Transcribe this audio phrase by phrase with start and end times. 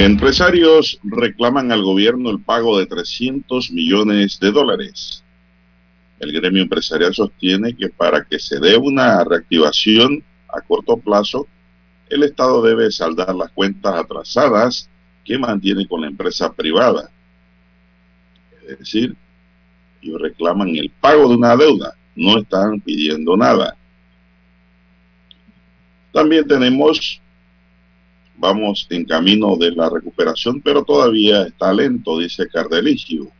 [0.00, 5.24] Empresarios reclaman al gobierno el pago de 300 millones de dólares.
[6.20, 10.22] El gremio empresarial sostiene que para que se dé una reactivación
[10.54, 11.48] a corto plazo,
[12.10, 14.88] el Estado debe saldar las cuentas atrasadas
[15.24, 17.10] que mantiene con la empresa privada.
[18.68, 19.16] Es decir,
[20.00, 23.76] ellos reclaman el pago de una deuda, no están pidiendo nada.
[26.12, 27.20] También tenemos
[28.38, 33.30] vamos en camino de la recuperación, pero todavía está lento, dice Cardeligio.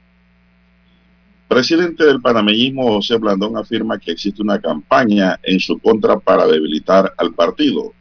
[1.47, 7.15] Presidente del panameñismo José Blandón afirma que existe una campaña en su contra para debilitar
[7.17, 7.95] al partido.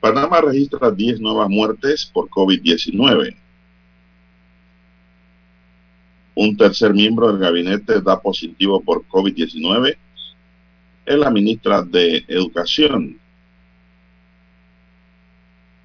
[0.00, 3.36] Panamá registra 10 nuevas muertes por COVID-19.
[6.34, 9.96] Un tercer miembro del gabinete da positivo por COVID-19.
[11.06, 13.21] Es la ministra de Educación,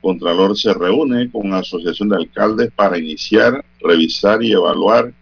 [0.07, 5.13] Contralor se reúne con la Asociación de Alcaldes para iniciar, revisar y evaluar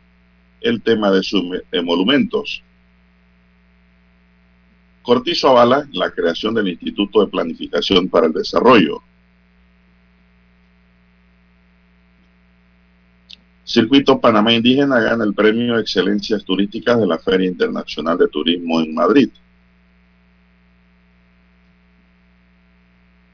[0.62, 2.62] el tema de sus emolumentos.
[5.02, 9.02] Cortizo avala la creación del Instituto de Planificación para el Desarrollo.
[13.64, 18.94] Circuito Panamá Indígena gana el premio Excelencias Turísticas de la Feria Internacional de Turismo en
[18.94, 19.30] Madrid.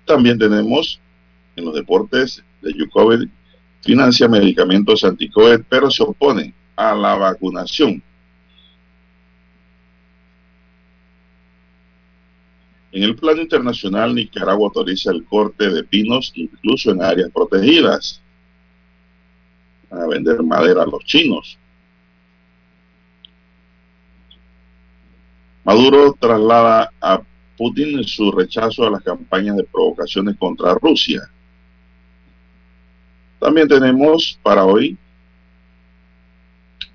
[0.06, 1.02] También tenemos
[1.56, 3.30] en los deportes de Yukovic
[3.82, 8.02] financia medicamentos anti-COVID, pero se opone a la vacunación.
[12.92, 18.22] En el plano internacional, Nicaragua autoriza el corte de pinos incluso en áreas protegidas.
[19.90, 21.58] a vender madera a los chinos.
[25.66, 27.22] Maduro traslada a
[27.58, 31.30] Putin su rechazo a las campañas de provocaciones contra Rusia.
[33.42, 34.96] También tenemos para hoy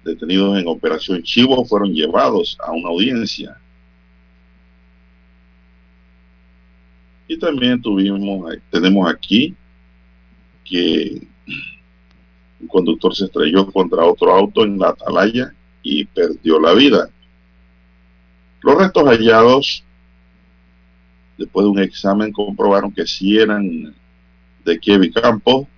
[0.04, 3.58] detenidos en Operación Chivo fueron llevados a una audiencia.
[7.26, 9.56] Y también tuvimos, tenemos aquí
[10.64, 11.26] que
[12.60, 15.52] un conductor se estrelló contra otro auto en la atalaya
[15.82, 17.10] y perdió la vida.
[18.62, 19.82] Los restos hallados
[21.36, 23.92] después de un examen comprobaron que sí eran
[24.64, 25.66] de Kevin Campos,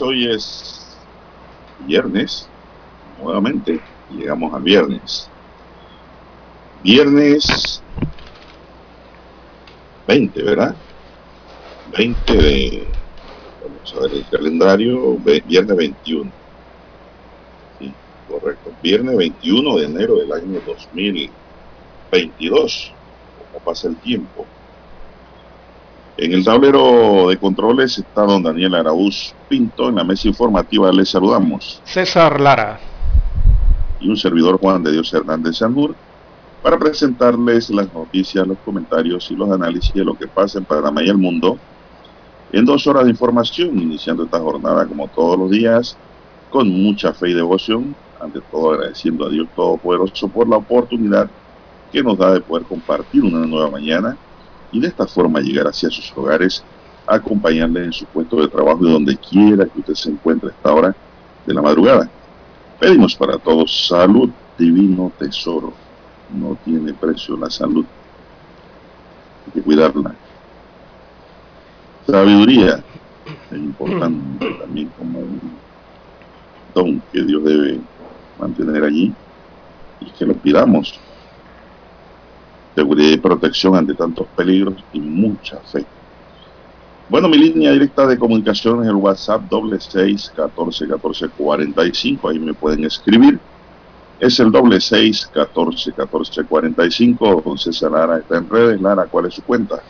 [0.00, 0.96] Hoy es
[1.86, 2.48] viernes,
[3.20, 3.80] nuevamente,
[4.10, 5.28] llegamos a viernes.
[6.82, 7.82] Viernes
[10.06, 10.74] 20, ¿verdad?
[11.96, 12.86] 20 de,
[13.62, 15.16] vamos a ver el calendario,
[15.46, 16.32] viernes 21.
[17.78, 17.92] Sí,
[18.28, 18.72] correcto.
[18.82, 22.92] Viernes 21 de enero del año 2022.
[23.52, 24.46] ¿Cómo pasa el tiempo?
[26.16, 29.88] En el tablero de controles está don Daniel Araúz Pinto.
[29.88, 31.80] En la mesa informativa les saludamos.
[31.84, 32.78] César Lara.
[33.98, 35.94] Y un servidor Juan de Dios Hernández Sanur
[36.62, 41.02] para presentarles las noticias, los comentarios y los análisis de lo que pasa en Panamá
[41.02, 41.58] y el mundo
[42.52, 45.96] en dos horas de información, iniciando esta jornada como todos los días,
[46.50, 51.30] con mucha fe y devoción, ante todo agradeciendo a Dios Todopoderoso por la oportunidad
[51.90, 54.16] que nos da de poder compartir una nueva mañana
[54.72, 56.64] y de esta forma llegar hacia sus hogares,
[57.06, 60.72] acompañarles en su puesto de trabajo y donde quiera que usted se encuentre a esta
[60.72, 60.96] hora
[61.46, 62.08] de la madrugada.
[62.80, 65.72] Pedimos para todos salud, divino tesoro.
[66.34, 67.84] No tiene precio la salud.
[69.46, 70.14] Hay que cuidarla.
[72.06, 72.82] Sabiduría
[73.50, 75.40] es importante también como un
[76.74, 77.80] don que Dios debe
[78.40, 79.12] mantener allí
[80.00, 80.98] y que lo pidamos
[82.74, 85.84] seguridad y protección ante tantos peligros y mucha fe.
[87.08, 91.92] Bueno, mi línea directa de comunicación es el WhatsApp doble seis catorce catorce cuarenta y
[91.92, 92.28] cinco.
[92.28, 93.38] Ahí me pueden escribir.
[94.18, 97.42] Es el doble seis catorce catorce cuarenta y cinco.
[97.58, 98.80] César Lara está en redes.
[98.80, 99.82] Lara, ¿cuál es su cuenta?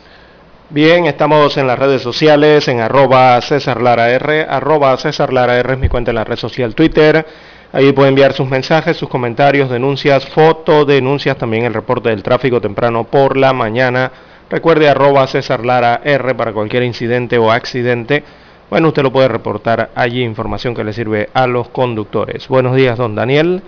[0.69, 5.73] Bien, estamos en las redes sociales, en arroba César Lara R, arroba César Lara R
[5.73, 7.27] es mi cuenta en la red social Twitter,
[7.75, 13.05] Ahí puede enviar sus mensajes, sus comentarios, denuncias, fotodenuncias, también el reporte del tráfico temprano
[13.05, 14.11] por la mañana.
[14.47, 18.23] Recuerde arroba César Lara R para cualquier incidente o accidente.
[18.69, 22.47] Bueno, usted lo puede reportar allí, información que le sirve a los conductores.
[22.47, 23.63] Buenos días, don Daniel.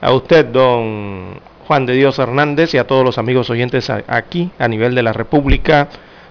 [0.00, 4.66] A usted, don Juan de Dios Hernández y a todos los amigos oyentes aquí a
[4.66, 5.90] nivel de la República,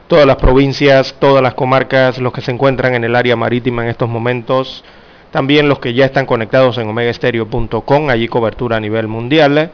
[0.10, 3.92] todas las provincias, todas las comarcas, los que se encuentran en el área marítima en
[3.92, 4.84] estos momentos
[5.34, 9.72] también los que ya están conectados en omegaestereo.com, allí cobertura a nivel mundial.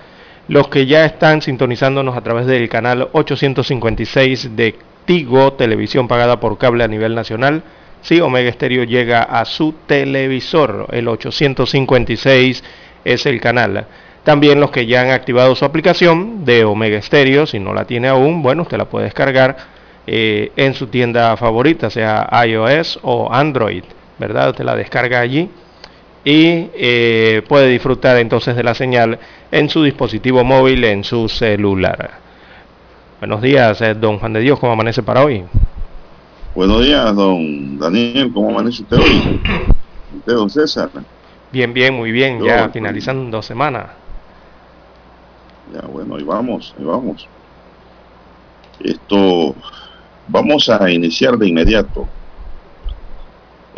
[0.47, 6.57] Los que ya están sintonizándonos a través del canal 856 de Tigo, televisión pagada por
[6.57, 7.63] cable a nivel nacional.
[8.00, 12.63] Sí, Omega Stereo llega a su televisor, el 856
[13.03, 13.85] es el canal.
[14.23, 18.07] También los que ya han activado su aplicación de Omega Stereo, si no la tiene
[18.07, 19.57] aún, bueno, usted la puede descargar
[20.07, 23.83] eh, en su tienda favorita, sea iOS o Android.
[24.19, 24.50] ¿Verdad?
[24.50, 25.50] Usted la descarga allí
[26.25, 29.18] y eh, puede disfrutar entonces de la señal
[29.51, 32.12] en su dispositivo móvil, en su celular.
[33.20, 35.43] Buenos días, eh, don Juan de Dios, ¿cómo amanece para hoy?
[36.53, 39.41] Buenos días, don Daniel, ¿cómo amanece usted hoy?
[40.17, 40.89] ¿Usted, don César?
[41.51, 43.93] Bien, bien, muy bien, ya finalizando semana.
[45.74, 47.27] Ya, bueno, ahí vamos, ahí vamos.
[48.79, 49.55] Esto,
[50.27, 52.08] vamos a iniciar de inmediato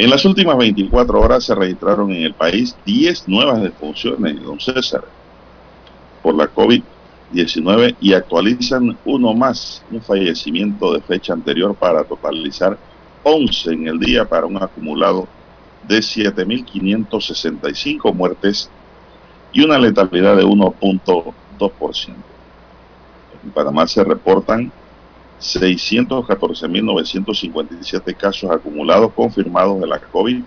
[0.01, 5.03] en las últimas 24 horas se registraron en el país 10 nuevas defunciones, don César,
[6.23, 12.79] por la COVID-19 y actualizan uno más, un fallecimiento de fecha anterior para totalizar
[13.21, 15.27] 11 en el día para un acumulado
[15.87, 18.71] de 7.565 muertes
[19.53, 22.15] y una letalidad de 1.2%.
[23.43, 24.71] En Panamá se reportan
[25.41, 30.43] 614.957 casos acumulados confirmados de la COVID,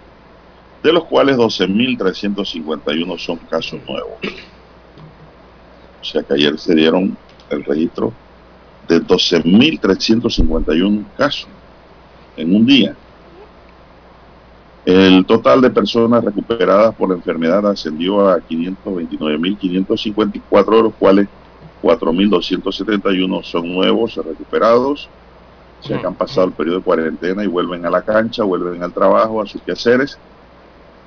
[0.82, 4.14] de los cuales 12.351 son casos nuevos.
[6.00, 7.16] O sea que ayer se dieron
[7.50, 8.12] el registro
[8.86, 11.48] de 12.351 casos
[12.36, 12.94] en un día.
[14.84, 21.26] El total de personas recuperadas por la enfermedad ascendió a 529.554, de los cuales
[21.85, 25.11] 4.271 son nuevos, recuperados,
[25.81, 29.43] se han pasado el periodo de cuarentena y vuelven a la cancha, vuelven al trabajo,
[29.43, 30.19] a sus quehaceres.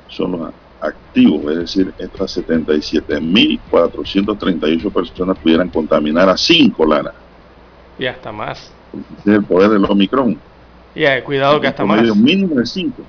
[0.09, 0.51] Son los
[0.81, 7.13] activos, es decir, estas 77.438 personas pudieran contaminar a 5 lanas.
[7.97, 8.71] Y hasta más.
[9.19, 10.39] Es el poder del Omicron.
[10.95, 12.01] Y hay cuidado que hasta más.
[12.15, 13.03] Mínimo de 5.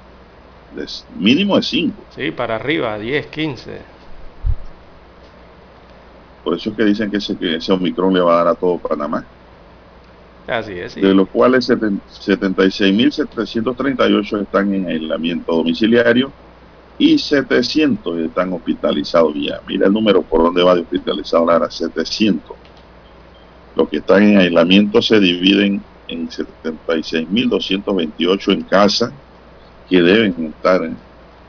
[1.19, 1.95] Mínimo de 5.
[2.15, 3.79] Sí, para arriba, 10, 15.
[6.45, 8.55] Por eso es que dicen que ese, que ese Omicron le va a dar a
[8.55, 9.25] todo Panamá.
[10.47, 10.93] Así es.
[10.93, 11.01] Sí.
[11.01, 16.33] De los cuales 76.738 están en aislamiento domiciliario
[17.01, 19.61] y 700 están hospitalizados ya.
[19.67, 22.55] Mira el número por donde va de hospitalizado ahora, 700.
[23.75, 29.11] Los que están en aislamiento se dividen en 76.228 en casa,
[29.89, 30.99] que deben estar en,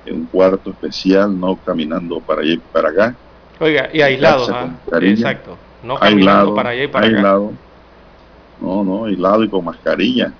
[0.10, 3.14] un cuarto especial, no caminando para allá y para acá.
[3.60, 4.70] Oiga, y aislados, ¿ah?
[5.02, 5.58] exacto.
[5.84, 7.48] No caminando aislado, para allá y para aislado.
[7.48, 7.56] acá.
[8.62, 10.32] No, no, aislado y con mascarilla.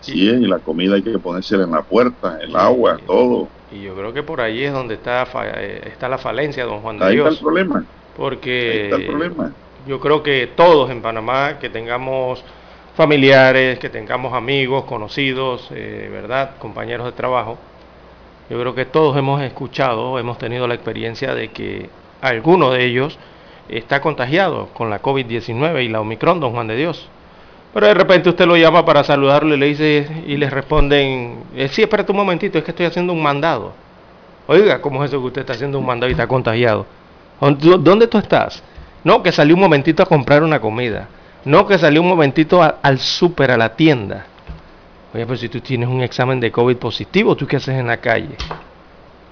[0.00, 3.46] Así es, y la comida hay que ponérsela en la puerta, el agua, todo.
[3.72, 5.26] Y yo creo que por ahí es donde está,
[5.56, 7.28] eh, está la falencia, don Juan de Ahí Dios.
[7.28, 7.84] está el problema.
[8.16, 9.52] Porque está el problema.
[9.86, 12.44] yo creo que todos en Panamá que tengamos
[12.94, 16.56] familiares, que tengamos amigos, conocidos, eh, ¿verdad?
[16.58, 17.56] Compañeros de trabajo.
[18.50, 21.88] Yo creo que todos hemos escuchado, hemos tenido la experiencia de que
[22.20, 23.18] alguno de ellos
[23.68, 27.08] está contagiado con la COVID-19 y la Omicron, don Juan de Dios.
[27.72, 31.68] Pero de repente usted lo llama para saludarlo y le dice y le responden, eh,
[31.68, 33.72] sí, espérate un momentito, es que estoy haciendo un mandado.
[34.46, 36.84] Oiga, ¿cómo es eso que usted está haciendo un mandado y está contagiado?
[37.40, 38.62] ¿Dónde tú estás?
[39.04, 41.08] No, que salí un momentito a comprar una comida.
[41.44, 44.26] No que salió un momentito al súper, a la tienda.
[45.14, 47.96] Oye, pero si tú tienes un examen de COVID positivo, ¿tú qué haces en la
[47.96, 48.36] calle?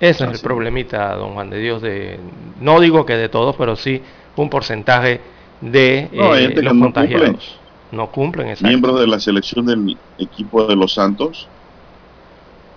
[0.00, 2.18] Ese es el problemita, don Juan de Dios, de,
[2.60, 4.02] no digo que de todos, pero sí
[4.36, 5.20] un porcentaje
[5.60, 7.59] de eh, los no contagiados.
[7.92, 8.68] No cumplen, exacto.
[8.68, 11.48] Miembros de la selección del equipo de los Santos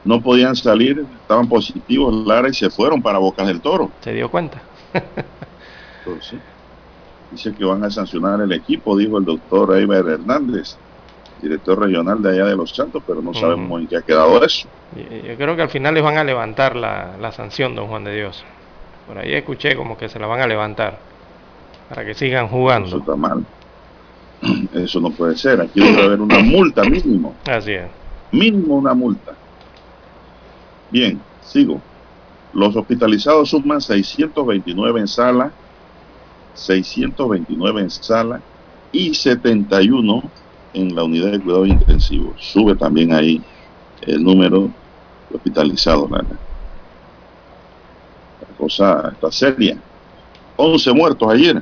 [0.04, 3.92] no podían salir, estaban positivos Lara y se fueron para Bocas del Toro.
[4.02, 4.62] ¿Se dio cuenta?
[6.06, 6.38] Entonces, sí.
[7.32, 10.76] Dice que van a sancionar el equipo, dijo el doctor Eiber Hernández,
[11.42, 14.68] director regional de allá de Los Santos, pero no sabemos en qué ha quedado eso.
[14.96, 18.16] Yo creo que al final les van a levantar la, la sanción, don Juan de
[18.16, 18.44] Dios.
[19.08, 21.00] Por ahí escuché como que se la van a levantar
[21.90, 22.88] para que sigan jugando.
[22.88, 23.44] Eso está mal.
[24.74, 25.62] Eso no puede ser.
[25.62, 27.36] Aquí debe haber una multa mínimo.
[27.46, 27.88] Así es.
[28.32, 29.34] Mínimo una multa.
[30.92, 31.82] Bien, sigo.
[32.54, 35.52] Los hospitalizados suman 629 en sala
[36.54, 38.42] 629 en sala
[38.92, 40.24] y 71
[40.74, 42.34] en la unidad de cuidado intensivo.
[42.38, 43.42] Sube también ahí
[44.02, 44.70] el número
[45.30, 46.10] de hospitalizados.
[46.12, 46.24] La
[48.58, 49.78] cosa está seria.
[50.58, 51.62] 11 muertos ayer.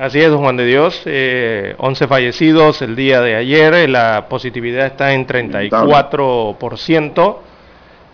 [0.00, 1.02] Así es, Juan de Dios.
[1.04, 3.86] Eh, 11 fallecidos el día de ayer.
[3.90, 7.36] La positividad está en 34%.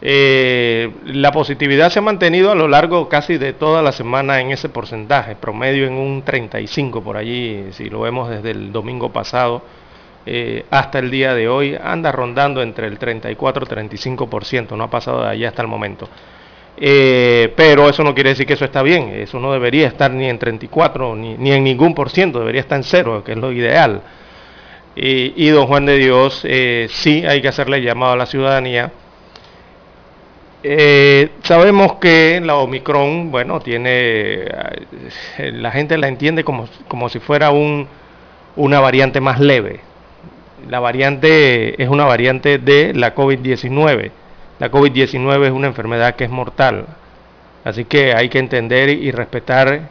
[0.02, 4.50] Eh, la positividad se ha mantenido a lo largo casi de toda la semana en
[4.50, 9.62] ese porcentaje, promedio en un 35 por allí, si lo vemos desde el domingo pasado
[10.26, 14.90] eh, hasta el día de hoy, anda rondando entre el 34 y 35%, no ha
[14.90, 16.08] pasado de allí hasta el momento.
[16.78, 20.28] Eh, pero eso no quiere decir que eso está bien, eso no debería estar ni
[20.28, 23.50] en 34 ni, ni en ningún por ciento, debería estar en cero, que es lo
[23.52, 24.02] ideal.
[24.94, 28.92] y don Juan de Dios, eh, sí hay que hacerle llamado a la ciudadanía
[30.68, 33.90] eh, sabemos que la Omicron, bueno, tiene,
[34.48, 37.86] eh, la gente la entiende como, como si fuera un,
[38.56, 39.78] una variante más leve.
[40.68, 44.10] La variante es una variante de la COVID-19.
[44.58, 46.86] La COVID-19 es una enfermedad que es mortal.
[47.64, 49.88] Así que hay que entender y respetar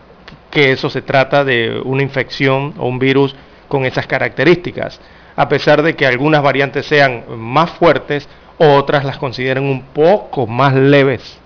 [0.50, 3.36] que eso se trata de una infección o un virus
[3.67, 5.00] con esas características.
[5.36, 10.74] A pesar de que algunas variantes sean más fuertes, otras las consideran un poco más
[10.74, 11.38] leves,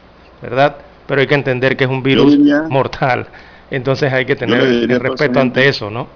[0.41, 0.77] ¿verdad?
[1.07, 2.37] Pero hay que entender que es un virus
[2.69, 3.25] mortal.
[3.71, 6.07] Entonces hay que tener el respeto ante eso, ¿no?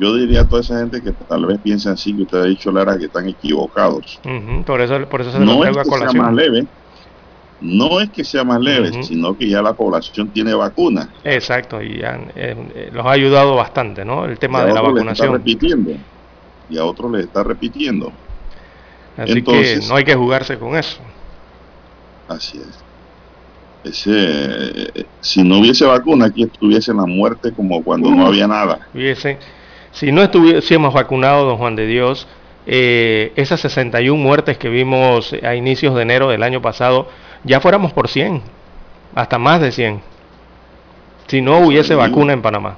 [0.00, 2.72] Yo diría a toda esa gente que tal vez piensa así, que usted ha dicho,
[2.72, 4.18] Lara, que están equivocados.
[4.24, 4.64] Uh -huh.
[4.64, 6.66] por, eso, por eso se no es que sea más leve,
[7.60, 9.02] no es que sea más leve, uh -huh.
[9.02, 11.10] sino que ya la población tiene vacuna.
[11.22, 14.24] Exacto, y han, eh, los ha ayudado bastante, ¿no?
[14.24, 15.34] El tema y de la vacunación.
[15.34, 15.92] repitiendo,
[16.70, 18.10] y a otros le está repitiendo.
[19.18, 20.98] Así Entonces, que no hay que jugarse con eso.
[22.26, 22.84] Así es.
[23.84, 28.88] Ese, si no hubiese vacuna, aquí estuviese la muerte como cuando uh, no había nada.
[28.94, 29.38] Hubiese,
[29.92, 32.26] Si no estuviésemos vacunados, don Juan de Dios,
[32.66, 37.08] eh, esas 61 muertes que vimos a inicios de enero del año pasado,
[37.44, 38.42] ya fuéramos por 100,
[39.14, 40.00] hasta más de 100,
[41.26, 42.76] si no hubiese vacuna en Panamá.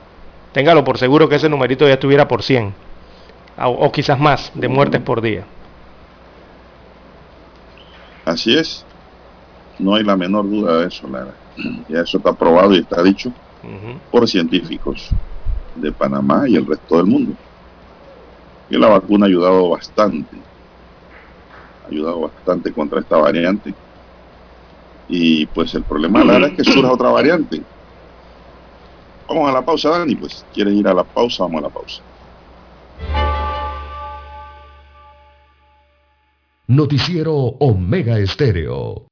[0.53, 2.75] Téngalo por seguro que ese numerito ya estuviera por 100,
[3.59, 5.45] o, o quizás más, de muertes por día.
[8.25, 8.85] Así es.
[9.79, 11.35] No hay la menor duda de eso, Lara.
[11.89, 13.31] Ya eso está probado y está dicho
[14.11, 15.11] por científicos
[15.75, 17.33] de Panamá y el resto del mundo.
[18.69, 20.37] Que la vacuna ha ayudado bastante.
[21.85, 23.75] Ha ayudado bastante contra esta variante.
[25.09, 27.63] Y pues el problema, Lara, es que surja otra variante.
[29.29, 30.15] Vamos a la pausa, Dani.
[30.15, 31.45] Pues, ¿quieres ir a la pausa?
[31.45, 32.03] Vamos a la pausa.
[36.69, 39.12] Noticiero Omega Estéreo.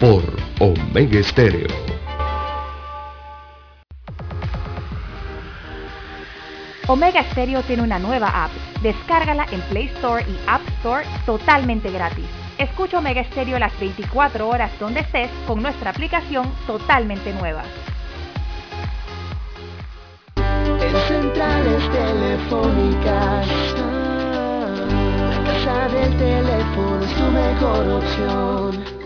[0.00, 0.22] Por
[0.60, 1.68] Omega Estéreo.
[6.86, 8.50] Omega Stereo tiene una nueva app.
[8.82, 12.26] Descárgala en Play Store y App Store totalmente gratis.
[12.58, 17.62] Escucha Omega Stereo las 24 horas donde estés con nuestra aplicación totalmente nueva.
[20.36, 23.48] En centrales telefónicas,
[25.30, 29.05] la casa del teléfono es tu mejor opción.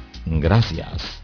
[0.25, 1.21] Gracias.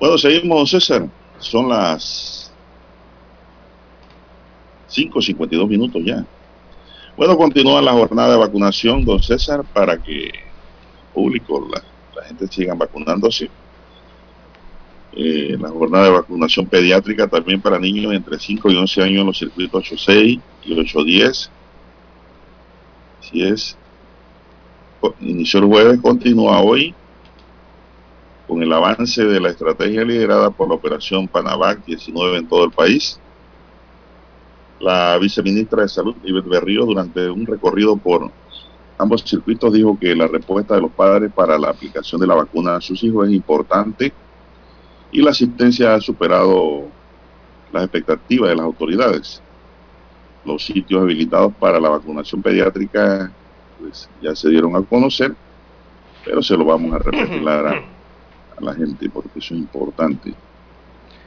[0.00, 1.08] Bueno, seguimos, César.
[1.38, 2.39] Son las
[4.90, 6.24] 5.52 minutos ya.
[7.16, 10.32] Bueno, continúa la jornada de vacunación, don César, para que el
[11.12, 11.82] público, la,
[12.16, 13.50] la gente siga vacunándose.
[15.12, 19.26] Eh, la jornada de vacunación pediátrica también para niños entre 5 y 11 años en
[19.26, 21.50] los circuitos 86 y 810.
[23.20, 23.76] Así es.
[25.20, 26.94] Inició el jueves, continúa hoy
[28.46, 32.70] con el avance de la estrategia liderada por la operación Panavac 19 en todo el
[32.70, 33.18] país.
[34.80, 38.30] La viceministra de Salud, Ivette Berrío, durante un recorrido por
[38.96, 42.76] ambos circuitos, dijo que la respuesta de los padres para la aplicación de la vacuna
[42.76, 44.10] a sus hijos es importante
[45.12, 46.88] y la asistencia ha superado
[47.72, 49.42] las expectativas de las autoridades.
[50.46, 53.30] Los sitios habilitados para la vacunación pediátrica
[53.78, 55.34] pues, ya se dieron a conocer,
[56.24, 60.34] pero se lo vamos a repetir a, a la gente porque eso es importante.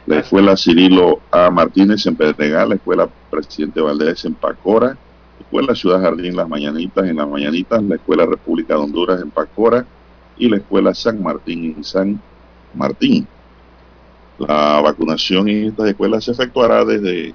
[0.06, 1.50] La escuela Cirilo A.
[1.50, 7.06] Martínez en Pedregal, la escuela Presidente Valdés en Pacora, la escuela Ciudad Jardín Las Mañanitas
[7.06, 9.86] en Las Mañanitas, la escuela República de Honduras en Pacora
[10.38, 12.22] y la escuela San Martín en San
[12.74, 13.26] Martín.
[14.38, 17.34] La vacunación en estas escuelas se efectuará desde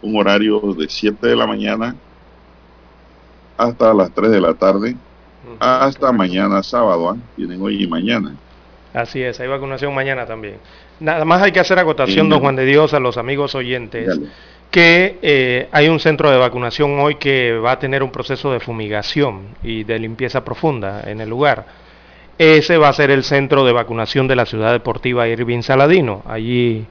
[0.00, 1.94] un horario de 7 de la mañana
[3.58, 4.96] hasta las 3 de la tarde,
[5.58, 7.10] hasta mañana sábado.
[7.10, 7.16] ¿ah?
[7.34, 8.34] Tienen hoy y mañana.
[8.96, 10.56] Así es, hay vacunación mañana también.
[11.00, 12.40] Nada más hay que hacer acotación, Sí, don.
[12.40, 14.18] Juan de Dios, a los amigos oyentes,
[14.70, 18.58] que eh, hay un centro de vacunación hoy que va a tener un proceso de
[18.58, 21.66] fumigación y de limpieza profunda en el lugar.
[22.38, 26.22] ese va a ser el centro de vacunación de la ciudad deportiva Irving Saladino.
[26.26, 26.86] Allí,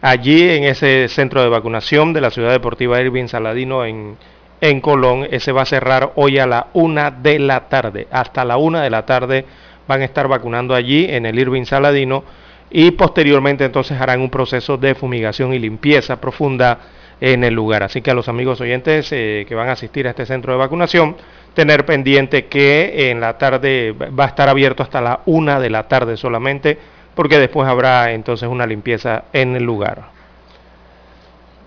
[0.00, 4.16] allí en ese centro de vacunación de la ciudad deportiva Irving Saladino en,
[4.62, 8.08] en Colón, ese va a cerrar hoy a la una de la tarde.
[8.10, 9.44] Hasta la una de la tarde
[9.86, 12.24] van a estar vacunando allí en el Irving Saladino
[12.70, 16.78] y posteriormente entonces harán un proceso de fumigación y limpieza profunda
[17.20, 17.82] en el lugar.
[17.82, 20.58] Así que a los amigos oyentes eh, que van a asistir a este centro de
[20.58, 21.16] vacunación,
[21.54, 25.88] tener pendiente que en la tarde va a estar abierto hasta la una de la
[25.88, 26.78] tarde solamente,
[27.14, 30.10] porque después habrá entonces una limpieza en el lugar.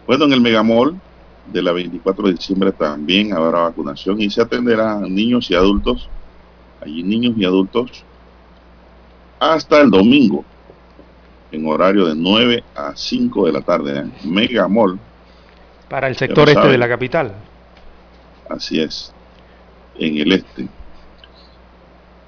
[0.05, 0.95] Bueno, en el Megamall
[1.51, 6.07] de la 24 de diciembre también habrá vacunación y se atenderá a niños y adultos,
[6.81, 8.05] allí niños y adultos,
[9.39, 10.43] hasta el domingo,
[11.51, 13.99] en horario de 9 a 5 de la tarde.
[13.99, 14.11] ¿eh?
[14.25, 14.99] Megamall.
[15.89, 17.33] Para el sector este de la capital.
[18.49, 19.13] Así es
[19.99, 20.67] en el este.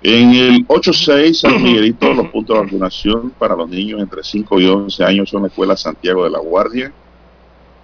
[0.04, 4.65] En el 8-6 San Miguelito, los puntos de vacunación para los niños entre 5 y
[4.67, 6.91] 11 años son la Escuela Santiago de la Guardia,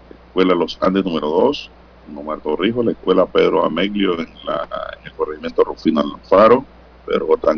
[0.09, 1.71] la Escuela Los Andes número 2,
[2.09, 4.67] en Omar Torrijos, la Escuela Pedro Ameglio en, la,
[5.03, 6.65] el corregimiento Rufino Alfaro,
[7.05, 7.53] Pedro J.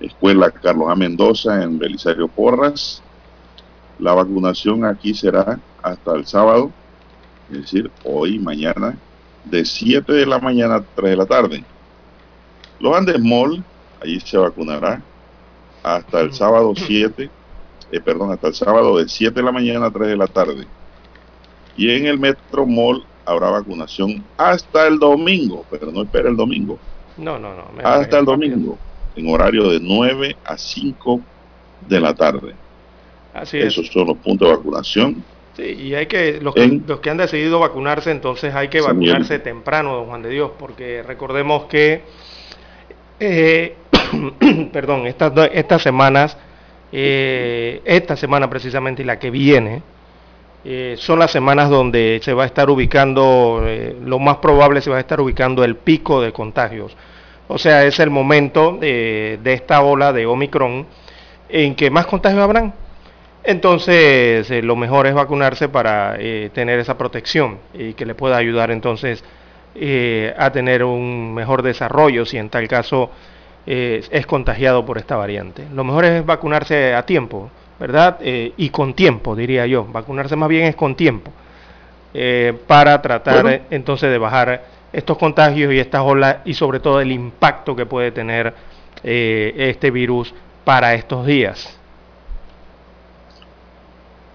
[0.00, 0.96] Escuela Carlos A.
[0.96, 3.02] Mendoza en Belisario Porras.
[3.98, 6.70] La vacunación aquí será hasta el sábado,
[7.50, 8.96] es decir, hoy, mañana,
[9.44, 11.64] de 7 de la mañana a 3 de la tarde.
[12.78, 13.62] Los Andes Mall,
[14.02, 15.02] allí se vacunará
[15.82, 17.30] hasta el sábado 7,
[17.92, 20.66] eh, perdón, hasta el sábado de 7 de la mañana a 3 de la tarde.
[21.76, 26.78] Y en el Metro Mall habrá vacunación hasta el domingo, pero no espera el domingo.
[27.16, 27.64] No, no, no.
[27.84, 28.78] Hasta el domingo,
[29.16, 31.20] en horario de 9 a 5
[31.88, 32.54] de la tarde.
[33.34, 33.66] Así es.
[33.66, 35.24] Esos son los puntos de vacunación
[35.58, 39.94] y hay que los, que, los que han decidido vacunarse, entonces hay que vacunarse temprano,
[39.94, 42.02] don Juan de Dios, porque recordemos que,
[43.18, 43.76] eh,
[44.72, 46.36] perdón, estas, estas semanas,
[46.92, 49.82] eh, esta semana precisamente y la que viene,
[50.64, 53.64] eh, son las semanas donde se va a estar ubicando,
[54.04, 56.96] lo más probable se va a estar ubicando el pico de contagios.
[57.52, 60.86] O sea, es el momento de esta ola de Omicron
[61.48, 62.72] en que más contagios habrán
[63.42, 68.36] entonces, eh, lo mejor es vacunarse para eh, tener esa protección y que le pueda
[68.36, 69.24] ayudar entonces
[69.74, 73.10] eh, a tener un mejor desarrollo si en tal caso
[73.66, 75.64] es contagiado por esta variante.
[75.72, 78.18] Lo mejor es vacunarse a tiempo, ¿verdad?
[78.20, 79.84] y con tiempo, diría yo.
[79.84, 81.30] Vacunarse más bien es con tiempo
[82.66, 87.76] para tratar entonces de bajar estos contagios y estas olas y sobre todo el impacto
[87.76, 88.54] que puede tener
[89.02, 91.76] este virus para estos días.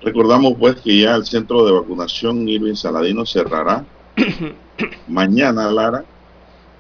[0.02, 3.84] Recordamos pues que ya el centro de vacunación Irving Saladino cerrará
[5.08, 6.04] mañana, Lara.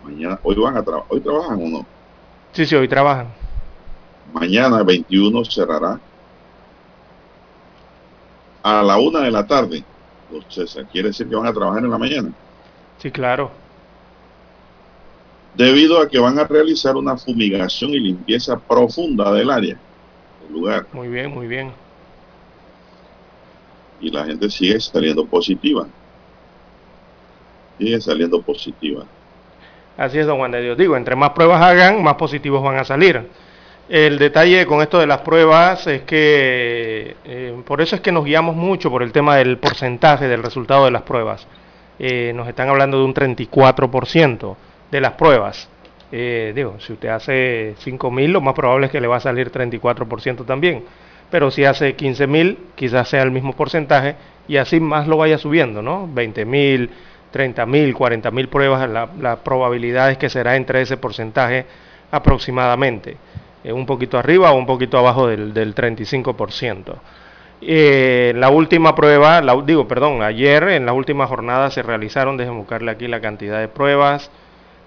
[0.03, 1.85] Mañana, hoy van a trabajar, hoy trabajan o no?
[2.51, 3.27] Sí, sí, hoy trabajan.
[4.31, 5.99] Mañana 21 cerrará
[8.61, 9.83] a la una de la tarde.
[10.31, 12.31] Entonces, quiere decir que van a trabajar en la mañana.
[12.99, 13.64] Sí, claro.
[15.55, 19.77] Debido a que van a realizar una fumigación y limpieza profunda del área,
[20.43, 20.87] del lugar.
[20.91, 21.71] Muy bien, muy bien
[24.05, 25.87] y la gente sigue saliendo positiva.
[27.77, 29.03] Sigue saliendo positiva.
[29.97, 30.77] Así es, don Juan de Dios.
[30.77, 33.29] Digo, entre más pruebas hagan, más positivos van a salir.
[33.87, 38.25] El detalle con esto de las pruebas es que, eh, por eso es que nos
[38.25, 41.47] guiamos mucho por el tema del porcentaje del resultado de las pruebas.
[41.99, 44.55] Eh, nos están hablando de un 34%
[44.91, 45.69] de las pruebas.
[46.11, 49.51] Eh, digo, si usted hace 5.000, lo más probable es que le va a salir
[49.51, 50.83] 34% también
[51.29, 54.15] pero si hace 15 mil, quizás sea el mismo porcentaje
[54.47, 56.07] y así más lo vaya subiendo, ¿no?
[56.11, 56.89] 20 mil,
[57.31, 61.65] 30 mil, 40 mil pruebas, la, probabilidad es que será entre ese porcentaje
[62.11, 63.17] aproximadamente,
[63.63, 66.95] eh, un poquito arriba o un poquito abajo del, del 35%.
[67.61, 72.59] Eh, la última prueba, la, digo, perdón, ayer en la última jornada se realizaron, déjenme
[72.59, 74.29] buscarle aquí la cantidad de pruebas,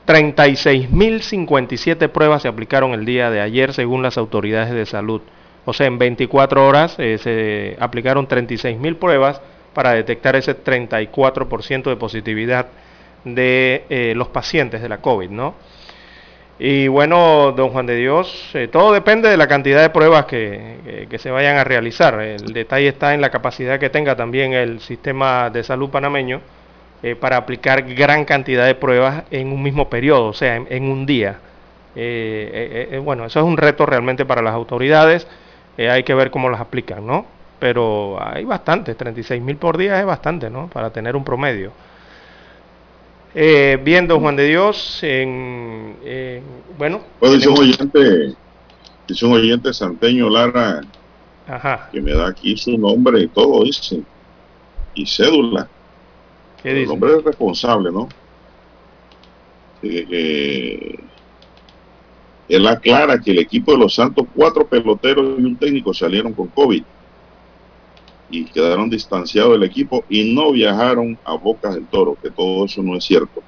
[0.09, 5.21] 36.057 pruebas se aplicaron el día de ayer según las autoridades de salud.
[5.67, 9.43] O sea, en 24 horas eh, se aplicaron 36.000 pruebas
[9.75, 12.69] para detectar ese 34% de positividad
[13.25, 15.57] de eh, los pacientes de la COVID, ¿no?
[16.59, 21.07] Y bueno, don Juan de Dios, eh, todo depende de la cantidad de pruebas que,
[21.19, 22.19] se vayan a realizar.
[22.19, 26.41] El detalle está en la capacidad que tenga también el sistema de salud panameño
[27.21, 31.39] para aplicar gran cantidad de pruebas en un mismo periodo, o sea, en un día.
[31.95, 35.27] bueno, eso es un reto realmente para las autoridades.
[35.79, 37.25] Eh, hay que ver cómo las aplican, ¿no?
[37.61, 40.69] Pero hay bastante, 36 mil por día es bastante, ¿no?
[40.69, 41.71] Para tener un promedio.
[43.33, 45.95] Eh, viendo Juan de Dios, en,
[46.77, 47.01] bueno.
[47.21, 48.35] Pues dice un oyente,
[49.07, 50.81] dice un oyente santeño Lara,
[51.47, 51.89] Ajá.
[51.93, 54.03] que me da aquí su nombre y todo, dice,
[54.95, 55.69] y cédula.
[56.63, 56.85] ¿Qué dice?
[56.85, 58.09] El hombre es responsable, ¿no?
[59.81, 60.99] Que,
[62.49, 66.49] él aclara que el equipo de los Santos, cuatro peloteros y un técnico salieron con
[66.49, 66.83] COVID
[68.31, 72.83] y quedaron distanciados del equipo y no viajaron a Bocas del Toro, que todo eso
[72.83, 73.43] no es cierto.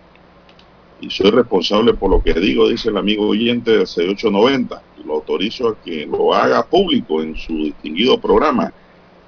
[1.01, 5.14] Y soy responsable por lo que digo, dice el amigo oyente del C890, y lo
[5.14, 8.73] autorizo a que lo haga público en su distinguido programa,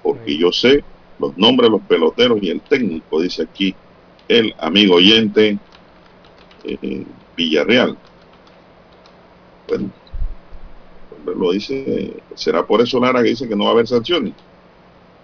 [0.02, 0.84] porque yo sé
[1.22, 3.74] los nombres de los peloteros y el técnico, dice aquí
[4.28, 5.58] el amigo oyente
[6.64, 7.04] eh,
[7.36, 7.96] Villarreal.
[9.68, 9.90] Bueno,
[11.24, 14.34] lo dice, será por eso Lara que dice que no va a haber sanciones.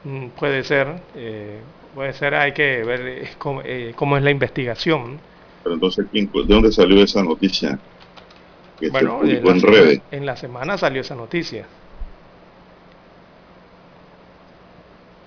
[0.04, 1.58] Mm, puede ser, eh,
[1.94, 5.18] puede ser, hay que ver eh, cómo, eh, cómo, es la investigación.
[5.64, 7.78] Pero entonces, ¿de dónde salió esa noticia?
[8.78, 10.00] Que bueno, en, en redes.
[10.12, 11.66] En la semana salió esa noticia.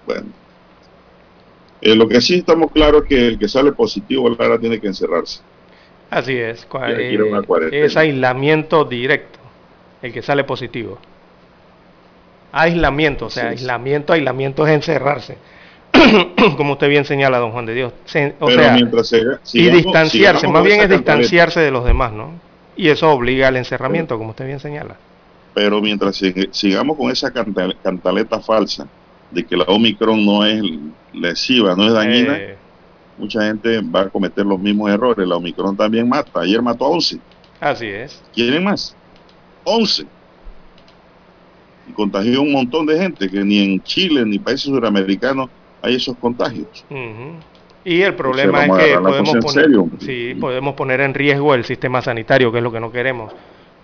[0.06, 0.41] Bueno.
[1.82, 4.88] Eh, lo que sí estamos claros es que el que sale positivo, Lara, tiene que
[4.88, 5.42] encerrarse.
[6.12, 6.68] Así es.
[6.88, 7.18] Eh,
[7.72, 9.40] es aislamiento directo,
[10.02, 11.00] el que sale positivo.
[12.52, 15.38] Aislamiento, o sea, aislamiento, aislamiento es encerrarse.
[16.58, 17.94] Como usted bien señala, don Juan de Dios.
[18.40, 18.78] o sea,
[19.54, 22.34] y distanciarse, más bien es distanciarse de los demás, ¿no?
[22.76, 24.98] Y eso obliga al encerramiento, como usted bien señala.
[25.54, 28.88] Pero mientras sigamos con esa cantaleta falsa
[29.32, 30.62] de que la Omicron no es
[31.14, 32.58] lesiva, no es dañina, eh.
[33.18, 35.28] mucha gente va a cometer los mismos errores.
[35.28, 36.42] La Omicron también mata.
[36.42, 37.20] Ayer mató a 11.
[37.60, 38.22] Así es.
[38.34, 38.96] ¿Quieren más?
[39.64, 40.06] 11.
[41.88, 45.50] Y contagió un montón de gente que ni en Chile ni países suramericanos
[45.82, 46.86] hay esos contagios.
[47.84, 52.52] Y el problema es que podemos poner, sí, podemos poner en riesgo el sistema sanitario,
[52.52, 53.34] que es lo que no queremos.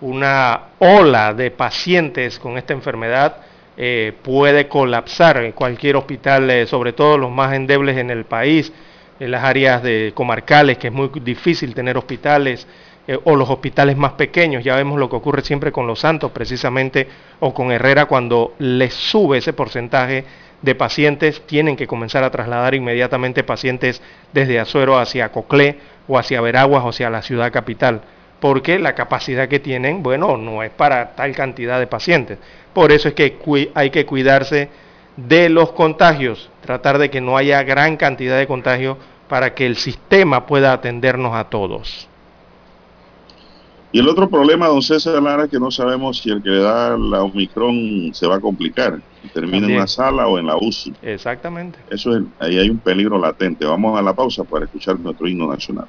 [0.00, 3.38] Una ola de pacientes con esta enfermedad
[3.80, 8.72] eh, puede colapsar en cualquier hospital, eh, sobre todo los más endebles en el país,
[9.20, 12.66] en las áreas de comarcales, que es muy difícil tener hospitales,
[13.06, 14.64] eh, o los hospitales más pequeños.
[14.64, 17.06] Ya vemos lo que ocurre siempre con los Santos, precisamente,
[17.38, 20.24] o con Herrera, cuando les sube ese porcentaje
[20.60, 26.40] de pacientes, tienen que comenzar a trasladar inmediatamente pacientes desde Azuero hacia Coclé o hacia
[26.40, 28.02] Veraguas o hacia la ciudad capital
[28.40, 32.38] porque la capacidad que tienen, bueno, no es para tal cantidad de pacientes.
[32.78, 33.36] Por eso es que
[33.74, 34.68] hay que cuidarse
[35.16, 38.96] de los contagios, tratar de que no haya gran cantidad de contagios
[39.28, 42.06] para que el sistema pueda atendernos a todos.
[43.90, 46.60] Y el otro problema, don César Lara, es que no sabemos si el que le
[46.60, 49.00] da la Omicron se va a complicar,
[49.34, 50.94] termina en una sala o en la UCI.
[51.02, 51.80] Exactamente.
[51.90, 53.66] Eso es, ahí hay un peligro latente.
[53.66, 55.88] Vamos a la pausa para escuchar nuestro himno nacional.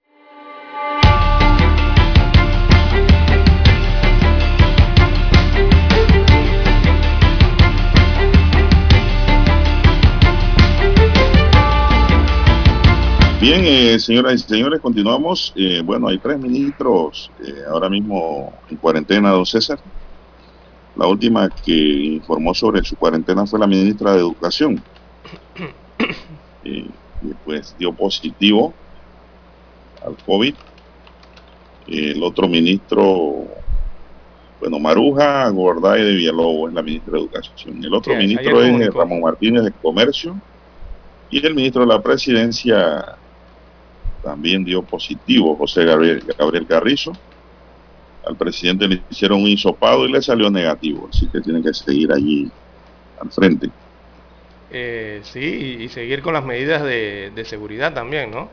[13.41, 15.51] Bien, eh, señoras y señores, continuamos.
[15.55, 19.79] Eh, bueno, hay tres ministros eh, ahora mismo en cuarentena, don César.
[20.95, 24.83] La última que informó sobre su cuarentena fue la ministra de Educación.
[26.63, 26.85] y
[27.43, 28.75] pues dio positivo
[30.05, 30.53] al COVID.
[31.87, 33.47] El otro ministro,
[34.59, 37.83] bueno, Maruja Gorday de Villalobos es la ministra de Educación.
[37.83, 40.39] El otro ministro es Ramón Martínez de Comercio.
[41.31, 43.17] Y el ministro de la Presidencia
[44.23, 47.11] también dio positivo José Gabriel, Gabriel Carrizo.
[48.25, 52.11] Al presidente le hicieron un hisopado y le salió negativo, así que tiene que seguir
[52.11, 52.51] allí
[53.19, 53.69] al frente.
[54.69, 58.49] Eh, sí, y, seguir con las medidas de, seguridad también, ¿no?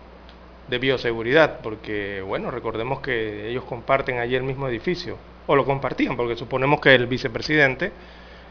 [0.69, 6.17] De bioseguridad, porque, bueno, recordemos que ellos comparten allí el mismo edificio, o lo compartían,
[6.17, 7.93] porque suponemos que el vicepresidente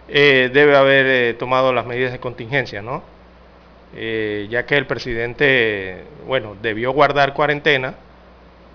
[0.07, 3.03] eh, debe haber eh, tomado las medidas de contingencia, ¿no?
[3.95, 7.95] Eh, ya que el presidente, bueno, debió guardar cuarentena,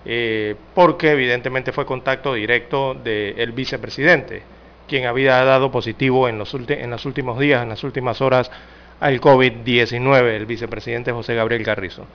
[0.05, 4.41] eh, porque evidentemente fue contacto directo del vicepresidente,
[4.87, 8.51] quien había dado positivo en los, en los últimos días, en las últimas horas,
[8.99, 12.05] al COVID-19, el vicepresidente José Gabriel Carrizo.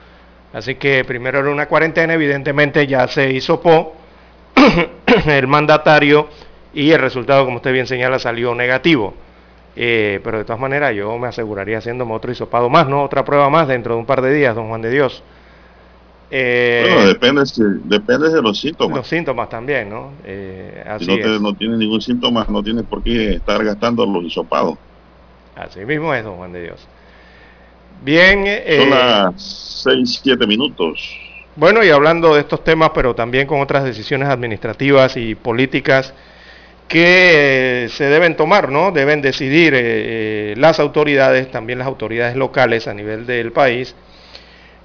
[0.53, 3.95] Así que primero era una cuarentena, evidentemente ya se hizo po
[5.25, 6.29] el mandatario
[6.73, 9.13] y el resultado, como usted bien señala, salió negativo.
[9.81, 13.01] Eh, pero de todas maneras yo me aseguraría haciéndome otro hisopado más, ¿no?
[13.01, 15.23] Otra prueba más dentro de un par de días, don Juan de Dios.
[16.29, 17.43] Eh, bueno, depende,
[17.85, 18.97] depende de los síntomas.
[18.97, 20.11] Los síntomas también, ¿no?
[20.25, 24.77] Eh, si no, no tiene ningún síntoma, no tiene por qué estar gastando los hisopados.
[25.55, 26.85] Así mismo es, don Juan de Dios.
[28.03, 28.45] Bien.
[28.79, 31.17] Son las 6, 7 minutos.
[31.55, 36.13] Bueno, y hablando de estos temas, pero también con otras decisiones administrativas y políticas
[36.89, 38.91] que se deben tomar, ¿no?
[38.91, 43.95] Deben decidir eh, eh, las autoridades, también las autoridades locales a nivel del país.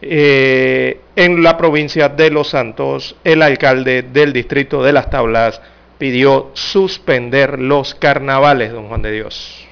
[0.03, 5.61] Eh, en la provincia de Los Santos, el alcalde del distrito de Las Tablas
[5.97, 9.67] pidió suspender los carnavales, don Juan de Dios.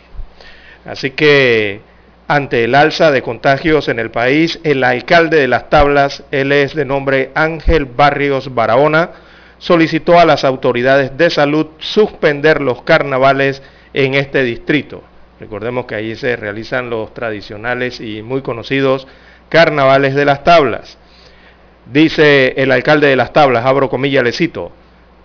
[0.87, 1.83] Así que
[2.29, 6.75] ante el alza de contagios en el país, el alcalde de Las Tablas, él es
[6.75, 9.11] de nombre Ángel Barrios Barahona,
[9.63, 13.63] solicitó a las autoridades de salud suspender los carnavales
[13.95, 15.05] en este distrito.
[15.39, 19.07] Recordemos que allí se realizan los tradicionales y muy conocidos
[19.49, 20.99] carnavales de las tablas.
[21.87, 24.73] Dice el alcalde de las tablas, abro comillas, le cito,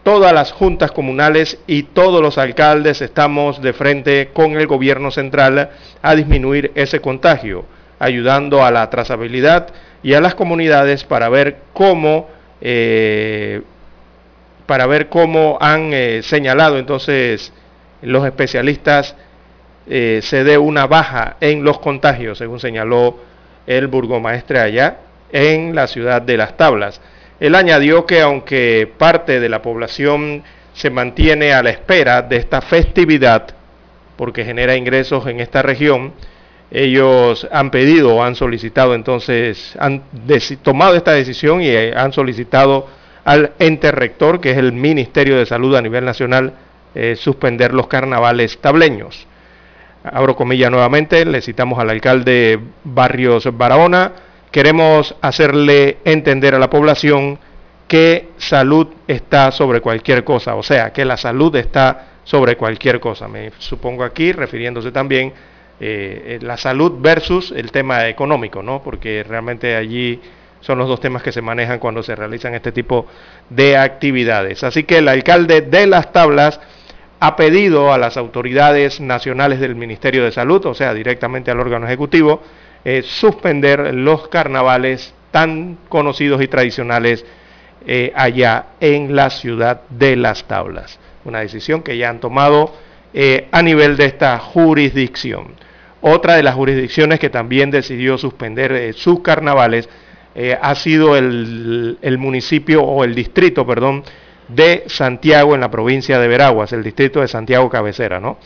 [0.04, 5.72] todas las juntas comunales y todos los alcaldes estamos de frente con el gobierno central
[6.03, 7.66] a disminuir ese contagio,
[7.97, 9.70] ayudando a la trazabilidad
[10.03, 12.30] y a las comunidades para ver cómo
[12.61, 13.64] eh,
[14.68, 17.51] para ver cómo han eh, señalado entonces
[18.03, 19.15] los especialistas
[19.89, 23.18] eh, se dé una baja en los contagios, según señaló
[23.65, 24.97] el burgomaestre allá
[25.32, 27.01] en la ciudad de Las Tablas.
[27.39, 30.43] Él añadió que aunque parte de la población
[30.74, 33.47] se mantiene a la espera de esta festividad,
[34.18, 36.13] porque genera ingresos en esta región,
[36.70, 40.03] ellos han pedido, han solicitado entonces, han
[40.61, 42.88] tomado esta decisión y eh, han solicitado
[43.28, 46.53] al ente rector, que es el Ministerio de Salud a nivel nacional,
[46.95, 49.28] eh, suspender los carnavales tableños.
[50.01, 54.13] Abro comillas nuevamente, le citamos al alcalde Barrios Barahona.
[54.49, 57.38] Queremos hacerle entender a la población
[57.89, 63.28] que salud está sobre cualquier cosa, o sea, que la salud está sobre cualquier cosa.
[63.28, 65.34] Me supongo aquí refiriéndose también
[65.82, 68.82] eh, la salud versus el tema económico, ¿no?
[68.82, 70.21] Porque realmente allí
[70.62, 73.08] son los dos temas que se manejan cuando se realizan este tipo
[73.49, 74.64] de actividades.
[74.64, 76.60] Así que el alcalde de Las Tablas
[77.20, 81.88] ha pedido a las autoridades nacionales del Ministerio de Salud, o sea, directamente al órgano
[81.88, 82.41] ejecutivo,
[82.86, 87.26] eh, suspender los carnavales tan conocidos y tradicionales
[87.86, 90.99] eh, allá en la ciudad de Las Tablas.
[91.26, 92.74] Una decisión que ya han tomado
[93.14, 95.55] eh, a nivel de esta jurisdicción.
[96.01, 99.89] Otra de las jurisdicciones que también decidió suspender sus carnavales
[100.39, 104.03] eh, ha sido el, municipio o el distrito, perdón,
[104.47, 108.38] de Santiago en la provincia de Veraguas, el distrito de Santiago Cabecera, ¿no?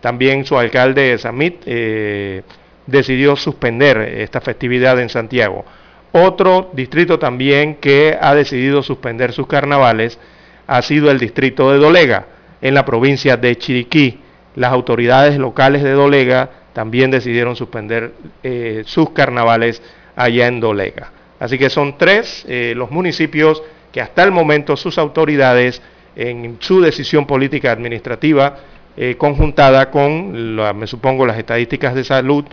[0.00, 2.42] También su alcalde Samit eh,
[2.88, 5.64] decidió suspender esta festividad en Santiago.
[6.10, 10.18] Otro distrito también que ha decidido suspender sus carnavales
[10.66, 12.26] ha sido el distrito de Dolega,
[12.60, 14.20] en la provincia de Chiriquí.
[14.56, 19.80] Las autoridades locales de Dolega también decidieron suspender eh, sus carnavales
[20.16, 21.12] allá en Dolega.
[21.38, 23.62] Así que son tres eh, los municipios
[23.92, 25.82] que hasta el momento sus autoridades,
[26.14, 28.58] en su decisión política administrativa,
[28.96, 32.44] eh, conjuntada con, me supongo, las estadísticas de salud,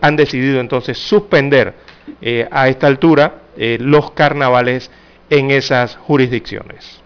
[0.00, 1.74] han decidido entonces suspender
[2.50, 4.90] a esta altura los carnavales
[5.30, 7.00] en esas jurisdicciones.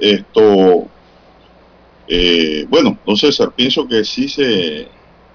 [0.00, 0.88] Esto,
[2.08, 4.88] eh, bueno, don César, pienso que sí se,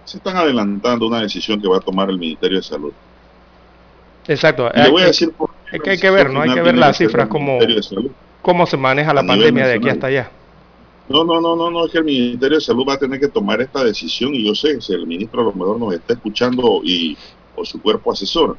[0.04, 2.94] se están adelantando una decisión que va a tomar el Ministerio de Salud.
[4.28, 4.70] Exacto.
[4.74, 5.34] Le voy a decir
[5.72, 6.42] es que hay que ver, ¿no?
[6.42, 7.60] Hay que ver las cifras, como
[8.42, 10.32] cómo se maneja la pandemia de aquí hasta allá.
[11.10, 13.30] No, no, no, no, no, es que el Ministerio de Salud va a tener que
[13.30, 16.82] tomar esta decisión y yo sé si el ministro a lo mejor nos está escuchando
[16.84, 17.18] y
[17.56, 18.58] o su cuerpo asesor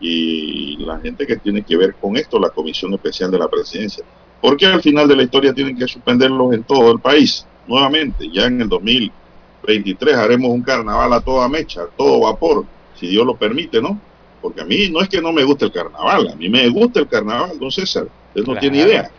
[0.00, 4.02] y la gente que tiene que ver con esto, la Comisión Especial de la Presidencia.
[4.40, 8.30] Porque al final de la historia tienen que suspenderlos en todo el país, nuevamente.
[8.32, 12.64] Ya en el 2023 haremos un carnaval a toda mecha, a todo vapor,
[12.94, 14.00] si Dios lo permite, ¿no?
[14.40, 17.00] Porque a mí no es que no me guste el carnaval, a mí me gusta
[17.00, 19.10] el carnaval, don César, usted no tiene idea.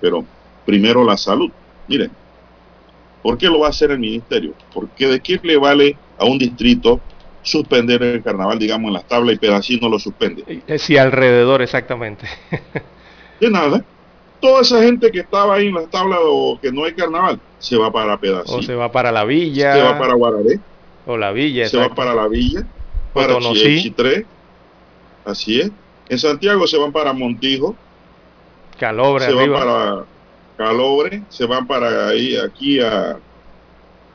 [0.00, 0.24] Pero
[0.66, 1.50] primero la salud.
[1.86, 2.10] Miren,
[3.22, 4.54] ¿por qué lo va a hacer el ministerio?
[4.72, 7.00] Porque de qué le vale a un distrito
[7.42, 10.62] suspender el carnaval, digamos, en las tablas y pedacito no lo suspende.
[10.78, 12.26] Sí, alrededor, exactamente.
[13.40, 13.84] De nada
[14.44, 17.78] toda esa gente que estaba ahí en las tablas o que no hay carnaval, se
[17.78, 18.58] va para Pedacito.
[18.58, 19.72] O se va para la villa.
[19.72, 20.60] Se va para Guararé.
[21.06, 21.66] O la villa.
[21.66, 22.66] Se va para la villa.
[23.14, 24.26] Para Chitré.
[25.24, 25.70] Así es.
[26.08, 27.74] En Santiago se van para Montijo.
[28.78, 29.24] Calobre.
[29.24, 30.04] Se van para
[30.56, 31.22] Calobre.
[31.28, 33.16] Se van para ahí, aquí a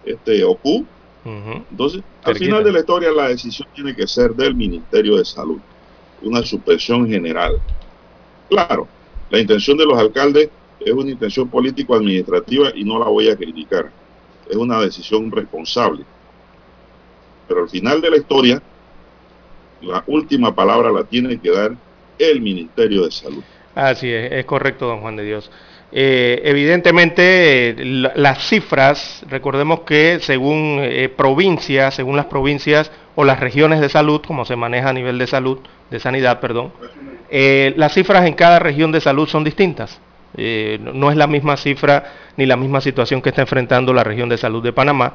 [0.06, 0.86] este Ocú.
[1.26, 5.60] Entonces, al final de la historia, la decisión tiene que ser del Ministerio de Salud.
[6.22, 7.60] Una suspensión general.
[8.50, 8.88] Claro,
[9.30, 10.50] la intención de los alcaldes
[10.80, 13.92] es una intención político-administrativa y no la voy a criticar.
[14.50, 16.04] Es una decisión responsable.
[17.48, 18.62] Pero al final de la historia,
[19.82, 21.72] la última palabra la tiene que dar
[22.18, 23.44] el Ministerio de Salud.
[23.76, 25.50] Así es, es correcto, don Juan de Dios.
[25.92, 27.76] Eh, evidentemente,
[28.16, 34.22] las cifras, recordemos que según eh, provincias, según las provincias o las regiones de salud,
[34.26, 35.60] como se maneja a nivel de salud,
[35.90, 36.72] de sanidad, perdón,
[37.30, 40.00] eh, las cifras en cada región de salud son distintas.
[40.38, 44.30] Eh, no es la misma cifra ni la misma situación que está enfrentando la región
[44.30, 45.14] de salud de Panamá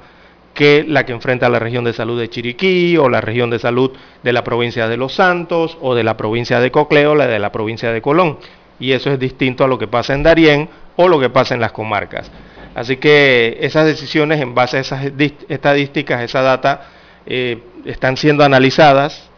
[0.55, 3.93] que la que enfrenta la región de salud de Chiriquí o la región de salud
[4.23, 7.39] de la provincia de Los Santos o de la provincia de Cocleo o la de
[7.39, 8.39] la provincia de Colón.
[8.81, 11.61] Y eso es distinto a lo que pasa en Darién o lo que pasa en
[11.61, 12.31] las comarcas.
[12.75, 15.05] Así que esas decisiones en base a esas
[15.49, 16.89] estadísticas, esa data,
[17.27, 19.31] eh, están siendo analizadas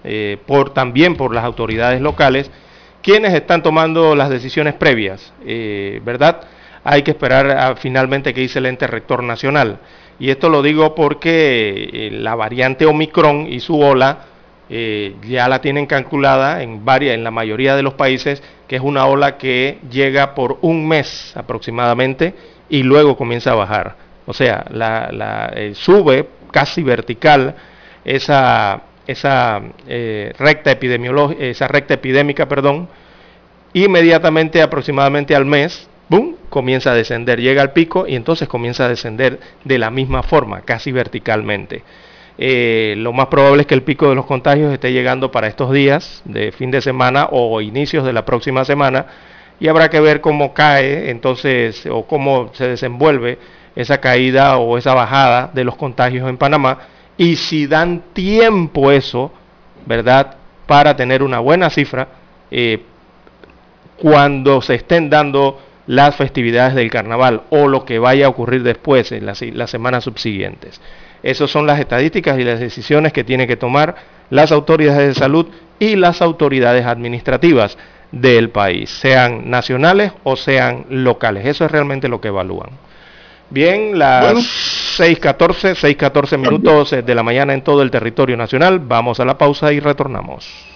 [0.46, 2.50] por, también por las autoridades locales
[3.06, 5.32] ¿Quiénes están tomando las decisiones previas?
[5.46, 6.40] Eh, ¿Verdad?
[6.82, 9.78] Hay que esperar a, finalmente que dice el ente rector nacional.
[10.18, 14.24] Y esto lo digo porque eh, la variante Omicron y su ola
[14.68, 18.82] eh, ya la tienen calculada en, varias, en la mayoría de los países, que es
[18.82, 22.34] una ola que llega por un mes aproximadamente
[22.68, 23.96] y luego comienza a bajar.
[24.26, 27.54] O sea, la, sube casi vertical
[28.04, 32.88] esa, esa eh, recta epidemiológica, esa recta epidémica, perdón,
[33.72, 38.88] inmediatamente aproximadamente al mes, ¡boom!, comienza a descender, llega al pico y entonces comienza a
[38.88, 41.82] descender de la misma forma, casi verticalmente.
[42.38, 45.72] Eh, lo más probable es que el pico de los contagios esté llegando para estos
[45.72, 49.06] días de fin de semana o inicios de la próxima semana
[49.58, 53.38] y habrá que ver cómo cae entonces o cómo se desenvuelve
[53.74, 56.78] esa caída o esa bajada de los contagios en Panamá
[57.16, 59.32] y si dan tiempo eso,
[59.86, 60.36] ¿verdad?
[60.66, 62.08] Para tener una buena cifra
[62.50, 62.82] eh,
[63.96, 69.12] cuando se estén dando las festividades del carnaval o lo que vaya a ocurrir después
[69.12, 70.80] en las, las semanas subsiguientes.
[71.22, 73.96] Esas son las estadísticas y las decisiones que tienen que tomar
[74.30, 75.46] las autoridades de salud
[75.78, 77.76] y las autoridades administrativas
[78.12, 81.46] del país, sean nacionales o sean locales.
[81.46, 82.70] Eso es realmente lo que evalúan.
[83.50, 84.34] Bien, las
[84.98, 88.80] 6.14, 6.14 minutos de la mañana en todo el territorio nacional.
[88.80, 90.75] Vamos a la pausa y retornamos.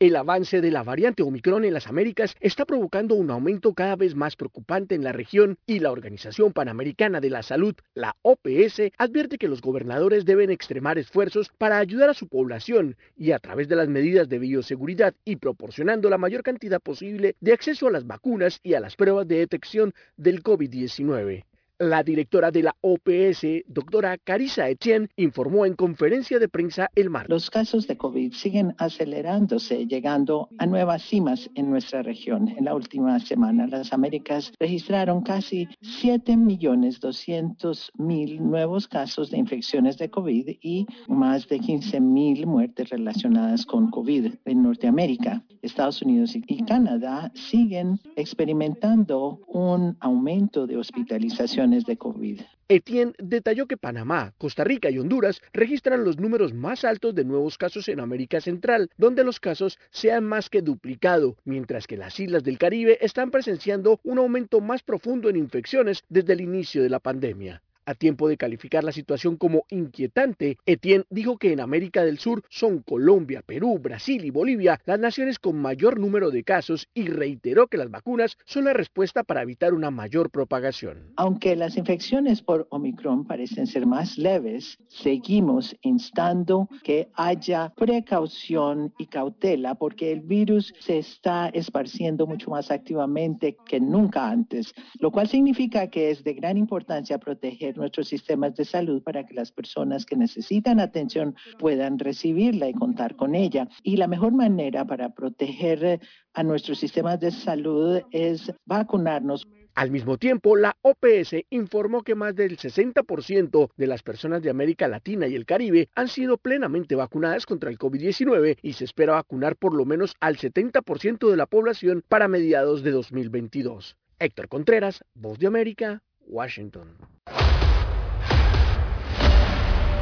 [0.00, 4.14] El avance de la variante Omicron en las Américas está provocando un aumento cada vez
[4.14, 9.36] más preocupante en la región y la Organización Panamericana de la Salud, la OPS, advierte
[9.36, 13.76] que los gobernadores deben extremar esfuerzos para ayudar a su población y a través de
[13.76, 18.58] las medidas de bioseguridad y proporcionando la mayor cantidad posible de acceso a las vacunas
[18.62, 21.44] y a las pruebas de detección del COVID-19.
[21.80, 27.30] La directora de la OPS, doctora Carissa Etienne, informó en conferencia de prensa el martes.
[27.30, 32.50] Los casos de COVID siguen acelerándose, llegando a nuevas cimas en nuestra región.
[32.50, 35.68] En la última semana, las Américas registraron casi
[36.02, 44.34] 7.200.000 nuevos casos de infecciones de COVID y más de 15.000 muertes relacionadas con COVID
[44.44, 45.42] en Norteamérica.
[45.62, 52.40] Estados Unidos y Canadá siguen experimentando un aumento de hospitalización de COVID.
[52.68, 57.58] Etienne detalló que Panamá, Costa Rica y Honduras registran los números más altos de nuevos
[57.58, 62.18] casos en América Central, donde los casos se han más que duplicado, mientras que las
[62.18, 66.90] islas del Caribe están presenciando un aumento más profundo en infecciones desde el inicio de
[66.90, 67.62] la pandemia.
[67.90, 72.44] A tiempo de calificar la situación como inquietante, Etienne dijo que en América del Sur
[72.48, 77.66] son Colombia, Perú, Brasil y Bolivia las naciones con mayor número de casos y reiteró
[77.66, 80.98] que las vacunas son la respuesta para evitar una mayor propagación.
[81.16, 89.06] Aunque las infecciones por Omicron parecen ser más leves, seguimos instando que haya precaución y
[89.06, 95.26] cautela porque el virus se está esparciendo mucho más activamente que nunca antes, lo cual
[95.26, 100.06] significa que es de gran importancia proteger nuestros sistemas de salud para que las personas
[100.06, 103.68] que necesitan atención puedan recibirla y contar con ella.
[103.82, 106.00] Y la mejor manera para proteger
[106.34, 109.48] a nuestros sistemas de salud es vacunarnos.
[109.74, 114.88] Al mismo tiempo, la OPS informó que más del 60% de las personas de América
[114.88, 119.56] Latina y el Caribe han sido plenamente vacunadas contra el COVID-19 y se espera vacunar
[119.56, 123.96] por lo menos al 70% de la población para mediados de 2022.
[124.18, 126.96] Héctor Contreras, Voz de América, Washington.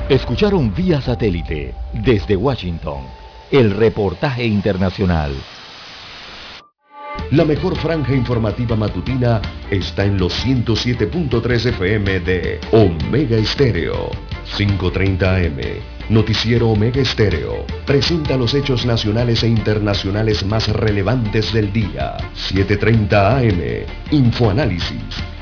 [0.09, 3.03] Escucharon vía satélite desde Washington
[3.51, 5.33] el reportaje internacional.
[7.31, 14.11] La mejor franja informativa matutina está en los 107.3 FM de Omega Estéreo,
[14.57, 15.59] 530 AM.
[16.09, 22.16] Noticiero Omega Estéreo presenta los hechos nacionales e internacionales más relevantes del día.
[22.35, 23.61] 730 AM.
[24.11, 25.22] Infoanálisis,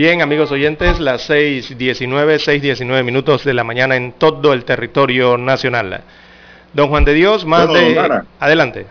[0.00, 6.00] Bien, amigos oyentes, las 6.19, 6.19 minutos de la mañana en todo el territorio nacional.
[6.72, 8.22] Don Juan de Dios, más de...
[8.38, 8.86] Adelante.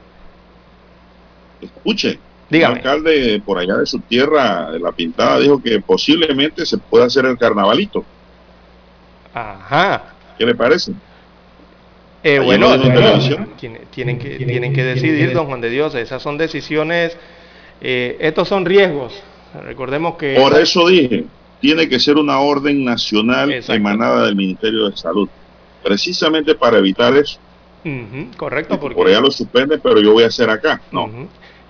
[1.60, 2.20] Escuche.
[2.48, 2.74] Dígame.
[2.74, 7.06] El alcalde por allá de su tierra, de La Pintada, dijo que posiblemente se pueda
[7.06, 8.06] hacer el carnavalito.
[9.34, 10.14] Ajá.
[10.38, 10.92] ¿Qué le parece?
[12.22, 17.18] Eh, bueno, tienen, que, tienen que decidir, don Juan de Dios, esas son decisiones,
[17.82, 19.24] eh, estos son riesgos
[19.64, 20.36] Recordemos que...
[20.36, 21.26] Por eso dije,
[21.60, 25.28] tiene que ser una orden nacional emanada del Ministerio de Salud,
[25.84, 27.40] precisamente para evitar eso.
[28.38, 30.82] correcto, porque por allá lo suspende, pero yo voy a hacer acá.
[30.92, 31.10] No.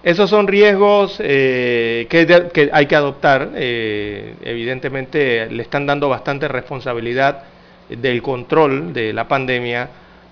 [0.02, 3.52] Esos son riesgos eh, que, hay que adoptar.
[3.56, 7.44] Eh, evidentemente le están dando bastante responsabilidad
[7.90, 9.90] del control de la pandemia.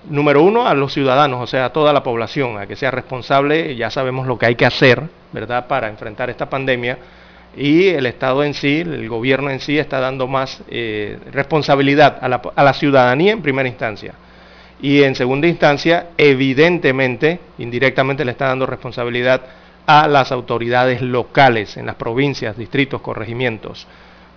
[0.10, 3.76] Número uno, a los ciudadanos, o sea, a toda la población, a que sea responsable.
[3.76, 6.98] Ya sabemos lo que hay que hacer, ¿verdad?, para enfrentar esta pandemia.
[7.58, 12.30] Y el Estado en sí, el gobierno en sí, está dando más eh, responsabilidad a
[12.30, 14.14] la, a la ciudadanía en primera instancia
[14.82, 19.41] y en segunda instancia, evidentemente, indirectamente le está dando responsabilidad
[19.88, 23.88] a las autoridades locales en las provincias, distritos, corregimientos,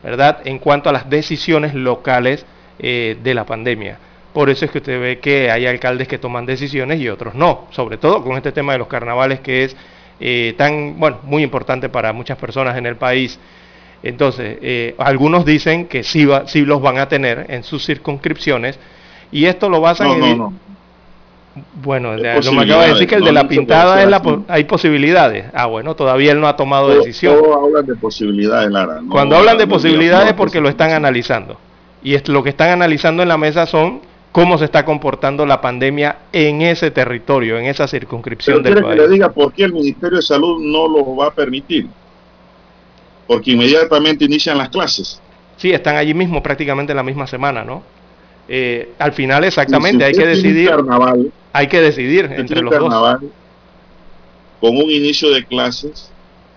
[0.02, 0.38] ¿verdad?
[0.44, 2.46] En cuanto a las decisiones locales
[2.78, 3.98] eh, de la pandemia.
[4.32, 7.66] Por eso es que usted ve que hay alcaldes que toman decisiones y otros no,
[7.70, 9.76] sobre todo con este tema de los carnavales que es
[10.20, 13.38] eh, tan, bueno, muy importante para muchas personas en el país.
[14.02, 18.78] Entonces, eh, algunos dicen que sí, sí los van a tener en sus circunscripciones,
[19.32, 20.20] y esto lo basan no, en...
[20.20, 20.52] No, no.
[21.82, 25.46] Bueno, lo me acaba de decir que el de la pintada es la hay posibilidades.
[25.52, 27.34] Ah, bueno, todavía él no ha tomado decisión.
[27.34, 29.00] Todos hablan de posibilidades, Lara.
[29.10, 31.58] Cuando hablan de posibilidades porque lo están analizando.
[32.04, 34.00] Y es, lo que están analizando en la mesa son
[34.32, 38.86] cómo se está comportando la pandemia en ese territorio, en esa circunscripción del país.
[38.86, 41.88] que le diga por qué el Ministerio de Salud no lo va a permitir?
[43.26, 45.20] Porque inmediatamente inician las clases.
[45.56, 47.82] Sí, están allí mismo prácticamente la misma semana, ¿no?
[48.52, 50.72] Eh, al final exactamente hay que decidir
[51.52, 53.20] hay que decidir entre los dos
[54.60, 56.10] con un inicio de clases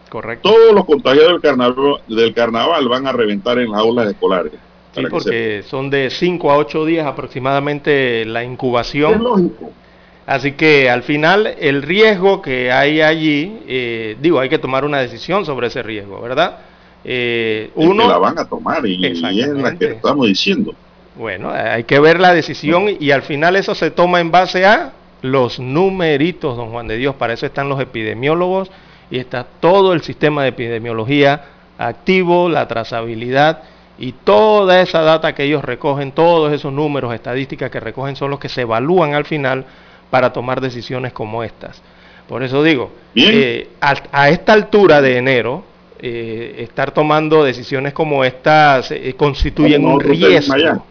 [0.10, 4.54] correcto todos los contagiados del carnaval del carnaval van a reventar en las aulas escolares
[4.96, 9.72] sí porque son de 5 a 8 días aproximadamente la incubación es lógico
[10.26, 15.00] Así que al final el riesgo que hay allí, eh, digo, hay que tomar una
[15.00, 16.60] decisión sobre ese riesgo, ¿verdad?
[17.04, 19.06] Eh, uno la van a tomar y, y
[19.42, 20.74] es la que estamos diciendo.
[21.16, 24.94] Bueno, hay que ver la decisión y al final eso se toma en base a
[25.22, 27.16] los numeritos, don Juan de Dios.
[27.16, 28.72] Para eso están los epidemiólogos
[29.12, 31.44] y está todo el sistema de epidemiología
[31.78, 33.64] activo, la trazabilidad
[33.98, 38.40] y toda esa data que ellos recogen, todos esos números, estadísticas que recogen son los
[38.40, 39.66] que se evalúan al final
[40.10, 41.82] para tomar decisiones como estas.
[42.28, 45.64] Por eso digo, eh, a, esta altura de enero,
[46.00, 50.84] eh, estar tomando decisiones como estas eh, constituyen un riesgo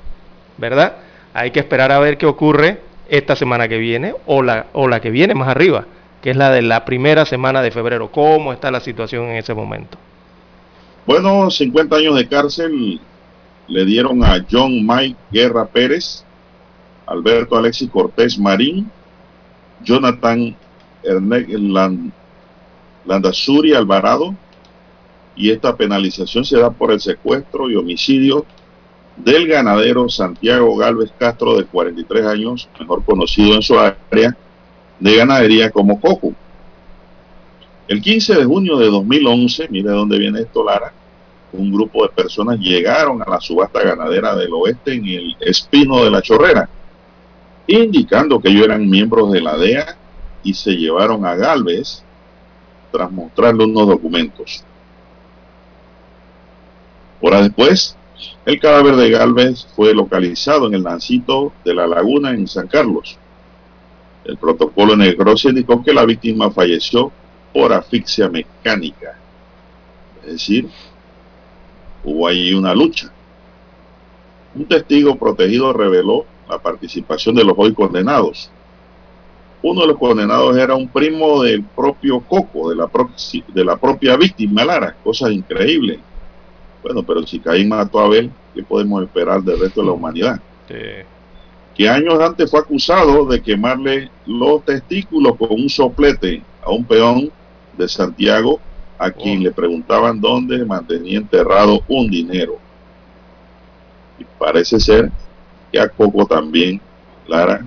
[0.56, 0.96] ¿verdad?
[1.34, 5.00] Hay que esperar a ver qué ocurre esta semana que viene o la, o la
[5.00, 5.86] que viene más arriba,
[6.22, 8.10] que es la de la primera semana de febrero.
[8.10, 9.98] ¿Cómo está la situación en ese momento?
[11.04, 13.00] Bueno, 50 años de cárcel
[13.66, 16.24] le dieron a John Mike Guerra Pérez,
[17.06, 18.88] Alberto Alexis Cortés Marín,
[19.82, 20.54] Jonathan
[21.02, 21.48] Ernest
[23.04, 24.34] Landazuri Alvarado,
[25.34, 28.46] y esta penalización se da por el secuestro y homicidio
[29.16, 34.36] del ganadero Santiago Galvez Castro, de 43 años, mejor conocido en su área
[35.00, 36.32] de ganadería como Coco.
[37.92, 40.94] El 15 de junio de 2011, mire dónde viene esto, Lara,
[41.52, 46.10] un grupo de personas llegaron a la subasta ganadera del oeste en el Espino de
[46.10, 46.70] la Chorrera,
[47.66, 49.98] indicando que ellos eran miembros de la DEA
[50.42, 52.02] y se llevaron a Galvez
[52.90, 54.64] tras mostrarle unos documentos.
[57.20, 57.94] Horas después,
[58.46, 63.18] el cadáver de Galvez fue localizado en el Nancito de la Laguna en San Carlos.
[64.24, 67.12] El protocolo necropsia indicó que la víctima falleció
[67.52, 69.18] por asfixia mecánica.
[70.24, 70.68] Es decir,
[72.04, 73.12] hubo ahí una lucha.
[74.54, 78.50] Un testigo protegido reveló la participación de los hoy condenados.
[79.62, 82.90] Uno de los condenados era un primo del propio Coco, de la,
[83.48, 84.96] de la propia víctima, Lara.
[85.02, 86.00] Cosas increíbles
[86.82, 90.40] bueno, pero si Caín mató a Abel, ¿qué podemos esperar del resto de la humanidad?
[91.74, 97.30] Que años antes fue acusado de quemarle los testículos con un soplete a un peón
[97.76, 98.60] de Santiago
[98.98, 99.42] a quien oh.
[99.42, 102.58] le preguntaban dónde mantenía enterrado un dinero.
[104.18, 105.10] Y parece ser
[105.70, 106.80] que a Coco también,
[107.26, 107.64] Lara,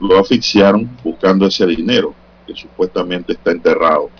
[0.00, 2.14] lo asfixiaron buscando ese dinero
[2.46, 4.10] que supuestamente está enterrado.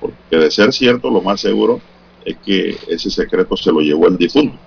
[0.00, 1.80] Porque de ser cierto, lo más seguro
[2.24, 4.58] es que ese secreto se lo llevó el difunto.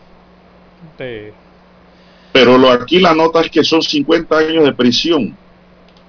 [2.32, 5.36] Pero lo, aquí la nota es que son 50 años de prisión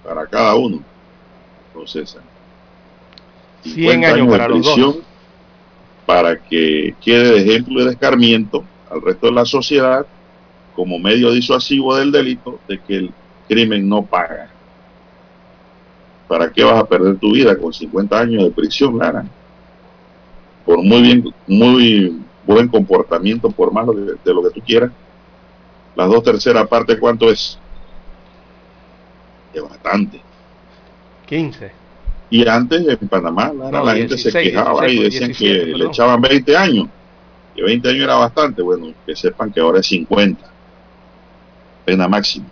[0.05, 0.83] para cada uno.
[1.69, 2.17] Entonces,
[3.63, 4.97] 100 años, para de prisión
[6.07, 10.07] para que quede de ejemplo y de escarmiento al resto de la sociedad
[10.75, 13.11] como medio disuasivo del delito de que el
[13.49, 14.51] crimen no paga.
[16.29, 19.25] ¿Para qué vas a perder tu vida con 50 años de prisión, Lara?
[20.65, 24.91] por muy bien, muy buen comportamiento, por más de, de lo que tú quieras,
[25.97, 27.59] las dos terceras partes, ¿cuánto es?
[29.53, 30.21] Es bastante.
[31.27, 31.82] 15.
[32.33, 35.65] Y antes en Panamá, la, No, la gente 16, se quejaba y 16, decían 17,
[35.73, 36.89] que le echaban 20 años.
[37.55, 38.63] Que 20 años era bastante.
[38.63, 40.43] Bueno, que sepan que ahora es 50.
[41.85, 42.47] Pena máxima.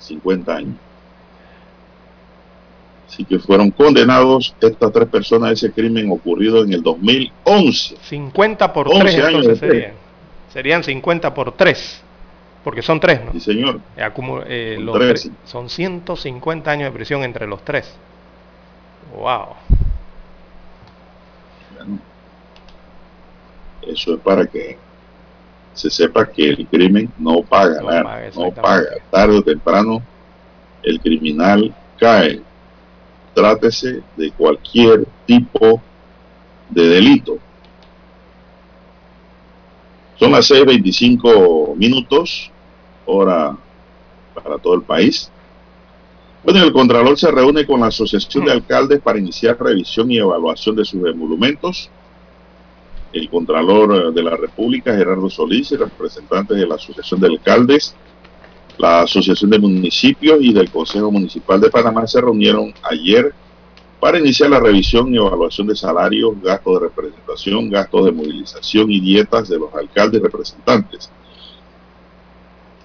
[0.00, 0.74] 50 años.
[3.08, 7.96] Así que fueron condenados estas tres personas a ese crimen ocurrido en el 2011.
[8.02, 9.92] 50 por 11 3 años entonces serían.
[10.52, 12.00] Serían 50 por 3.
[12.64, 13.32] Porque son 3, ¿no?
[13.34, 13.80] Sí, señor.
[13.96, 14.08] Eh,
[14.48, 17.94] eh, Son los tres, tres- son 150 años de prisión entre los tres.
[19.14, 19.54] Wow.
[21.76, 21.98] Bueno,
[23.82, 24.76] eso es para que
[25.72, 28.90] se sepa que el crimen no paga No nada, paga, no paga.
[29.10, 30.02] Tarde o temprano
[30.82, 32.42] el criminal cae.
[33.34, 35.80] Trátese de cualquier tipo
[36.70, 37.38] de delito.
[40.16, 42.50] Son las 6.25 minutos,
[43.04, 43.56] hora
[44.32, 45.30] para todo el país.
[46.44, 50.76] Bueno, el Contralor se reúne con la Asociación de Alcaldes para iniciar revisión y evaluación
[50.76, 51.88] de sus emolumentos.
[53.14, 57.96] El Contralor eh, de la República, Gerardo Solís, y representantes de la Asociación de Alcaldes,
[58.76, 63.32] la Asociación de Municipios y del Consejo Municipal de Panamá se reunieron ayer
[63.98, 69.00] para iniciar la revisión y evaluación de salarios, gastos de representación, gastos de movilización y
[69.00, 71.10] dietas de los alcaldes representantes.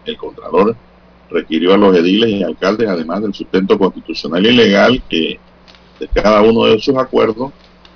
[0.06, 0.78] El Contralor
[1.30, 5.40] requirió a los ediles y alcaldes, además del sustento constitucional y legal que
[6.00, 7.52] de cada uno de sus acuerdos,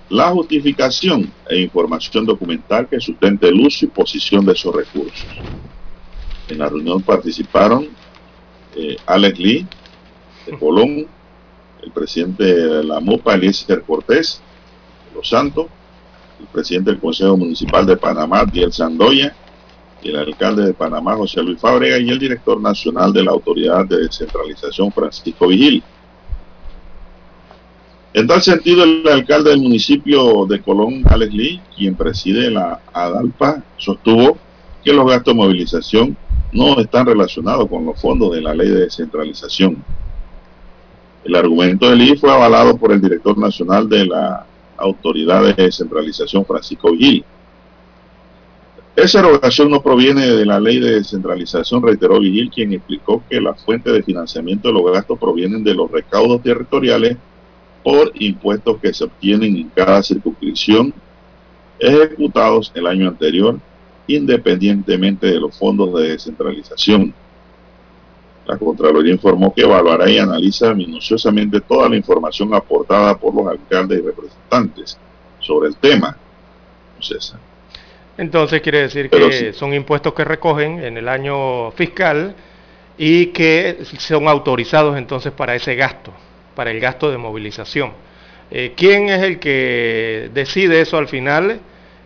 [0.10, 5.26] la justificación e información documental que sustente el uso y posición de esos recursos.
[6.50, 7.88] En la reunión participaron
[8.76, 9.68] eh, Alex Lee
[10.46, 11.08] de Colón,
[11.82, 14.42] el presidente de la MUPA, Eliezer Cortés
[15.10, 15.68] de Los Santos,
[16.40, 19.36] el presidente del Consejo Municipal de Panamá, Diel Sandoya,
[20.10, 23.98] el alcalde de Panamá, José Luis Fábrega, y el director nacional de la Autoridad de
[23.98, 25.84] Descentralización, Francisco Vigil.
[28.14, 33.64] En tal sentido, el alcalde del municipio de Colón, Alex Lee, quien preside la ADALPA,
[33.78, 34.38] sostuvo
[34.84, 36.18] que los gastos de movilización
[36.52, 39.84] no están relacionados con los fondos de la ley de descentralización.
[41.24, 44.46] El argumento de Lee fue avalado por el director nacional de la
[44.78, 47.24] Autoridad de Descentralización, Francisco Vigil.
[48.96, 53.56] Esa erogación no proviene de la ley de descentralización, reiteró Vigil, quien explicó que la
[53.56, 57.18] fuente de financiamiento de los gastos provienen de los recaudos territoriales
[57.84, 60.94] por impuestos que se obtienen en cada circunscripción
[61.80, 63.60] ejecutados el año anterior,
[64.06, 67.14] independientemente de los fondos de descentralización.
[68.46, 74.00] La Contraloría informó que evaluará y analiza minuciosamente toda la información aportada por los alcaldes
[74.00, 74.98] y representantes
[75.40, 76.16] sobre el tema.
[77.00, 77.53] César.
[78.18, 79.54] Entonces quiere decir Pero que sí.
[79.54, 82.36] son impuestos que recogen en el año fiscal
[82.98, 86.14] y que son autorizados entonces para ese gasto,
[86.56, 87.92] para el gasto de movilización.
[88.52, 91.60] Eh, ¿Quién es el que decide eso al final?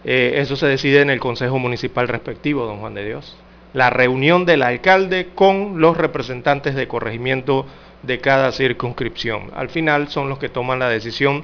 [0.05, 3.35] Eh, eso se decide en el Consejo Municipal respectivo, don Juan de Dios.
[3.73, 7.65] La reunión del alcalde con los representantes de corregimiento
[8.03, 9.51] de cada circunscripción.
[9.55, 11.43] Al final son los que toman la decisión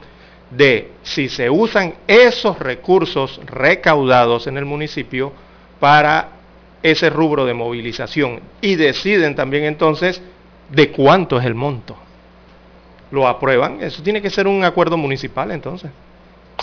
[0.49, 5.31] de si se usan esos recursos recaudados en el municipio
[5.79, 6.29] para
[6.83, 10.21] ese rubro de movilización y deciden también entonces
[10.69, 11.95] de cuánto es el monto.
[13.11, 15.91] Lo aprueban, eso tiene que ser un acuerdo municipal entonces.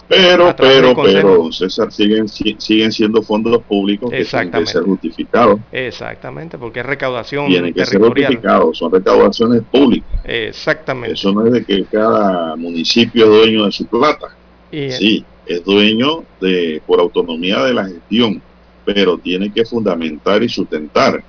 [0.09, 5.61] Pero, pero, pero, César, siguen, si- siguen siendo fondos públicos que tienen que ser justificados.
[5.71, 10.21] Exactamente, porque es recaudación Tienen que ser justificados, son recaudaciones públicas.
[10.25, 11.15] Exactamente.
[11.15, 14.27] Eso no es de que cada municipio es dueño de su plata.
[14.71, 18.43] Y- Sí, es dueño de por autonomía de la gestión,
[18.85, 21.25] pero tiene que fundamentar y sustentar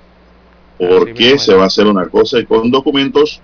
[0.76, 3.42] por Así qué mismo se va a hacer una cosa y con documentos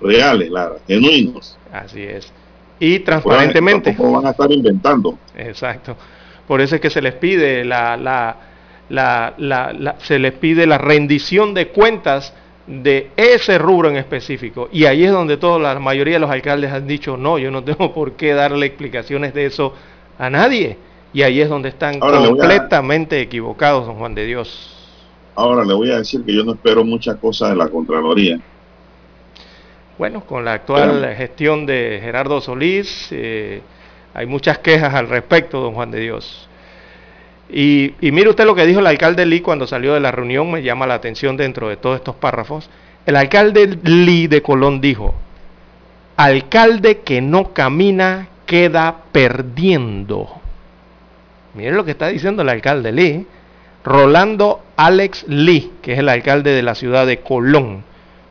[0.00, 1.56] reales, Lara, genuinos.
[1.72, 2.32] Así es.
[2.78, 3.90] Y transparentemente.
[3.92, 5.18] Tampoco van a estar inventando.
[5.36, 5.96] Exacto.
[6.46, 8.36] Por eso es que se les pide la, la,
[8.90, 12.32] la, la- la- se les pide la rendición de cuentas
[12.66, 14.68] de ese rubro en específico.
[14.72, 17.62] Y ahí es donde toda la mayoría de los alcaldes han dicho, no, yo no
[17.64, 19.72] tengo por qué darle explicaciones de eso
[20.18, 20.76] a nadie.
[21.12, 24.72] Y ahí es donde están Ahora a- completamente equivocados, don Juan de Dios.
[25.34, 28.38] Ahora le voy a decir que yo no espero muchas cosas de la Contraloría.
[29.98, 33.62] Bueno, con la actual gestión de Gerardo Solís, eh,
[34.12, 36.48] hay muchas quejas al respecto, don Juan de Dios.
[37.48, 40.50] Y, y mire usted lo que dijo el alcalde Lee cuando salió de la reunión,
[40.50, 42.68] me llama la atención dentro de todos estos párrafos.
[43.06, 45.14] El alcalde Lee de Colón dijo,
[46.16, 50.28] alcalde que no camina queda perdiendo.
[51.54, 53.26] Miren lo que está diciendo el alcalde Lee.
[53.82, 57.84] Rolando Alex Lee, que es el alcalde de la ciudad de Colón,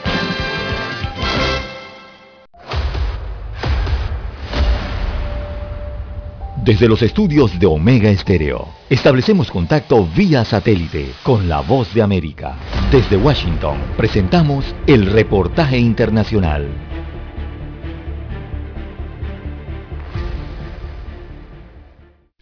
[6.63, 12.55] Desde los estudios de Omega Estéreo, establecemos contacto vía satélite con la voz de América.
[12.91, 16.69] Desde Washington, presentamos el reportaje internacional.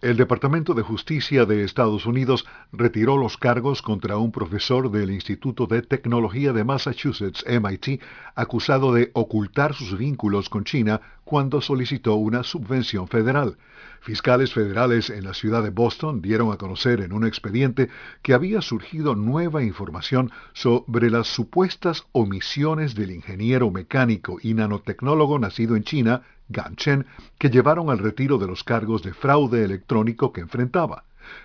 [0.02, 5.66] El Departamento de Justicia de Estados Unidos retiró los cargos contra un profesor del Instituto
[5.66, 8.02] de Tecnología de Massachusetts, MIT,
[8.34, 13.56] acusado de ocultar sus vínculos con China cuando solicitó una subvención federal.
[14.00, 17.90] Fiscales federales en la ciudad de Boston dieron a conocer en un expediente
[18.22, 25.76] que había surgido nueva información sobre las supuestas omisiones del ingeniero mecánico y nanotecnólogo nacido
[25.76, 27.06] en China, Gan Chen,
[27.38, 31.04] que llevaron al retiro de los cargos de fraude electrónico que enfrentaba.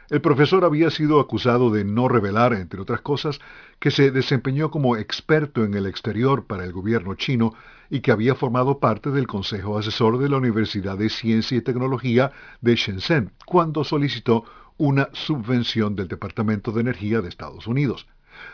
[0.09, 3.41] El profesor había sido acusado de no revelar, entre otras cosas,
[3.79, 7.53] que se desempeñó como experto en el exterior para el gobierno chino
[7.89, 12.31] y que había formado parte del Consejo Asesor de la Universidad de Ciencia y Tecnología
[12.61, 14.45] de Shenzhen cuando solicitó
[14.77, 18.07] una subvención del Departamento de Energía de Estados Unidos.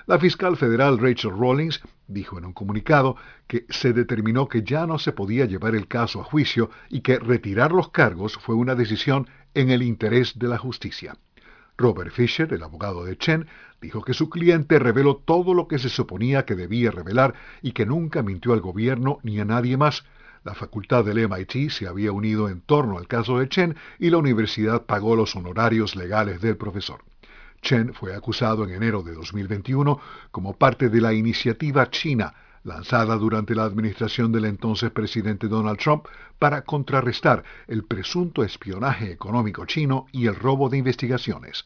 [0.06, 3.16] La fiscal federal Rachel Rawlings dijo en un comunicado
[3.48, 7.18] que se determinó que ya no se podía llevar el caso a juicio y que
[7.18, 11.16] retirar los cargos fue una decisión en el interés de la justicia.
[11.78, 13.48] Robert Fisher, el abogado de Chen,
[13.82, 17.86] dijo que su cliente reveló todo lo que se suponía que debía revelar y que
[17.86, 20.06] nunca mintió al gobierno ni a nadie más.
[20.44, 24.18] La facultad del MIT se había unido en torno al caso de Chen y la
[24.18, 27.04] universidad pagó los honorarios legales del profesor.
[27.62, 30.00] Chen fue acusado en enero de 2021
[30.32, 36.06] como parte de la iniciativa china lanzada durante la administración del entonces presidente Donald Trump
[36.38, 41.66] para contrarrestar el presunto espionaje económico chino y el robo de investigaciones.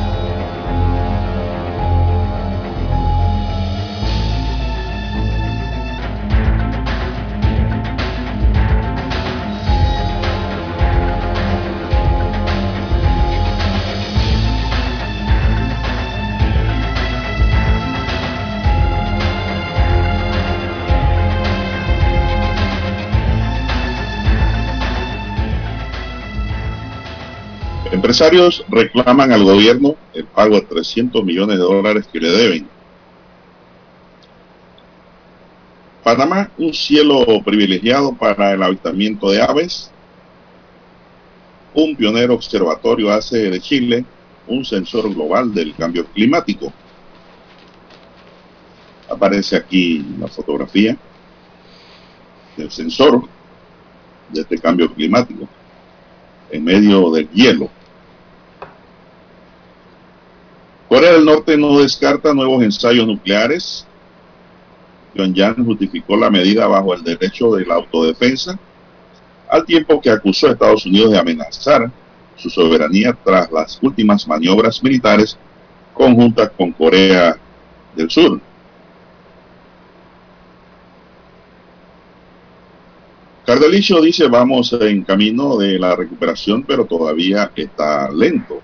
[28.21, 32.67] Empresarios reclaman al gobierno el pago de 300 millones de dólares que le deben.
[36.03, 39.89] Panamá, un cielo privilegiado para el avistamiento de aves.
[41.73, 44.05] Un pionero observatorio hace de Chile
[44.45, 46.71] un sensor global del cambio climático.
[49.09, 50.95] Aparece aquí la fotografía
[52.55, 53.23] del sensor
[54.29, 55.49] de este cambio climático
[56.51, 57.80] en medio del hielo.
[60.91, 63.87] Corea del Norte no descarta nuevos ensayos nucleares.
[65.13, 68.59] Pyongyang justificó la medida bajo el derecho de la autodefensa,
[69.49, 71.89] al tiempo que acusó a Estados Unidos de amenazar
[72.35, 75.37] su soberanía tras las últimas maniobras militares
[75.93, 77.37] conjuntas con Corea
[77.95, 78.41] del Sur.
[83.45, 88.61] Cardelicio dice vamos en camino de la recuperación, pero todavía está lento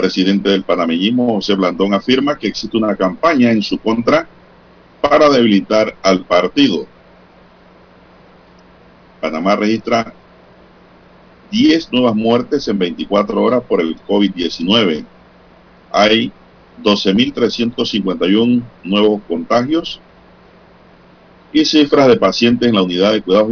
[0.00, 4.26] presidente del panameñismo, José Blandón, afirma que existe una campaña en su contra
[5.02, 6.86] para debilitar al partido.
[9.20, 10.14] Panamá registra
[11.50, 15.04] 10 nuevas muertes en 24 horas por el COVID-19.
[15.92, 16.32] Hay
[16.82, 20.00] 12.351 nuevos contagios
[21.52, 23.50] y cifras de pacientes en la unidad de cuidados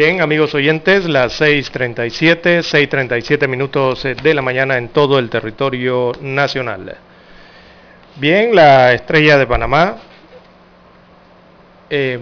[0.00, 6.12] Bien, amigos oyentes, las 6.37, 6.37 minutos eh, de la mañana en todo el territorio
[6.22, 6.96] nacional.
[8.16, 9.96] Bien, la estrella de Panamá
[11.90, 12.18] eh,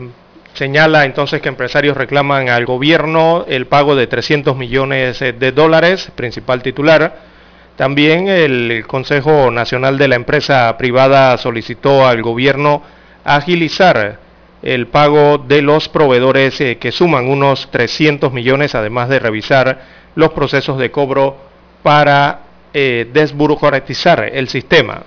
[0.55, 6.11] señala entonces que empresarios reclaman al gobierno el pago de 300 millones eh, de dólares,
[6.17, 7.21] principal titular.
[7.77, 12.83] También el Consejo Nacional de la Empresa Privada solicitó al gobierno
[13.23, 14.19] agilizar
[14.63, 19.83] el pago de los proveedores eh, que suman unos 300 millones, además de revisar
[20.15, 21.37] los procesos de cobro
[21.83, 22.41] para
[22.75, 25.05] eh, desburocratizar el sistema.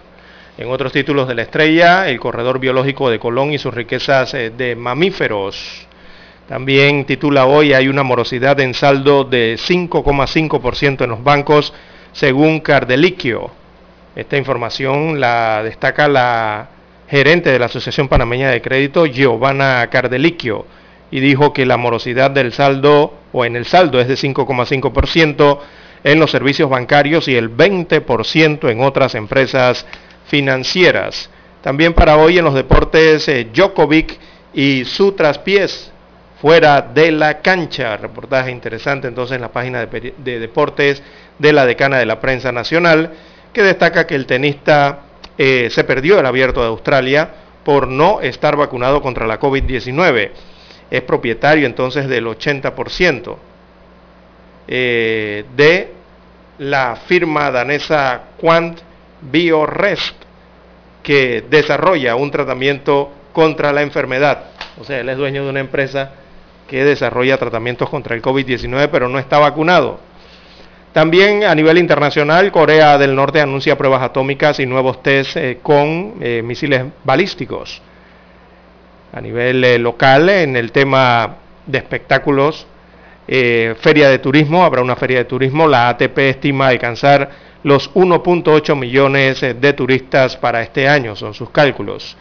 [0.57, 4.51] En otros títulos de la estrella, el corredor biológico de Colón y sus riquezas eh,
[4.51, 5.87] de mamíferos.
[6.47, 11.73] También titula hoy, hay una morosidad en saldo de 5,5% en los bancos,
[12.11, 13.51] según Cardeliquio.
[14.15, 16.67] Esta información la destaca la
[17.11, 20.65] gerente de la Asociación Panameña de Crédito, Giovanna Cardeliquio,
[21.11, 25.59] y dijo que la morosidad del saldo o en el saldo es de 5,5%
[26.05, 29.85] en los servicios bancarios y el 20% en otras empresas
[30.27, 31.29] financieras.
[31.61, 34.17] También para hoy en los deportes, eh, Djokovic
[34.53, 35.91] y su traspiés
[36.39, 37.97] fuera de la cancha.
[37.97, 41.03] Reportaje interesante entonces en la página de deportes
[41.37, 43.11] de la decana de la prensa nacional,
[43.51, 47.29] que destaca que el tenista eh, se perdió el abierto de Australia
[47.63, 50.31] por no estar vacunado contra la COVID-19.
[50.89, 53.35] Es propietario entonces del 80%
[54.67, 55.93] eh, de
[56.59, 58.79] la firma danesa Quant
[59.21, 60.15] BioRest,
[61.03, 64.45] que desarrolla un tratamiento contra la enfermedad.
[64.79, 66.11] O sea, él es dueño de una empresa
[66.67, 69.99] que desarrolla tratamientos contra el COVID-19, pero no está vacunado.
[70.93, 76.15] También a nivel internacional, Corea del Norte anuncia pruebas atómicas y nuevos test eh, con
[76.19, 77.81] eh, misiles balísticos.
[79.13, 81.35] A nivel eh, local, en el tema
[81.65, 82.67] de espectáculos,
[83.27, 87.29] feria de turismo, habrá una feria de turismo, la ATP estima alcanzar
[87.63, 92.17] los 1.8 millones de turistas para este año, son sus cálculos.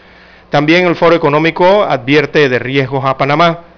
[0.51, 3.70] También el Foro Económico advierte de riesgos a Panamá.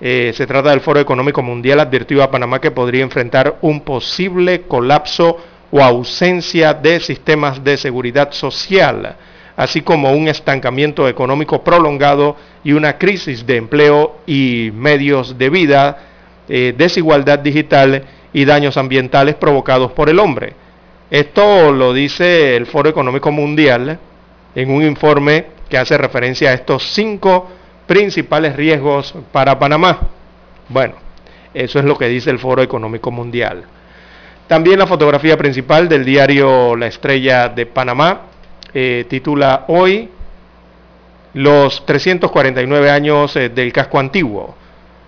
[0.00, 4.62] Eh, se trata del Foro Económico Mundial, advirtió a Panamá que podría enfrentar un posible
[4.62, 5.36] colapso
[5.70, 9.16] o ausencia de sistemas de seguridad social,
[9.56, 15.98] así como un estancamiento económico prolongado y una crisis de empleo y medios de vida,
[16.48, 20.54] eh, desigualdad digital y daños ambientales provocados por el hombre.
[21.10, 23.98] Esto lo dice el Foro Económico Mundial
[24.54, 27.48] en un informe que hace referencia a estos cinco
[27.90, 29.98] principales riesgos para Panamá.
[30.68, 30.94] Bueno,
[31.52, 33.64] eso es lo que dice el Foro Económico Mundial.
[34.46, 38.20] También la fotografía principal del diario La Estrella de Panamá
[38.72, 40.08] eh, titula hoy
[41.34, 44.54] los 349 años eh, del casco antiguo.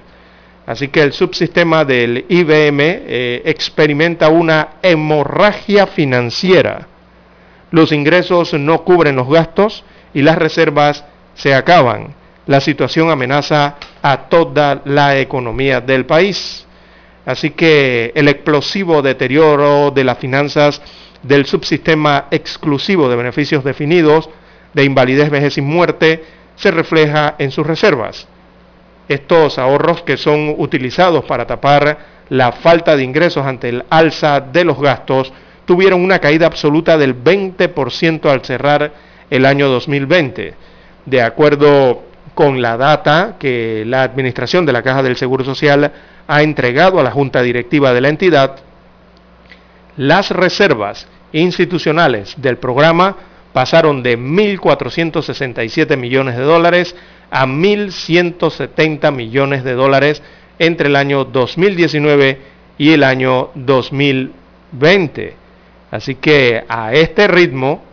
[0.69, 6.85] Así que el subsistema del IBM eh, experimenta una hemorragia financiera.
[7.71, 11.03] Los ingresos no cubren los gastos y las reservas
[11.33, 12.13] se acaban.
[12.45, 16.67] La situación amenaza a toda la economía del país.
[17.25, 20.83] Así que el explosivo deterioro de las finanzas
[21.23, 24.29] del subsistema exclusivo de beneficios definidos
[24.75, 26.23] de invalidez, vejez y muerte
[26.57, 28.27] se refleja en sus reservas
[29.09, 31.97] estos ahorros que son utilizados para tapar
[32.29, 35.33] la falta de ingresos ante el alza de los gastos
[35.65, 38.93] tuvieron una caída absoluta del 20% al cerrar
[39.29, 40.53] el año 2020.
[41.05, 42.03] De acuerdo
[42.35, 45.91] con la data que la Administración de la Caja del Seguro Social
[46.27, 48.57] ha entregado a la Junta Directiva de la entidad,
[49.97, 53.17] las reservas institucionales del programa
[53.53, 56.95] pasaron de 1.467 millones de dólares
[57.31, 60.21] a 1.170 millones de dólares
[60.57, 62.41] entre el año 2019
[62.77, 65.35] y el año 2020.
[65.91, 67.83] Así que a este ritmo,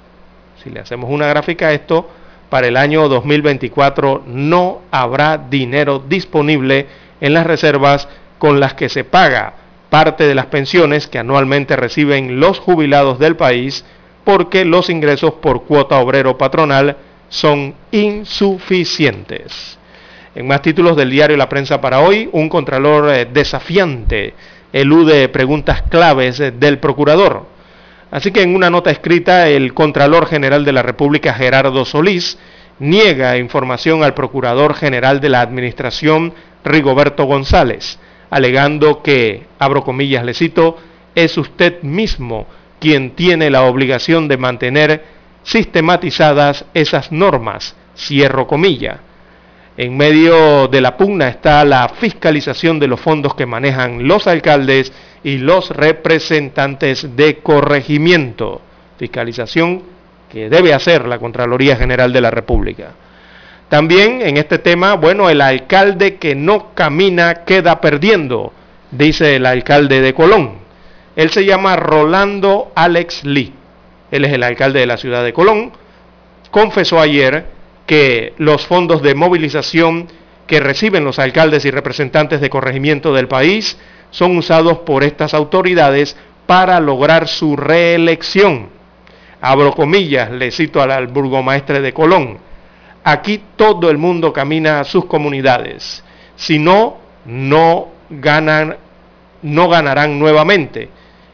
[0.62, 2.08] si le hacemos una gráfica a esto,
[2.50, 6.86] para el año 2024 no habrá dinero disponible
[7.20, 8.08] en las reservas
[8.38, 9.54] con las que se paga
[9.90, 13.84] parte de las pensiones que anualmente reciben los jubilados del país
[14.24, 16.96] porque los ingresos por cuota obrero patronal
[17.28, 19.78] son insuficientes.
[20.34, 24.34] En más títulos del diario La Prensa para hoy, un contralor eh, desafiante
[24.72, 27.46] elude preguntas claves eh, del procurador.
[28.10, 32.38] Así que en una nota escrita, el Contralor General de la República, Gerardo Solís,
[32.78, 36.34] niega información al Procurador General de la Administración,
[36.64, 37.98] Rigoberto González,
[38.30, 40.76] alegando que, abro comillas, le cito,
[41.14, 42.46] es usted mismo
[42.78, 45.15] quien tiene la obligación de mantener
[45.46, 48.98] sistematizadas esas normas, cierro comilla.
[49.76, 54.92] En medio de la pugna está la fiscalización de los fondos que manejan los alcaldes
[55.22, 58.60] y los representantes de corregimiento.
[58.98, 59.82] Fiscalización
[60.30, 62.90] que debe hacer la Contraloría General de la República.
[63.68, 68.52] También en este tema, bueno, el alcalde que no camina queda perdiendo,
[68.90, 70.54] dice el alcalde de Colón.
[71.14, 73.52] Él se llama Rolando Alex Lee
[74.10, 75.72] él es el alcalde de la ciudad de Colón,
[76.50, 77.46] confesó ayer
[77.86, 80.08] que los fondos de movilización
[80.46, 83.78] que reciben los alcaldes y representantes de corregimiento del país
[84.10, 86.16] son usados por estas autoridades
[86.46, 88.68] para lograr su reelección.
[89.40, 92.38] Abro comillas, le cito al, burgomaestre de Colón.
[93.04, 96.02] aquí todo el mundo camina a sus comunidades.
[96.36, 98.76] Si no, no ganan,
[99.42, 100.88] no ganarán nuevamente.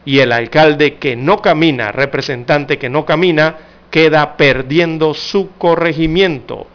[0.05, 3.57] Y el alcalde que no camina, representante que no camina,
[3.89, 6.67] queda perdiendo su corregimiento.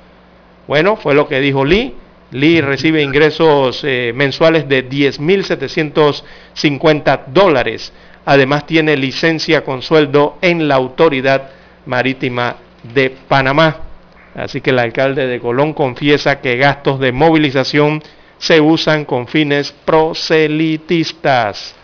[0.66, 1.94] Bueno, fue lo que dijo Lee.
[2.30, 7.92] Lee recibe ingresos eh, mensuales de 10.750 dólares.
[8.24, 11.50] Además tiene licencia con sueldo en la Autoridad
[11.86, 13.82] Marítima de Panamá.
[14.34, 18.02] Así que el alcalde de Colón confiesa que gastos de movilización
[18.38, 21.74] se usan con fines proselitistas.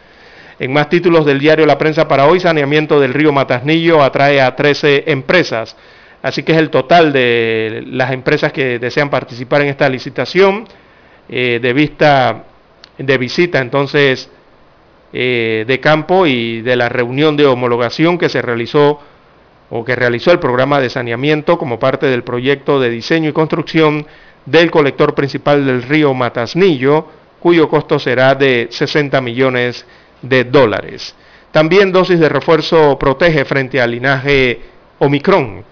[0.64, 4.56] En más títulos del diario La Prensa para hoy, saneamiento del río Matasnillo atrae a
[4.56, 5.76] 13 empresas.
[6.22, 10.66] Así que es el total de las empresas que desean participar en esta licitación
[11.28, 12.44] eh, de vista
[12.96, 14.30] de visita entonces
[15.12, 19.00] eh, de campo y de la reunión de homologación que se realizó
[19.68, 24.06] o que realizó el programa de saneamiento como parte del proyecto de diseño y construcción
[24.46, 27.06] del colector principal del río Matasnillo,
[27.38, 30.03] cuyo costo será de 60 millones de
[30.50, 31.14] dólares.
[31.50, 34.60] También dosis de refuerzo protege frente al linaje
[34.98, 35.64] Omicron.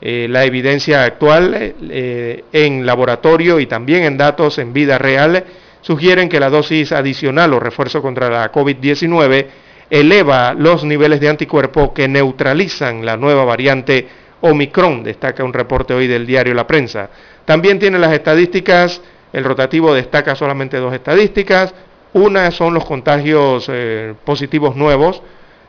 [0.00, 5.44] Eh, la evidencia actual eh, en laboratorio y también en datos en vida real
[5.80, 9.46] sugieren que la dosis adicional o refuerzo contra la COVID-19
[9.88, 14.06] eleva los niveles de anticuerpo que neutralizan la nueva variante
[14.40, 17.08] Omicron, destaca un reporte hoy del diario La Prensa.
[17.46, 19.00] También tiene las estadísticas,
[19.32, 21.74] el rotativo destaca solamente dos estadísticas,
[22.14, 25.22] una son los contagios eh, positivos nuevos,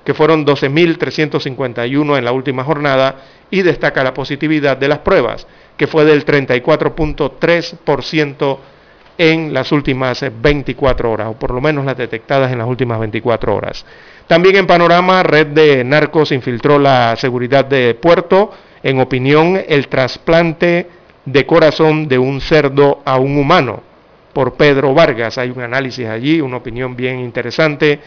[0.03, 3.15] que fueron 12.351 en la última jornada,
[3.49, 8.57] y destaca la positividad de las pruebas, que fue del 34.3%
[9.17, 13.55] en las últimas 24 horas, o por lo menos las detectadas en las últimas 24
[13.55, 13.85] horas.
[14.27, 18.51] También en panorama, red de narcos infiltró la seguridad de Puerto.
[18.83, 20.87] En opinión, el trasplante
[21.25, 23.94] de corazón de un cerdo a un humano
[24.35, 25.37] por Pedro Vargas.
[25.37, 28.01] Hay un análisis allí, una opinión bien interesante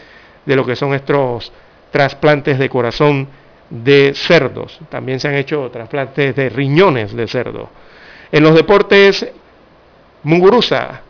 [0.45, 1.51] de lo que son estos
[1.89, 3.27] trasplantes de corazón
[3.71, 4.79] de cerdos.
[4.89, 7.71] También se han hecho trasplantes de riñones de cerdo.
[8.31, 9.27] En los deportes,
[10.21, 11.01] Muguruza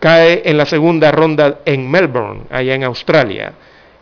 [0.00, 3.52] cae en la segunda ronda en Melbourne, allá en Australia.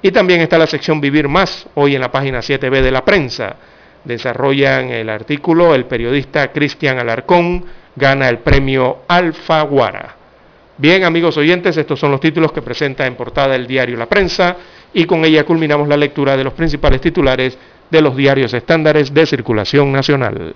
[0.01, 3.57] Y también está la sección Vivir Más, hoy en la página 7B de la prensa.
[4.05, 7.65] Desarrollan el artículo el periodista Cristian Alarcón,
[7.97, 10.20] gana el premio Alfaguara.
[10.81, 14.57] Bien, amigos oyentes, estos son los títulos que presenta en portada el diario La Prensa
[14.95, 17.59] y con ella culminamos la lectura de los principales titulares
[17.91, 20.55] de los diarios estándares de circulación nacional.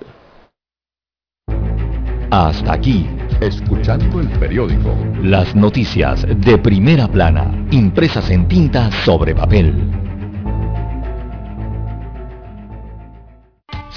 [2.31, 3.07] Hasta aquí,
[3.39, 4.97] escuchando el periódico.
[5.21, 9.75] Las noticias de primera plana, impresas en tinta sobre papel.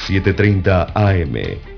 [0.06, 1.77] 7.30 AM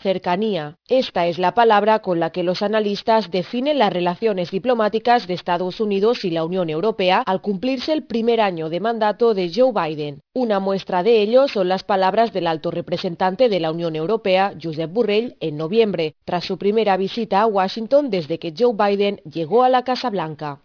[0.00, 0.76] Cercanía.
[0.88, 5.80] Esta es la palabra con la que los analistas definen las relaciones diplomáticas de Estados
[5.80, 10.20] Unidos y la Unión Europea al cumplirse el primer año de mandato de Joe Biden.
[10.34, 14.92] Una muestra de ello son las palabras del alto representante de la Unión Europea, Josep
[14.92, 19.68] Borrell, en noviembre, tras su primera visita a Washington desde que Joe Biden llegó a
[19.68, 20.60] la Casa Blanca.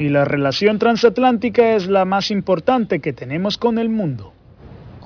[0.00, 4.32] Y la relación transatlántica es la más importante que tenemos con el mundo.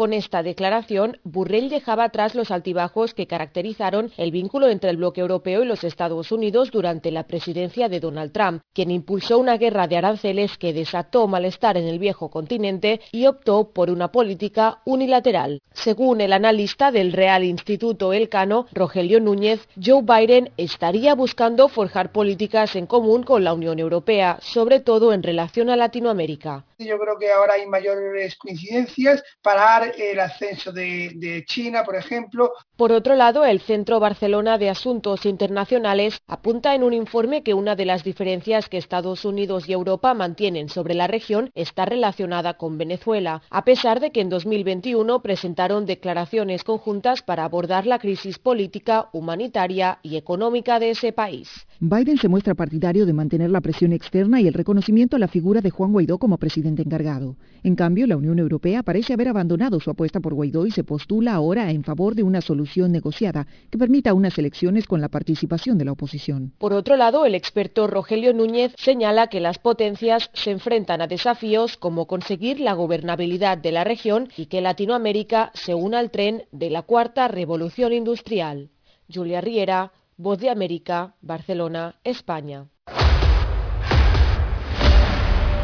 [0.00, 5.20] Con esta declaración, Burrell dejaba atrás los altibajos que caracterizaron el vínculo entre el bloque
[5.20, 9.88] europeo y los Estados Unidos durante la presidencia de Donald Trump, quien impulsó una guerra
[9.88, 15.60] de aranceles que desató malestar en el viejo continente y optó por una política unilateral.
[15.74, 22.74] Según el analista del Real Instituto Elcano, Rogelio Núñez, Joe Biden estaría buscando forjar políticas
[22.74, 26.64] en común con la Unión Europea, sobre todo en relación a Latinoamérica.
[26.78, 32.52] Yo creo que ahora hay mayores coincidencias, parar el ascenso de, de, China, por ejemplo.
[32.76, 37.76] Por otro lado, el Centro Barcelona de Asuntos Internacionales apunta en un informe que una
[37.76, 42.78] de las diferencias que Estados Unidos y Europa mantienen sobre la región está relacionada con
[42.78, 49.08] Venezuela, a pesar de que en 2021 presentaron declaraciones conjuntas para abordar la crisis política,
[49.12, 51.66] humanitaria y económica de ese país.
[51.80, 55.60] Biden se muestra partidario de mantener la presión externa y el reconocimiento a la figura
[55.60, 57.36] de Juan Guaidó como presidente encargado.
[57.62, 61.34] En cambio, la Unión Europea parece haber abandonado su apuesta por Guaidó y se postula
[61.34, 65.84] ahora en favor de una solución negociada que permita unas elecciones con la participación de
[65.84, 66.52] la oposición.
[66.58, 71.76] Por otro lado, el experto Rogelio Núñez señala que las potencias se enfrentan a desafíos
[71.76, 76.70] como conseguir la gobernabilidad de la región y que Latinoamérica se una al tren de
[76.70, 78.70] la cuarta revolución industrial.
[79.12, 82.66] Julia Riera, Voz de América, Barcelona, España.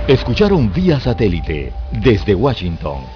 [0.08, 1.72] Escucharon vía satélite
[2.02, 3.15] desde Washington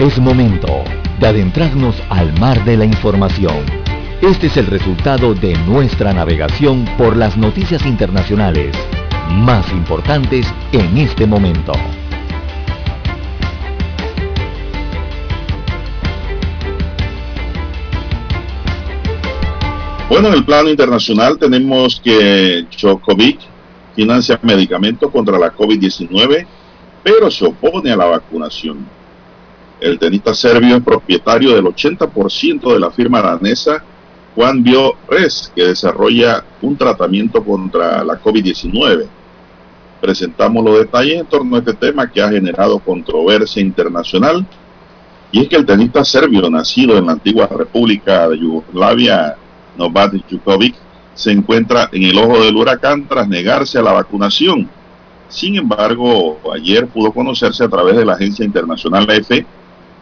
[0.00, 0.82] Es momento
[1.20, 3.66] de adentrarnos al mar de la información.
[4.22, 8.74] Este es el resultado de nuestra navegación por las noticias internacionales
[9.30, 11.72] más importantes en este momento.
[20.08, 23.38] Bueno, en el plano internacional tenemos que Djokovic
[23.94, 26.46] financia medicamentos contra la COVID-19,
[27.02, 28.99] pero se opone a la vacunación.
[29.80, 33.82] El tenista serbio es propietario del 80% de la firma danesa
[34.34, 39.06] Juan Bio Res, que desarrolla un tratamiento contra la COVID-19.
[40.02, 44.46] Presentamos los detalles en torno a este tema que ha generado controversia internacional.
[45.32, 49.36] Y es que el tenista serbio, nacido en la antigua República de Yugoslavia,
[49.78, 50.74] Novak Djokovic,
[51.14, 54.68] se encuentra en el ojo del huracán tras negarse a la vacunación.
[55.28, 59.46] Sin embargo, ayer pudo conocerse a través de la agencia internacional EFE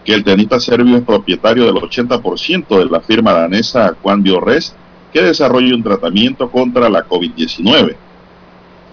[0.04, 4.74] que el tenista serbio es propietario del 80% de la firma danesa Juan Biorres,
[5.12, 7.96] que desarrolla un tratamiento contra la COVID-19.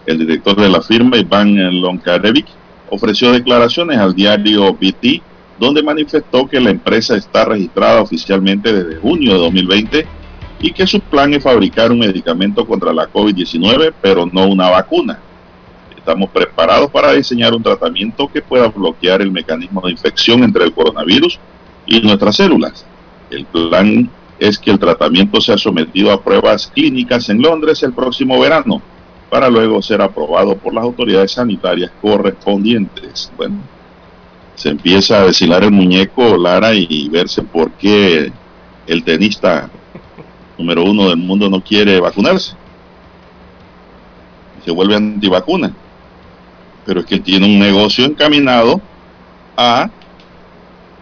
[0.06, 2.48] El director de la firma, Iván Lonkarevic,
[2.90, 5.22] ofreció declaraciones al diario BT,
[5.60, 10.08] donde manifestó que la empresa está registrada oficialmente desde junio de 2020
[10.60, 15.20] y que su plan es fabricar un medicamento contra la COVID-19, pero no una vacuna.
[16.06, 20.72] Estamos preparados para diseñar un tratamiento que pueda bloquear el mecanismo de infección entre el
[20.72, 21.40] coronavirus
[21.88, 22.86] y nuestras células.
[23.32, 24.08] El plan
[24.38, 28.84] es que el tratamiento sea sometido a pruebas clínicas en Londres el próximo verano,
[29.32, 33.32] para luego ser aprobado por las autoridades sanitarias correspondientes.
[33.36, 33.56] Bueno,
[34.54, 38.32] se empieza a deshilar el muñeco, Lara, y verse por qué
[38.86, 39.72] el tenista
[40.56, 42.54] número uno del mundo no quiere vacunarse.
[44.64, 45.74] Se vuelve antivacuna
[46.86, 48.82] pero es que tiene un negocio encaminado
[49.58, 49.90] a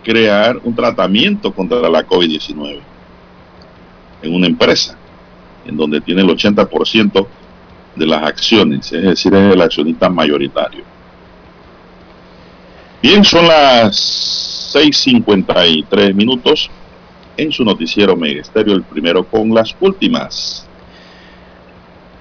[0.03, 2.79] crear un tratamiento contra la COVID-19
[4.21, 4.97] en una empresa
[5.65, 7.27] en donde tiene el 80%
[7.95, 10.83] de las acciones, es decir, es el accionista mayoritario.
[13.01, 16.69] Bien, son las 6.53 minutos
[17.37, 20.67] en su noticiero Megesterio, el primero con las últimas.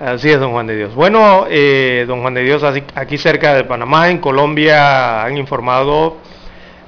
[0.05, 0.97] Así es, don Juan de Dios.
[0.97, 2.65] Bueno, eh, don Juan de Dios,
[2.97, 6.17] aquí cerca de Panamá, en Colombia, han informado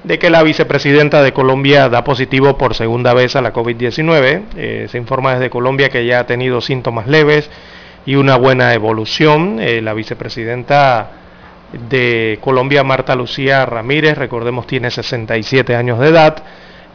[0.02, 4.42] de que la vicepresidenta de Colombia da positivo por segunda vez a la COVID-19.
[4.56, 7.48] Eh, se informa desde Colombia que ya ha tenido síntomas leves
[8.04, 9.60] y una buena evolución.
[9.60, 11.10] Eh, la vicepresidenta
[11.88, 16.42] de Colombia, Marta Lucía Ramírez, recordemos, tiene 67 años de edad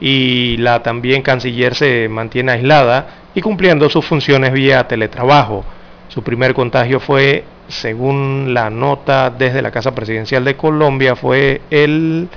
[0.02, 5.64] y la también canciller se mantiene aislada y cumpliendo sus funciones vía teletrabajo.
[6.10, 12.27] Su primer contagio fue, según la nota desde la Casa Presidencial de Colombia, fue el,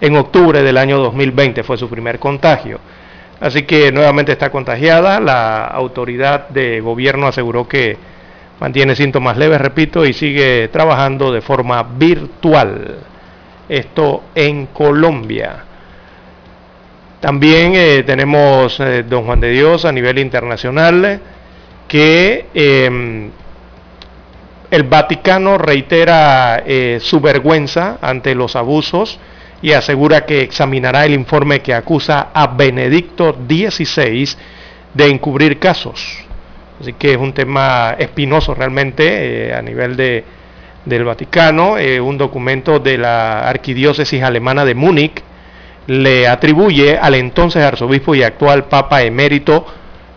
[0.00, 2.80] en octubre del año 2020, fue su primer contagio.
[3.38, 5.20] Así que nuevamente está contagiada.
[5.20, 7.96] La autoridad de gobierno aseguró que
[8.58, 12.98] mantiene síntomas leves, repito, y sigue trabajando de forma virtual.
[13.68, 15.64] Esto en Colombia.
[17.20, 21.20] También eh, tenemos eh, Don Juan de Dios a nivel internacional
[21.90, 23.30] que em,
[24.70, 29.18] el Vaticano reitera eh, su vergüenza ante los abusos
[29.60, 34.36] y asegura que examinará el informe que acusa a Benedicto XVI
[34.94, 36.00] de encubrir casos.
[36.80, 40.24] Así que es un tema espinoso realmente a nivel de,
[40.84, 45.24] del Vaticano, un documento de la Arquidiócesis Alemana de Múnich
[45.88, 49.66] le atribuye al entonces arzobispo y actual papa emérito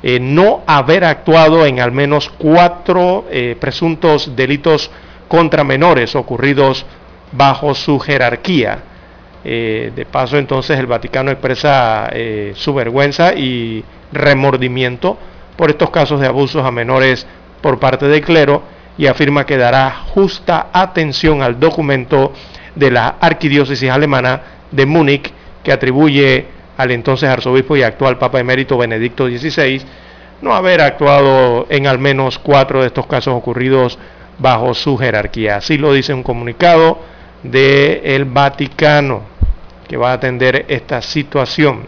[0.06, 4.92] eh, no haber actuado en al menos cuatro eh, presuntos delitos
[5.30, 6.86] contra menores ocurridos
[7.32, 8.80] bajo su jerarquía.
[9.46, 12.10] Eh, de paso entonces el Vaticano expresa
[12.54, 15.18] su vergüenza y remordimiento
[15.56, 17.26] por estos casos de abusos a menores
[17.62, 18.64] por parte del clero
[18.98, 22.34] y afirma que dará justa atención al documento
[22.76, 25.32] de la arquidiócesis alemana de Múnich
[25.64, 26.48] que atribuye
[26.78, 29.82] al entonces arzobispo y actual Papa emérito Benedicto XVI
[30.42, 33.98] no haber actuado en al menos cuatro de estos casos ocurridos
[34.40, 35.58] bajo su jerarquía.
[35.58, 37.00] Así lo dice un comunicado
[37.44, 39.22] del Vaticano
[39.88, 41.86] que va a atender esta situación.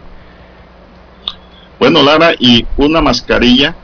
[1.78, 3.74] Bueno, Lara, y una mascarilla,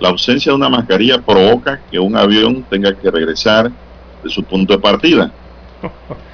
[0.00, 3.70] la ausencia de una mascarilla provoca que un avión tenga que regresar
[4.22, 5.30] de su punto de partida.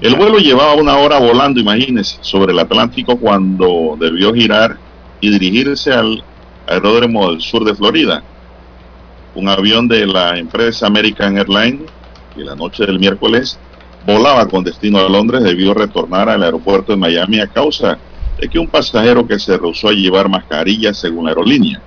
[0.00, 4.76] El vuelo llevaba una hora volando, imagínense, sobre el Atlántico cuando debió girar
[5.22, 6.22] y dirigirse al
[6.66, 8.22] aeródromo del sur de Florida.
[9.34, 11.90] Un avión de la empresa American Airlines,
[12.34, 13.58] que la noche del miércoles
[14.04, 17.98] volaba con destino a Londres, debió retornar al aeropuerto de Miami a causa
[18.38, 21.80] de que un pasajero que se rehusó a llevar mascarilla según la aerolínea.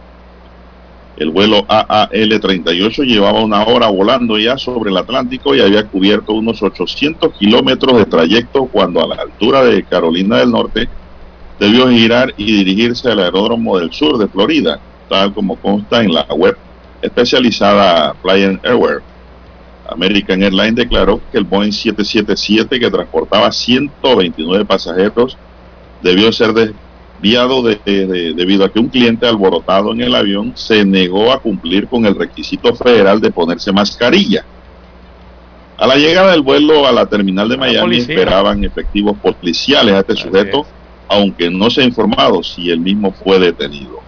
[1.19, 6.63] El vuelo AAL-38 llevaba una hora volando ya sobre el Atlántico y había cubierto unos
[6.63, 10.87] 800 kilómetros de trayecto cuando a la altura de Carolina del Norte
[11.59, 14.79] debió girar y dirigirse al aeródromo del sur de Florida,
[15.09, 16.57] tal como consta en la web
[17.01, 19.01] especializada Flying Airware.
[19.89, 25.37] American Airlines declaró que el Boeing 777 que transportaba 129 pasajeros
[26.01, 26.53] debió ser
[27.21, 32.05] de debido a que un cliente alborotado en el avión se negó a cumplir con
[32.05, 34.45] el requisito federal de ponerse mascarilla.
[35.77, 40.15] A la llegada del vuelo a la terminal de Miami esperaban efectivos policiales a este
[40.15, 40.65] sujeto,
[41.07, 43.99] aunque no se ha informado si el mismo fue detenido.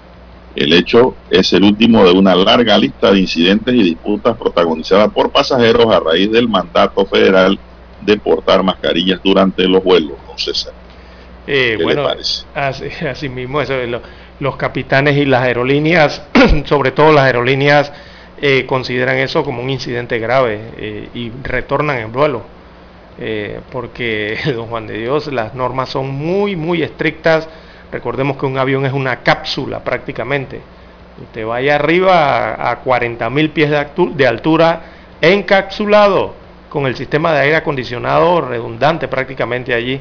[0.56, 5.32] El hecho es el último de una larga lista de incidentes y disputas protagonizadas por
[5.32, 7.58] pasajeros a raíz del mandato federal
[8.02, 10.81] de portar mascarillas durante los vuelos, no César.
[11.48, 12.08] Eh, bueno,
[12.56, 13.74] así, mismo, eso,
[14.40, 16.24] los capitanes y las aerolíneas,
[16.66, 17.92] sobre todo las aerolíneas,
[18.42, 22.44] eh, consideran eso como un incidente grave eh, y retornan en vuelo.
[23.72, 27.48] porque, don Juan de Dios, las normas son muy, muy estrictas.
[27.92, 30.62] Recordemos que un avión es una cápsula prácticamente.
[31.22, 33.86] Usted vaya arriba a, a 40.000 pies de,
[34.16, 34.82] de altura
[35.22, 36.34] encapsulado
[36.70, 40.00] con el sistema de aire acondicionado redundante prácticamente allí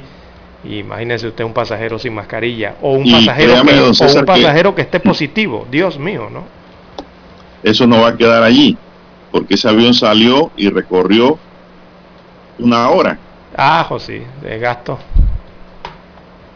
[0.65, 5.67] Imagínese usted un pasajero sin mascarilla o un, pasajero que, un pasajero que, esté positivo.
[5.71, 6.45] Dios mío, ¿no?
[7.63, 8.77] Eso no va a quedar allí,
[9.31, 11.39] porque ese avión salió y recorrió
[12.59, 13.19] una hora.
[13.57, 14.99] Ah, sí, de gasto.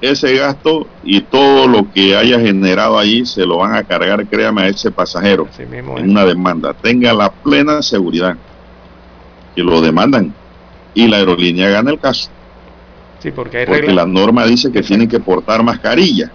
[0.01, 4.63] Ese gasto y todo lo que haya generado allí se lo van a cargar, créame,
[4.63, 6.75] a ese pasajero en una demanda.
[6.75, 8.37] Tenga la plena seguridad
[9.55, 10.35] que lo demandan
[10.93, 12.29] y la aerolínea gana el caso
[13.33, 16.31] porque la norma dice que tienen que portar mascarilla.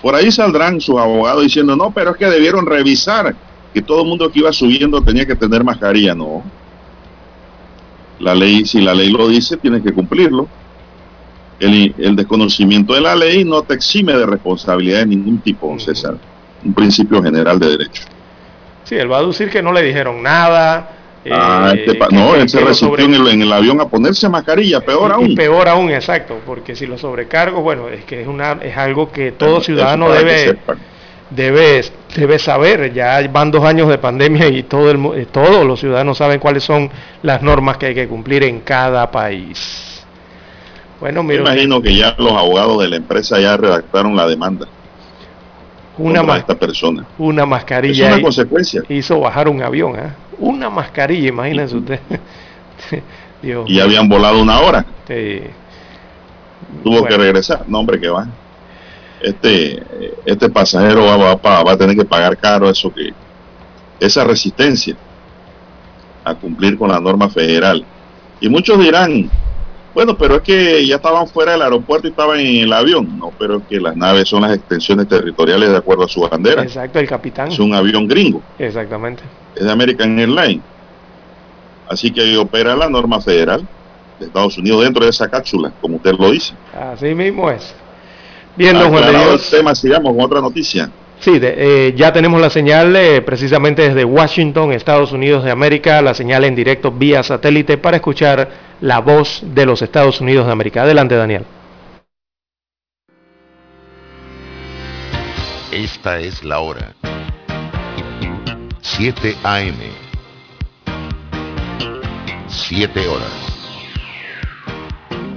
[0.00, 3.34] Por ahí saldrán sus abogados diciendo, no, pero es que debieron revisar
[3.72, 6.14] que todo el mundo que iba subiendo tenía que tener mascarilla.
[6.14, 6.42] No.
[8.18, 10.48] La ley, si la ley lo dice, tiene que cumplirlo.
[11.60, 16.16] El, el desconocimiento de la ley no te exime de responsabilidad de ningún tipo, César.
[16.64, 18.02] Un principio general de derecho.
[18.84, 20.90] Sí, él va a decir que no le dijeron nada,
[21.30, 25.34] Ah, este no, él se resistió en, el, avión a ponerse mascarilla, peor aún.
[25.36, 29.30] peor aún, exacto, porque si lo sobrecargo, bueno, es que es, una, es algo que
[29.30, 30.58] todo ciudadano debe,
[31.30, 31.84] debe,
[32.16, 32.92] debe saber.
[32.92, 36.64] Ya van dos años de pandemia y todo el, eh, todos los ciudadanos saben cuáles
[36.64, 36.90] son
[37.22, 40.04] las normas que hay que cumplir en cada país.
[40.98, 44.66] Bueno, Me imagino que ya los abogados de la empresa ya redactaron la demanda.
[45.98, 47.06] Una contra esta persona.
[47.18, 48.08] Una mascarilla.
[48.08, 48.82] Es una consecuencia.
[48.88, 50.12] Hizo bajar un avión, ¿eh?
[50.38, 52.00] Una mascarilla, imagínense usted.
[53.42, 53.68] Dios.
[53.68, 54.84] Y habían volado una hora.
[55.06, 55.40] Sí.
[56.82, 57.08] Tuvo bueno.
[57.08, 57.64] que regresar.
[57.68, 58.26] No, hombre, que va.
[59.20, 59.82] Este,
[60.24, 63.12] este pasajero va, va, va, va a tener que pagar caro eso que
[64.00, 64.96] esa resistencia
[66.24, 67.84] a cumplir con la norma federal.
[68.40, 69.30] Y muchos dirán,
[69.94, 73.18] bueno, pero es que ya estaban fuera del aeropuerto y estaban en el avión.
[73.18, 76.62] No, pero es que las naves son las extensiones territoriales de acuerdo a su bandera.
[76.62, 77.48] Exacto, el capitán.
[77.48, 78.42] Es un avión gringo.
[78.58, 79.22] Exactamente.
[79.54, 80.62] Es de American Airlines.
[81.88, 83.66] Así que ahí opera la norma federal
[84.18, 86.54] de Estados Unidos dentro de esa cápsula, como usted lo dice.
[86.74, 87.74] Así mismo es.
[88.56, 89.52] Bien, don Juan de Dios.
[89.52, 90.90] el tema, sigamos con otra noticia.
[91.20, 96.02] Sí, de, eh, ya tenemos la señal eh, precisamente desde Washington, Estados Unidos de América,
[96.02, 100.52] la señal en directo vía satélite para escuchar la voz de los Estados Unidos de
[100.52, 100.82] América.
[100.82, 101.46] Adelante, Daniel.
[105.70, 106.92] Esta es la hora.
[108.80, 109.78] 7 AM.
[112.48, 113.32] 7 horas.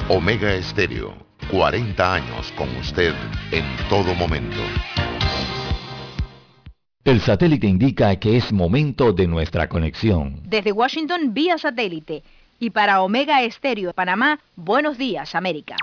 [0.09, 1.13] Omega Estéreo,
[1.51, 3.13] 40 años con usted
[3.51, 4.57] en todo momento.
[7.03, 10.41] El satélite indica que es momento de nuestra conexión.
[10.47, 12.23] Desde Washington vía satélite
[12.59, 15.77] y para Omega Estéreo Panamá, buenos días América.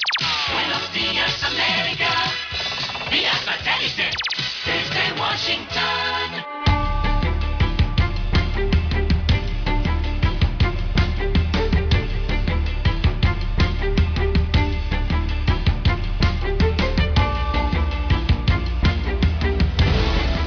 [0.53, 2.11] Buenos días América,
[3.11, 4.11] vía satélite
[4.65, 6.53] desde Washington.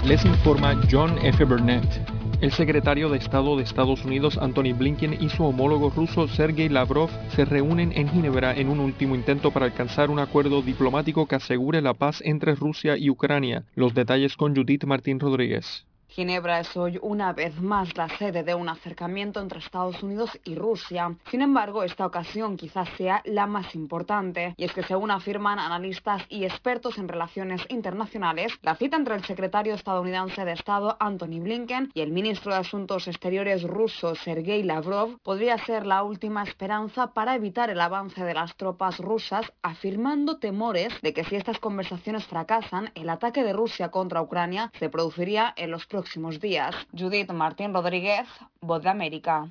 [0.06, 1.44] Les informa John F.
[1.46, 2.05] Burnett.
[2.42, 7.10] El secretario de Estado de Estados Unidos, Anthony Blinken, y su homólogo ruso, Sergei Lavrov,
[7.30, 11.82] se reúnen en Ginebra en un último intento para alcanzar un acuerdo diplomático que asegure
[11.82, 13.64] la paz entre Rusia y Ucrania.
[13.74, 15.86] Los detalles con Judith Martín Rodríguez.
[16.16, 20.56] Ginebra es hoy una vez más la sede de un acercamiento entre Estados Unidos y
[20.56, 21.14] Rusia.
[21.30, 26.24] Sin embargo, esta ocasión quizás sea la más importante, y es que según afirman analistas
[26.30, 31.92] y expertos en relaciones internacionales, la cita entre el secretario estadounidense de Estado Anthony Blinken
[31.94, 37.36] y el ministro de Asuntos Exteriores ruso Sergei Lavrov podría ser la última esperanza para
[37.36, 42.90] evitar el avance de las tropas rusas, afirmando temores de que si estas conversaciones fracasan,
[42.96, 46.05] el ataque de Rusia contra Ucrania se produciría en los próximos
[46.40, 46.76] días.
[46.98, 48.28] Judith Martín Rodríguez,
[48.62, 49.48] Voz de América.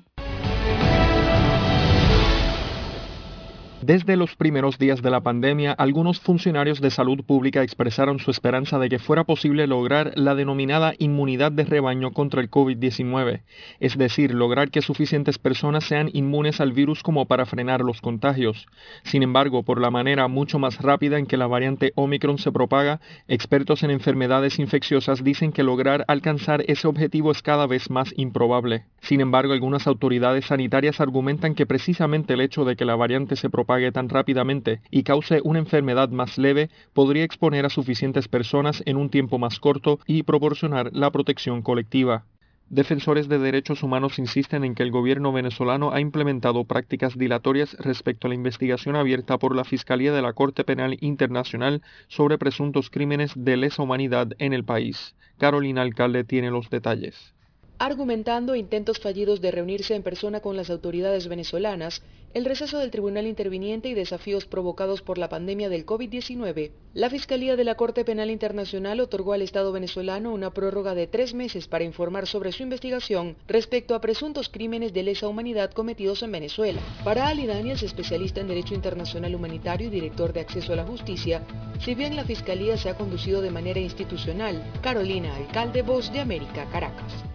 [3.87, 8.79] Desde los primeros días de la pandemia, algunos funcionarios de salud pública expresaron su esperanza
[8.79, 13.43] de que fuera posible lograr la denominada inmunidad de rebaño contra el COVID-19,
[13.79, 18.65] es decir, lograr que suficientes personas sean inmunes al virus como para frenar los contagios.
[19.03, 23.01] Sin embargo, por la manera mucho más rápida en que la variante Omicron se propaga,
[23.27, 28.85] expertos en enfermedades infecciosas dicen que lograr alcanzar ese objetivo es cada vez más improbable.
[29.01, 33.51] Sin embargo, algunas autoridades sanitarias argumentan que precisamente el hecho de que la variante se
[33.91, 39.09] tan rápidamente y cause una enfermedad más leve podría exponer a suficientes personas en un
[39.09, 42.25] tiempo más corto y proporcionar la protección colectiva.
[42.69, 48.25] Defensores de derechos humanos insisten en que el gobierno venezolano ha implementado prácticas dilatorias respecto
[48.25, 53.33] a la investigación abierta por la Fiscalía de la Corte Penal Internacional sobre presuntos crímenes
[53.35, 55.15] de lesa humanidad en el país.
[55.37, 57.34] Carolina Alcalde tiene los detalles.
[57.77, 62.01] Argumentando intentos fallidos de reunirse en persona con las autoridades venezolanas,
[62.33, 67.57] el receso del tribunal interviniente y desafíos provocados por la pandemia del COVID-19, la Fiscalía
[67.57, 71.83] de la Corte Penal Internacional otorgó al Estado venezolano una prórroga de tres meses para
[71.83, 76.79] informar sobre su investigación respecto a presuntos crímenes de lesa humanidad cometidos en Venezuela.
[77.03, 81.41] Para Ali Daniels, especialista en Derecho Internacional Humanitario y director de Acceso a la Justicia,
[81.81, 86.69] si bien la Fiscalía se ha conducido de manera institucional, Carolina, alcalde Voz de América,
[86.71, 87.34] Caracas.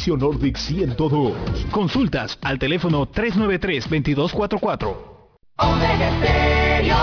[0.07, 1.33] Nordic 102.
[1.71, 4.95] Consultas al teléfono 393-2244.
[5.57, 6.95] Omega Estéreo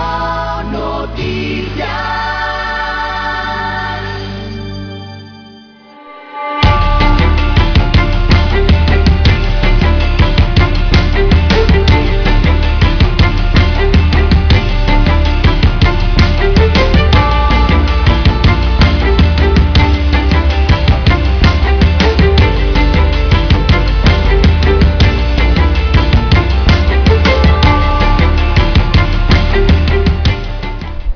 [0.71, 2.18] Noticias.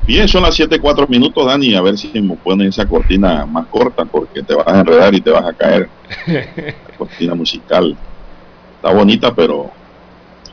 [0.06, 1.74] Bien, son las 7, 4 minutos, Dani.
[1.74, 5.22] A ver si me ponen esa cortina más corta porque te vas a enredar y
[5.22, 5.88] te vas a caer.
[6.26, 7.96] La cortina musical.
[8.76, 9.70] Está bonita, pero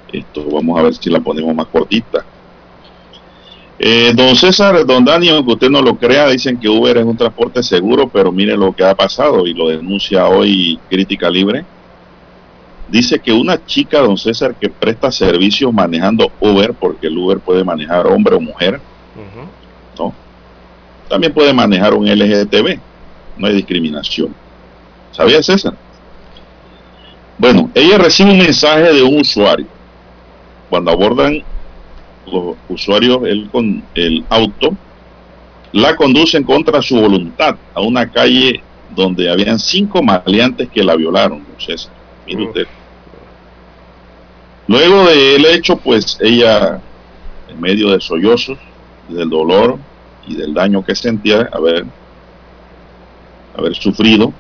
[0.08, 2.26] esto vamos a ver si la ponemos más cortita.
[3.78, 7.18] Eh, don César, don Dani, aunque usted no lo crea, dicen que Uber es un
[7.18, 11.66] transporte seguro, pero mire lo que ha pasado y lo denuncia hoy Crítica Libre.
[12.88, 17.66] Dice que una chica, don César, que presta servicios manejando Uber, porque el Uber puede
[17.66, 18.80] manejar hombre o mujer,
[19.98, 20.14] ¿no?
[21.10, 22.80] También puede manejar un LGTB,
[23.38, 24.34] no hay discriminación.
[25.12, 25.74] ¿Sabía César?
[27.38, 29.66] Bueno, ella recibe un mensaje de un usuario.
[30.70, 31.44] Cuando abordan
[32.32, 34.76] los usuarios él con el auto,
[35.74, 38.62] la conducen contra su voluntad a una calle
[38.96, 41.92] donde habían cinco maleantes que la violaron, don César.
[42.26, 42.68] Mire usted.
[44.68, 46.80] Luego del hecho, pues ella,
[47.50, 48.58] en medio de sollozos,
[49.14, 49.78] del dolor
[50.28, 51.86] y del daño que sentía haber,
[53.58, 54.34] haber sufrido,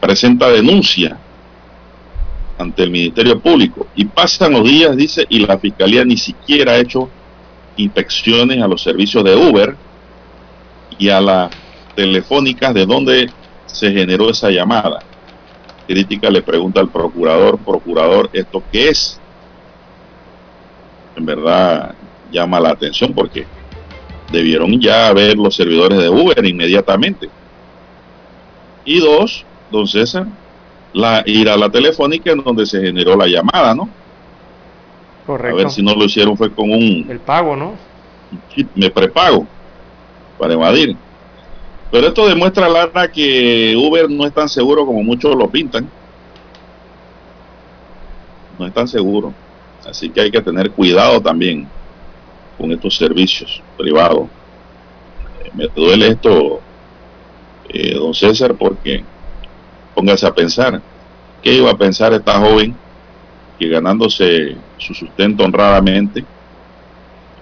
[0.00, 1.16] presenta denuncia
[2.58, 3.86] ante el Ministerio Público.
[3.94, 7.08] Y pasan los días, dice, y la Fiscalía ni siquiera ha hecho
[7.76, 9.76] inspecciones a los servicios de Uber
[10.98, 11.50] y a las
[11.94, 13.30] telefónicas de donde
[13.66, 15.00] se generó esa llamada.
[15.86, 19.18] Crítica le pregunta al procurador, procurador, ¿esto qué es?
[21.16, 21.94] En verdad
[22.30, 23.46] llama la atención porque
[24.32, 27.28] debieron ya ver los servidores de Uber inmediatamente.
[28.84, 30.26] Y dos, don César,
[30.92, 33.88] la, ir a la telefónica en donde se generó la llamada, ¿no?
[35.26, 35.56] Correcto.
[35.56, 37.74] A ver si no lo hicieron fue con un El pago, ¿no?
[38.74, 39.46] me prepago
[40.38, 40.96] para evadir.
[41.90, 45.88] Pero esto demuestra, Lara, que Uber no es tan seguro como muchos lo pintan.
[48.58, 49.34] No es tan seguro.
[49.86, 51.68] Así que hay que tener cuidado también
[52.58, 54.28] con estos servicios privados.
[55.44, 56.60] Eh, me duele esto,
[57.68, 59.04] eh, don César, porque
[59.94, 60.80] póngase a pensar,
[61.42, 62.74] ¿qué iba a pensar esta joven
[63.58, 66.24] que ganándose su sustento honradamente,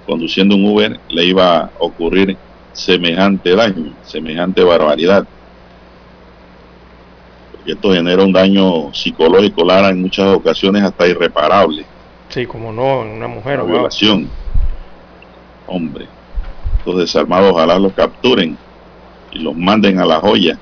[0.06, 2.36] conduciendo un Uber, le iba a ocurrir
[2.72, 5.26] semejante daño, semejante barbaridad?
[7.52, 11.84] Porque esto genera un daño psicológico, Lara, en muchas ocasiones hasta irreparable.
[12.30, 13.60] Sí, como no, en una mujer.
[13.60, 13.88] Una wow.
[15.72, 16.08] Hombre,
[16.84, 18.58] los desarmados ojalá los capturen
[19.30, 20.58] y los manden a la joya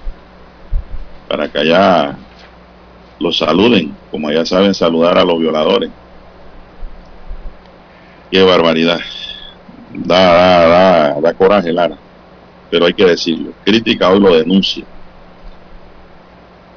[1.26, 2.14] para que allá
[3.18, 5.90] los saluden, como ya saben saludar a los violadores.
[8.30, 9.00] Qué barbaridad.
[9.94, 11.96] Da, da, da, da coraje, Lara.
[12.70, 13.52] Pero hay que decirlo.
[13.64, 14.84] Crítica hoy lo denuncia.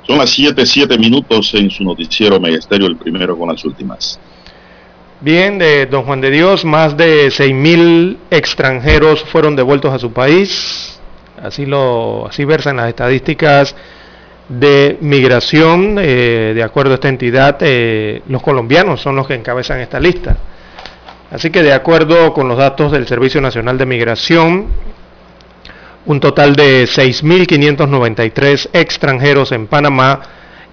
[0.07, 4.17] Son las 7, 7 minutos en su noticiero Megesterio, el primero con las últimas.
[5.23, 10.99] Bien, de Don Juan de Dios, más de 6.000 extranjeros fueron devueltos a su país.
[11.39, 13.75] Así lo así versan las estadísticas
[14.49, 15.97] de migración.
[15.99, 20.37] eh, de acuerdo a esta entidad, eh, los colombianos son los que encabezan esta lista.
[21.29, 24.69] Así que de acuerdo con los datos del Servicio Nacional de Migración,
[26.07, 30.19] un total de 6.593 extranjeros en Panamá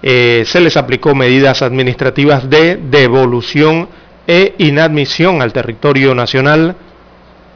[0.01, 3.98] eh, se les aplicó medidas administrativas de devolución
[4.29, 6.75] e inadmisión al territorio nacional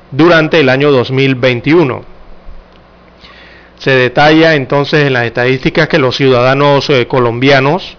[0.10, 2.04] durante el año 2021.
[3.78, 7.96] Se detalla entonces en las estadísticas que los ciudadanos eh, colombianos,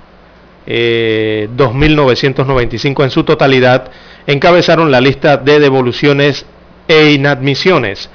[0.67, 3.93] eh, 2.995 en su totalidad,
[4.27, 6.45] encabezaron la lista de devoluciones
[6.89, 8.11] e inadmisiones,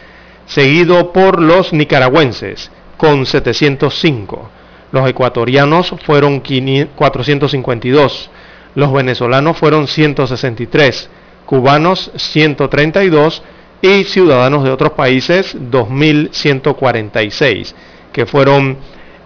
[0.46, 4.50] seguido por los nicaragüenses con 705.
[4.92, 8.30] Los ecuatorianos fueron 500 452,
[8.76, 11.10] Los venezolanos fueron 163,
[11.46, 13.42] cubanos 132
[13.82, 17.74] y ciudadanos de otros países 2.146
[18.12, 18.78] que fueron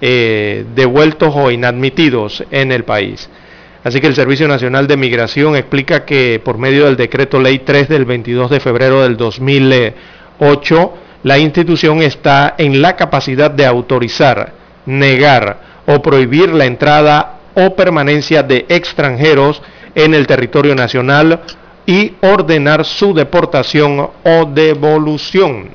[0.01, 3.29] eh, devueltos o inadmitidos en el país.
[3.83, 7.89] Así que el Servicio Nacional de Migración explica que por medio del decreto ley 3
[7.89, 10.93] del 22 de febrero del 2008,
[11.23, 14.53] la institución está en la capacidad de autorizar,
[14.85, 19.61] negar o prohibir la entrada o permanencia de extranjeros
[19.95, 21.41] en el territorio nacional
[21.85, 25.69] y ordenar su deportación o devolución.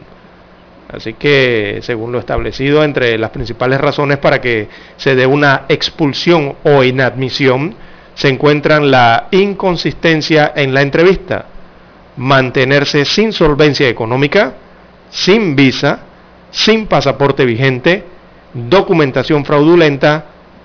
[0.90, 6.56] Así que, según lo establecido, entre las principales razones para que se dé una expulsión
[6.64, 7.74] o inadmisión,
[8.14, 11.44] se encuentran la inconsistencia en la entrevista,
[12.16, 14.55] mantenerse sin solvencia económica,
[15.10, 16.00] sin visa,
[16.50, 18.05] sin pasaporte vigente,
[18.55, 20.24] documentación fraudulenta,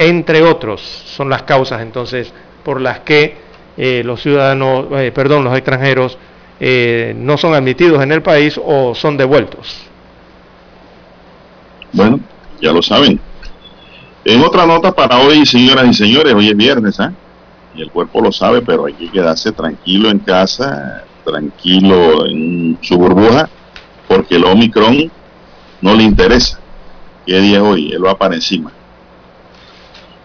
[0.09, 0.81] entre otros.
[0.81, 3.37] Son las causas entonces por las que
[3.77, 6.17] eh, los ciudadanos, eh, perdón, los extranjeros
[6.59, 9.81] eh, no son admitidos en el país o son devueltos.
[11.91, 12.19] Bueno,
[12.61, 13.19] ya lo saben.
[14.25, 17.11] En otra nota para hoy, señoras y señores, hoy es viernes, ¿ah?
[17.75, 22.97] y el cuerpo lo sabe, pero hay que quedarse tranquilo en casa, tranquilo en su
[22.97, 23.49] burbuja,
[24.07, 25.11] porque el Omicron
[25.81, 26.59] no le interesa.
[27.25, 27.91] ¿Qué día es hoy?
[27.91, 28.71] Él va para encima.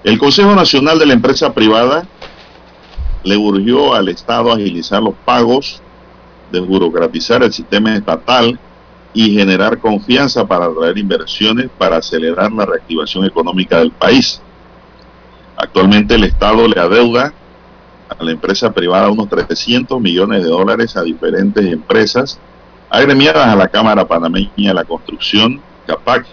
[0.09, 2.07] El Consejo Nacional de la Empresa Privada
[3.25, 5.83] le urgió al Estado agilizar los pagos,
[6.51, 8.59] desburocratizar el sistema estatal
[9.13, 14.41] y generar confianza para atraer inversiones para acelerar la reactivación económica del país.
[15.59, 17.35] Actualmente el Estado le adeuda
[18.09, 22.41] a la empresa privada unos 300 millones de dólares a diferentes empresas
[22.89, 26.25] agremiadas a la Cámara Panameña de la Construcción, CAPAC,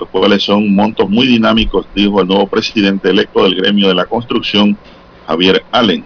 [0.00, 4.06] los cuales son montos muy dinámicos, dijo el nuevo presidente electo del gremio de la
[4.06, 4.76] construcción,
[5.26, 6.04] Javier Allen.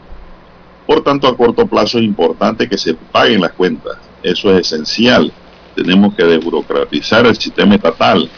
[0.86, 3.96] Por tanto, a corto plazo es importante que se paguen las cuentas.
[4.22, 5.32] Eso es esencial.
[5.74, 8.28] Tenemos que desburocratizar el sistema estatal,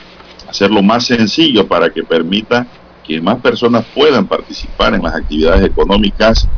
[0.49, 2.67] hacerlo más sencillo para que permita
[3.05, 6.49] que más personas puedan participar en las actividades económicas,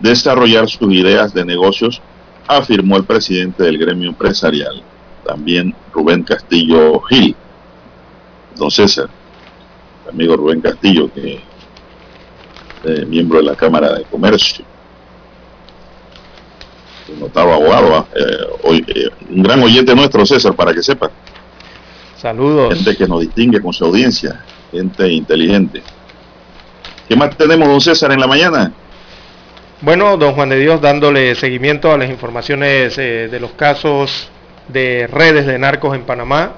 [0.00, 2.00] desarrollar sus ideas de negocios,
[2.46, 4.82] afirmó el presidente del gremio empresarial,
[5.24, 7.36] también Rubén Castillo Gil.
[8.56, 9.08] Don César,
[10.10, 11.40] amigo Rubén Castillo, que
[12.84, 14.64] es miembro de la Cámara de Comercio,
[17.08, 18.06] un notado abogado, ¿ah?
[18.14, 21.10] eh, hoy, eh, un gran oyente nuestro, César, para que sepa.
[22.16, 22.74] Saludos.
[22.74, 25.82] Gente que nos distingue con su audiencia, gente inteligente.
[27.08, 28.72] ¿Qué más tenemos, don César, en la mañana?
[29.82, 34.28] Bueno, don Juan de Dios, dándole seguimiento a las informaciones eh, de los casos
[34.68, 36.54] de redes de narcos en Panamá.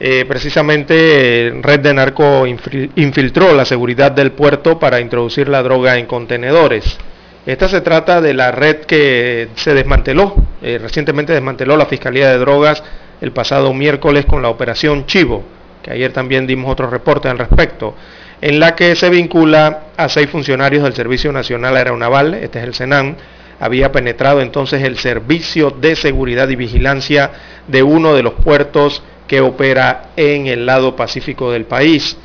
[0.00, 6.06] Eh, precisamente Red de Narco infiltró la seguridad del puerto para introducir la droga en
[6.06, 6.98] contenedores.
[7.46, 12.38] Esta se trata de la red que se desmanteló, eh, recientemente desmanteló la Fiscalía de
[12.38, 12.82] Drogas
[13.20, 15.42] el pasado miércoles con la operación Chivo,
[15.82, 17.94] que ayer también dimos otro reporte al respecto
[18.40, 22.74] en la que se vincula a seis funcionarios del Servicio Nacional Aeronaval, este es el
[22.74, 23.16] SENAM,
[23.58, 27.32] había penetrado entonces el Servicio de Seguridad y Vigilancia
[27.66, 32.16] de uno de los puertos que opera en el lado pacífico del país.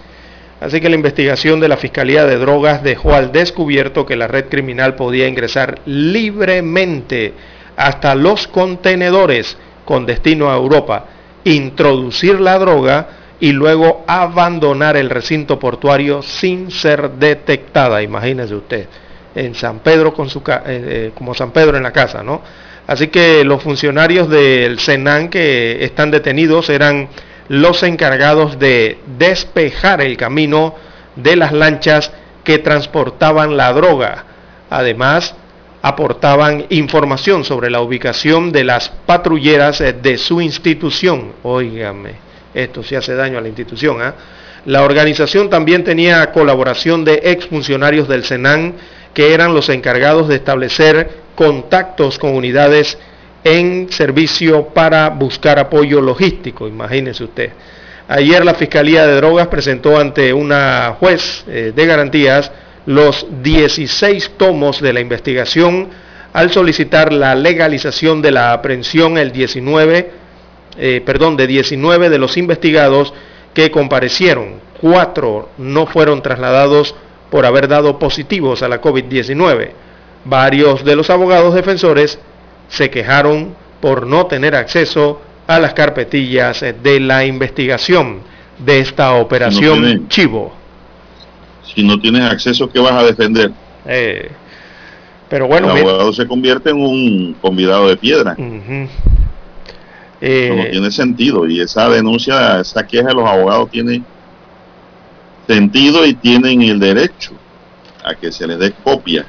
[0.60, 4.46] Así que la investigación de la Fiscalía de Drogas dejó al descubierto que la red
[4.46, 7.34] criminal podía ingresar libremente
[7.76, 11.06] hasta los contenedores con destino a Europa,
[11.44, 13.08] introducir la droga
[13.42, 18.88] y luego abandonar el recinto portuario sin ser detectada, imagínese usted,
[19.36, 22.42] en San Pedro con su eh, eh, como San Pedro en la casa, ¿no?
[22.88, 27.10] Así que los funcionarios del Senan que están detenidos eran
[27.47, 30.76] los encargados de despejar el camino
[31.15, 32.11] de las lanchas
[32.43, 34.26] que transportaban la droga.
[34.69, 35.35] Además,
[35.81, 41.34] aportaban información sobre la ubicación de las patrulleras de su institución.
[41.43, 44.01] Óigame esto sí hace daño a la institución.
[44.01, 44.14] ¿ah?
[44.65, 48.76] La organización también tenía colaboración de exfuncionarios del Senan
[49.14, 52.98] que eran los encargados de establecer contactos con unidades
[53.44, 57.52] en servicio para buscar apoyo logístico, imagínese usted.
[58.07, 62.52] Ayer la Fiscalía de Drogas presentó ante una juez eh, de garantías
[62.85, 65.90] los 16 tomos de la investigación
[66.34, 70.23] al solicitar la legalización de la aprehensión el 19
[70.77, 73.14] eh, perdón, de 19 de los investigados
[73.53, 74.56] que comparecieron.
[74.81, 76.95] Cuatro no fueron trasladados
[77.34, 79.72] por haber dado positivos a la COVID-19.
[80.23, 82.19] Varios de los abogados defensores
[82.69, 88.19] se quejaron por no tener acceso a las carpetillas de la investigación
[88.64, 90.53] de esta operación Chivo.
[91.64, 93.49] Si no tienes acceso, ¿qué vas a defender?
[93.88, 94.30] Eh,
[95.27, 98.38] Pero bueno, el abogado se convierte en un convidado de piedra.
[100.22, 104.03] Eh, no tiene sentido y esa denuncia, esa queja de los abogados tiene
[105.48, 107.32] sentido y tienen el derecho
[108.03, 109.26] a que se les dé copia,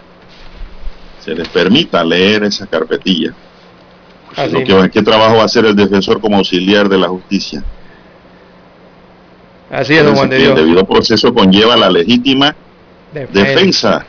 [1.20, 3.34] se les permita leer esa carpetilla.
[4.50, 7.62] Lo que, ¿Qué trabajo va a hacer el defensor como auxiliar de la justicia?
[9.70, 12.54] Así es, don Juan de El debido proceso conlleva la legítima
[13.32, 14.04] defensa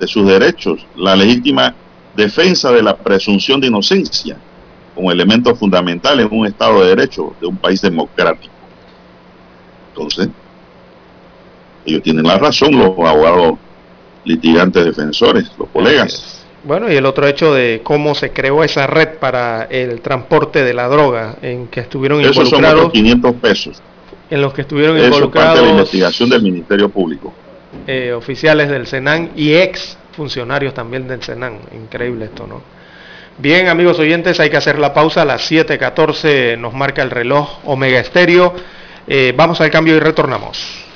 [0.00, 1.74] de sus derechos, la legítima
[2.16, 4.36] defensa de la presunción de inocencia
[4.94, 8.52] como elemento fundamental en un Estado de Derecho de un país democrático.
[9.90, 10.28] Entonces,
[11.88, 13.58] ellos tienen la razón, los abogados
[14.24, 16.38] litigantes defensores, los colegas.
[16.64, 20.74] Bueno, y el otro hecho de cómo se creó esa red para el transporte de
[20.74, 22.82] la droga en que estuvieron Esos involucrados.
[22.82, 23.82] Son 500 pesos.
[24.28, 25.54] En los que estuvieron Eso involucrados.
[25.54, 27.32] Parte de la investigación del Ministerio Público.
[27.86, 31.58] Eh, oficiales del Senan y ex funcionarios también del Senan.
[31.74, 32.60] Increíble esto, ¿no?
[33.38, 35.22] Bien, amigos oyentes, hay que hacer la pausa.
[35.22, 38.52] A las 7.14 nos marca el reloj Omega Estéreo.
[39.06, 40.87] Eh, vamos al cambio y retornamos.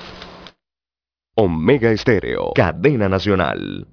[1.34, 3.86] Omega Estéreo, cadena nacional.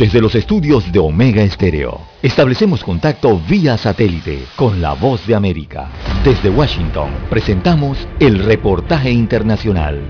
[0.00, 5.90] Desde los estudios de Omega Estéreo, establecemos contacto vía satélite con la voz de América.
[6.24, 10.00] Desde Washington, presentamos el reportaje internacional.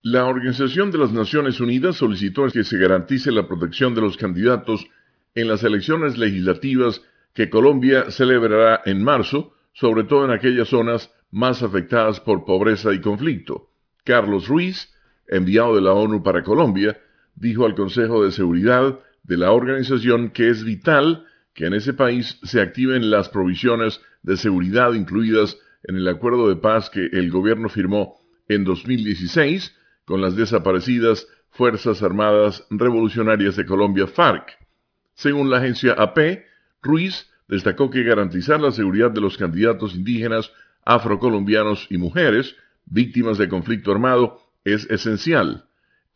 [0.00, 4.86] La Organización de las Naciones Unidas solicitó que se garantice la protección de los candidatos
[5.34, 7.02] en las elecciones legislativas
[7.34, 13.02] que Colombia celebrará en marzo, sobre todo en aquellas zonas más afectadas por pobreza y
[13.02, 13.68] conflicto.
[14.04, 14.92] Carlos Ruiz,
[15.28, 16.98] enviado de la ONU para Colombia,
[17.34, 22.38] dijo al Consejo de Seguridad de la organización que es vital que en ese país
[22.42, 27.68] se activen las provisiones de seguridad incluidas en el acuerdo de paz que el gobierno
[27.68, 29.74] firmó en 2016
[30.04, 34.58] con las desaparecidas Fuerzas Armadas Revolucionarias de Colombia FARC.
[35.14, 36.44] Según la agencia AP,
[36.82, 40.52] Ruiz destacó que garantizar la seguridad de los candidatos indígenas,
[40.84, 45.66] afrocolombianos y mujeres víctimas de conflicto armado es esencial.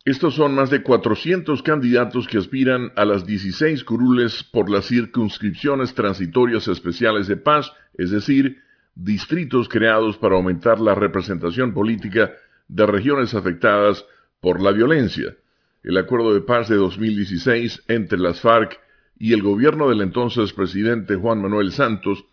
[0.04, 5.94] Estos son más de 400 candidatos que aspiran a las 16 curules por las circunscripciones
[5.94, 8.62] transitorias especiales de paz, es decir,
[8.94, 12.32] distritos creados para aumentar la representación política
[12.68, 14.04] de regiones afectadas
[14.40, 15.36] por la violencia.
[15.82, 18.80] El acuerdo de paz de 2016 entre las FARC
[19.18, 22.24] y el gobierno del entonces presidente Juan Manuel Santos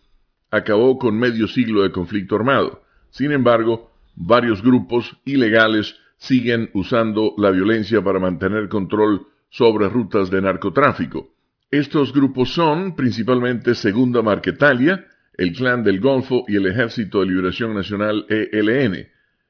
[0.50, 2.82] acabó con medio siglo de conflicto armado.
[3.10, 10.42] Sin embargo, varios grupos ilegales siguen usando la violencia para mantener control sobre rutas de
[10.42, 11.34] narcotráfico.
[11.70, 17.74] Estos grupos son principalmente Segunda Marquetalia, el Clan del Golfo y el Ejército de Liberación
[17.74, 19.06] Nacional ELN.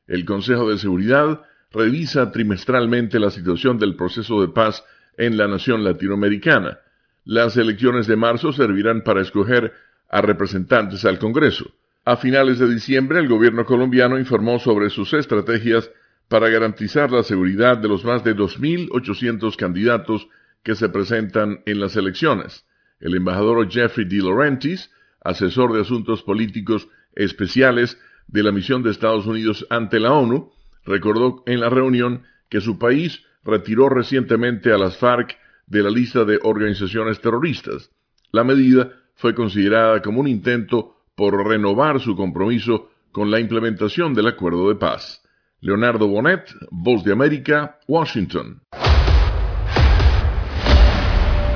[0.07, 4.85] El Consejo de Seguridad revisa trimestralmente la situación del proceso de paz
[5.17, 6.79] en la nación latinoamericana.
[7.25, 9.73] Las elecciones de marzo servirán para escoger
[10.09, 11.71] a representantes al Congreso.
[12.09, 15.91] A finales de diciembre, el gobierno colombiano informó sobre sus estrategias
[16.29, 20.29] para garantizar la seguridad de los más de 2.800 candidatos
[20.63, 22.65] que se presentan en las elecciones.
[23.01, 24.19] El embajador Jeffrey D.
[24.19, 24.89] Laurentiis,
[25.21, 30.53] asesor de asuntos políticos especiales de la misión de Estados Unidos ante la ONU,
[30.85, 36.25] recordó en la reunión que su país retiró recientemente a las FARC de la lista
[36.25, 37.91] de organizaciones terroristas.
[38.31, 44.27] La medida fue considerada como un intento por renovar su compromiso con la implementación del
[44.29, 45.23] acuerdo de paz.
[45.61, 48.61] Leonardo Bonet, Voz de América, Washington.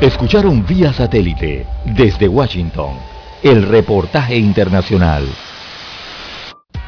[0.00, 2.96] Escucharon vía satélite desde Washington
[3.42, 5.24] el reportaje internacional.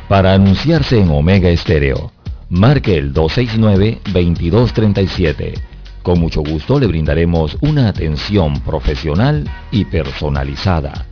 [0.08, 2.10] Para anunciarse en Omega Estéreo,
[2.48, 5.60] marque el 269-2237.
[6.02, 11.11] Con mucho gusto le brindaremos una atención profesional y personalizada.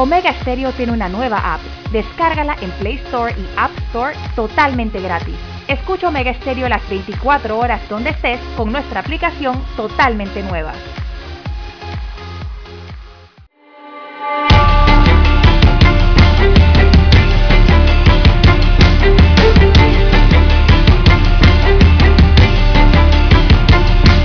[0.00, 1.60] Omega Stereo tiene una nueva app.
[1.92, 5.34] Descárgala en Play Store y App Store totalmente gratis.
[5.68, 10.72] Escucha Omega Stereo las 24 horas donde estés con nuestra aplicación totalmente nueva.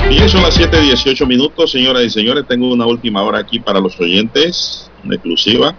[0.07, 2.45] Bien, son las 7:18 minutos, señoras y señores.
[2.47, 5.75] Tengo una última hora aquí para los oyentes, exclusiva.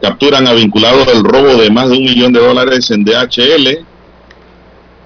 [0.00, 3.84] Capturan a vinculado del robo de más de un millón de dólares en DHL.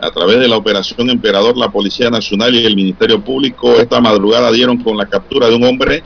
[0.00, 4.52] A través de la operación Emperador, la Policía Nacional y el Ministerio Público esta madrugada
[4.52, 6.02] dieron con la captura de un hombre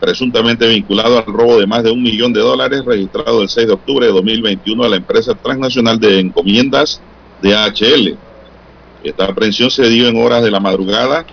[0.00, 3.72] presuntamente vinculado al robo de más de un millón de dólares registrado el 6 de
[3.72, 7.00] octubre de 2021 a la empresa transnacional de encomiendas
[7.42, 8.16] DHL.
[9.02, 11.24] Esta aprehensión se dio en horas de la madrugada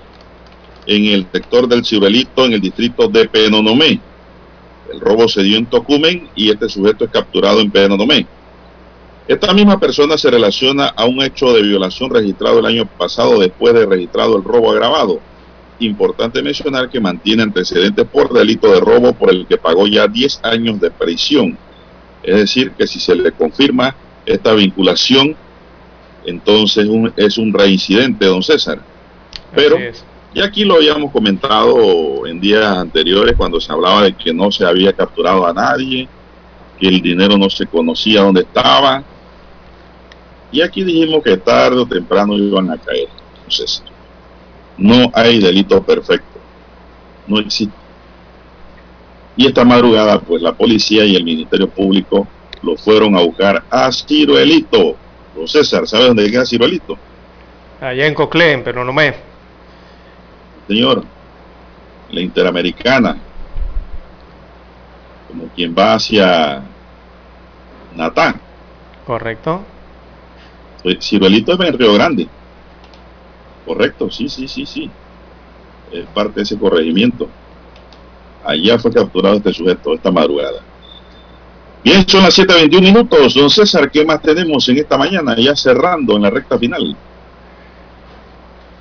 [0.85, 3.99] en el sector del Ciruelito, en el distrito de Penonomé.
[4.91, 8.27] El robo se dio en Tocumen y este sujeto es capturado en Penonomé.
[9.27, 13.73] Esta misma persona se relaciona a un hecho de violación registrado el año pasado después
[13.73, 15.19] de registrado el robo agravado.
[15.79, 20.41] Importante mencionar que mantiene antecedentes por delito de robo por el que pagó ya 10
[20.43, 21.57] años de prisión.
[22.23, 23.95] Es decir, que si se le confirma
[24.25, 25.35] esta vinculación,
[26.25, 28.81] entonces un, es un reincidente, don César.
[29.55, 29.77] Pero
[30.33, 34.65] y aquí lo habíamos comentado en días anteriores cuando se hablaba de que no se
[34.65, 36.07] había capturado a nadie,
[36.79, 39.03] que el dinero no se conocía dónde estaba.
[40.51, 43.09] Y aquí dijimos que tarde o temprano iban a caer.
[43.35, 43.83] Entonces,
[44.77, 46.39] no hay delito perfecto.
[47.27, 47.75] No existe.
[49.35, 52.27] Y esta madrugada, pues la policía y el Ministerio Público
[52.61, 54.95] lo fueron a buscar a Ciruelito.
[55.45, 56.97] César, ¿sabe dónde queda Ciruelito?
[57.81, 59.30] Allá en Coclé, pero no me
[60.67, 61.03] señor,
[62.11, 63.17] la Interamericana,
[65.27, 66.61] como quien va hacia
[67.95, 68.39] Natán.
[69.05, 69.63] Correcto.
[70.99, 72.27] Ciruelito es en Río Grande.
[73.65, 74.89] Correcto, sí, sí, sí, sí.
[75.91, 77.29] Es parte de ese corregimiento.
[78.43, 80.61] Allá fue capturado este sujeto esta madrugada.
[81.83, 83.33] Bien, son las 7.21 minutos.
[83.33, 85.35] Don César, ¿qué más tenemos en esta mañana?
[85.37, 86.95] Ya cerrando en la recta final.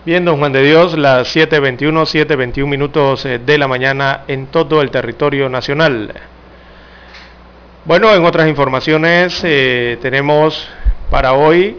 [0.02, 4.80] Bien, don Juan de Dios, las 7.21, 7.21 minutos eh, de la mañana en todo
[4.80, 6.14] el territorio nacional.
[7.84, 10.66] Bueno, en otras informaciones eh, tenemos
[11.10, 11.76] para hoy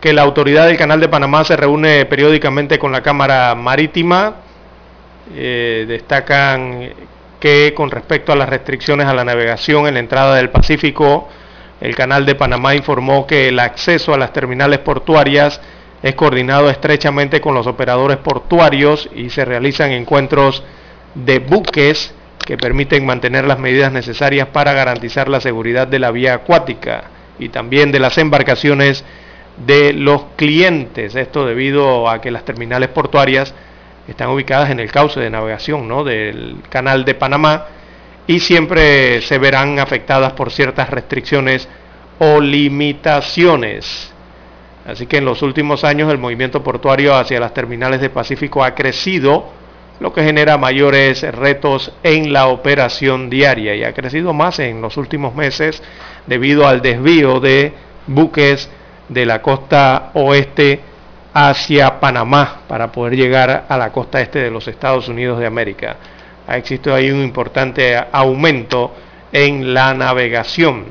[0.00, 4.36] que la autoridad del Canal de Panamá se reúne periódicamente con la Cámara Marítima.
[5.34, 6.90] Eh, destacan
[7.40, 11.28] que con respecto a las restricciones a la navegación en la entrada del Pacífico,
[11.80, 15.60] el Canal de Panamá informó que el acceso a las terminales portuarias
[16.02, 20.62] es coordinado estrechamente con los operadores portuarios y se realizan encuentros
[21.14, 22.14] de buques
[22.44, 27.04] que permiten mantener las medidas necesarias para garantizar la seguridad de la vía acuática
[27.38, 29.04] y también de las embarcaciones
[29.66, 31.14] de los clientes.
[31.14, 33.54] Esto debido a que las terminales portuarias
[34.06, 36.04] están ubicadas en el cauce de navegación ¿no?
[36.04, 37.66] del canal de Panamá
[38.26, 41.68] y siempre se verán afectadas por ciertas restricciones
[42.18, 44.12] o limitaciones.
[44.86, 48.74] Así que en los últimos años el movimiento portuario hacia las terminales de Pacífico ha
[48.74, 49.50] crecido,
[50.00, 54.96] lo que genera mayores retos en la operación diaria y ha crecido más en los
[54.96, 55.82] últimos meses
[56.26, 57.72] debido al desvío de
[58.06, 58.68] buques
[59.08, 60.80] de la costa oeste
[61.32, 65.96] hacia Panamá para poder llegar a la costa este de los Estados Unidos de América
[66.46, 68.94] ha existido ahí un importante aumento
[69.32, 70.86] en la navegación.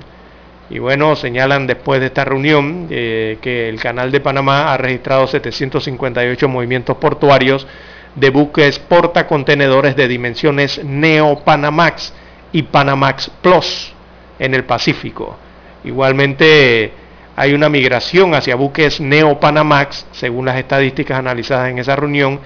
[0.69, 5.27] Y bueno, señalan después de esta reunión eh, que el Canal de Panamá ha registrado
[5.27, 7.67] 758 movimientos portuarios
[8.15, 12.13] de buques portacontenedores de dimensiones Neo Panamax
[12.51, 13.93] y Panamax Plus
[14.39, 15.37] en el Pacífico.
[15.83, 16.93] Igualmente
[17.35, 22.39] hay una migración hacia buques Neo-Panamax, según las estadísticas analizadas en esa reunión,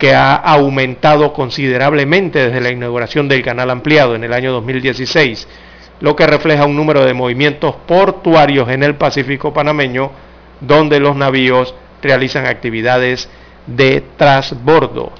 [0.00, 5.46] que ha aumentado considerablemente desde la inauguración del canal ampliado en el año 2016,
[6.00, 10.10] lo que refleja un número de movimientos portuarios en el Pacífico panameño,
[10.58, 13.28] donde los navíos realizan actividades
[13.66, 15.12] de transbordo.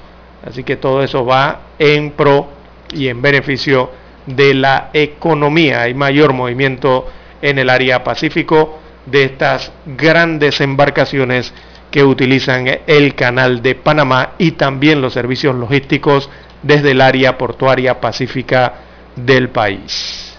[0.48, 2.48] Así que todo eso va en pro
[2.90, 3.90] y en beneficio
[4.24, 5.82] de la economía.
[5.82, 7.06] Hay mayor movimiento
[7.42, 11.52] en el área Pacífico de estas grandes embarcaciones
[11.90, 16.30] que utilizan el canal de Panamá y también los servicios logísticos
[16.62, 18.74] desde el área portuaria pacífica
[19.16, 20.30] del país.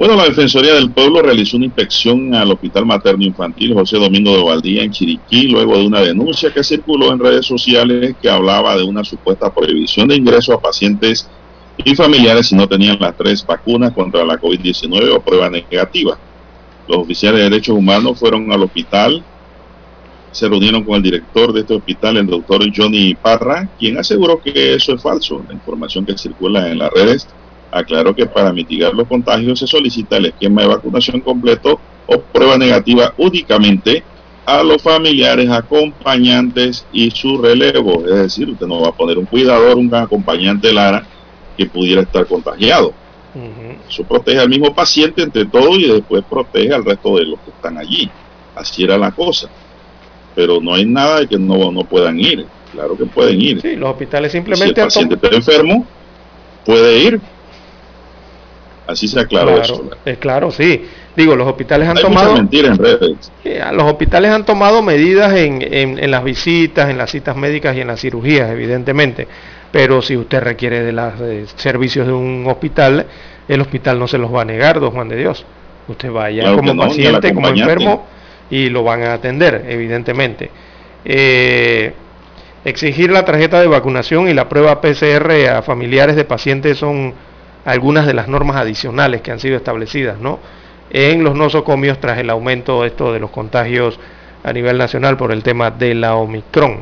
[0.00, 4.42] Bueno, la Defensoría del Pueblo realizó una inspección al Hospital Materno Infantil José Domingo de
[4.42, 8.82] Valdía en Chiriquí luego de una denuncia que circuló en redes sociales que hablaba de
[8.82, 11.28] una supuesta prohibición de ingreso a pacientes
[11.76, 16.16] y familiares si no tenían las tres vacunas contra la COVID-19 o prueba negativa.
[16.88, 19.22] Los oficiales de derechos humanos fueron al hospital,
[20.32, 24.74] se reunieron con el director de este hospital, el doctor Johnny Parra, quien aseguró que
[24.74, 25.42] eso es falso.
[25.48, 27.28] La información que circula en las redes
[27.70, 32.58] aclaró que para mitigar los contagios se solicita el esquema de vacunación completo o prueba
[32.58, 34.02] negativa únicamente
[34.46, 38.04] a los familiares, acompañantes y su relevo.
[38.04, 41.06] Es decir, usted no va a poner un cuidador, un acompañante Lara
[41.56, 42.92] que pudiera estar contagiado.
[43.88, 47.50] Eso protege al mismo paciente entre todo y después protege al resto de los que
[47.50, 48.10] están allí.
[48.56, 49.48] Así era la cosa.
[50.34, 52.46] Pero no hay nada de que no, no puedan ir.
[52.72, 53.60] Claro que pueden ir.
[53.60, 54.74] Sí, los hospitales simplemente...
[54.74, 55.86] Si el paciente está enfermo,
[56.64, 57.20] puede ir.
[58.86, 59.90] Así se aclaró claro, eso.
[60.04, 60.84] Es claro, sí.
[61.16, 62.36] Digo, los hospitales han hay tomado...
[62.36, 63.32] en redes.
[63.72, 67.80] los hospitales han tomado medidas en, en, en, las visitas, en las citas médicas y
[67.80, 69.26] en las cirugías, evidentemente.
[69.72, 71.12] Pero si usted requiere de los
[71.56, 73.06] servicios de un hospital,
[73.48, 75.44] el hospital no se los va a negar, don Juan de Dios.
[75.88, 78.06] Usted vaya claro como no, paciente, como enfermo,
[78.50, 80.50] y lo van a atender, evidentemente.
[81.04, 81.92] Eh,
[82.64, 87.14] exigir la tarjeta de vacunación y la prueba PCR a familiares de pacientes son
[87.64, 90.40] algunas de las normas adicionales que han sido establecidas ¿no?
[90.90, 93.98] en los nosocomios tras el aumento esto de los contagios
[94.42, 96.78] a nivel nacional por el tema de la Omicron.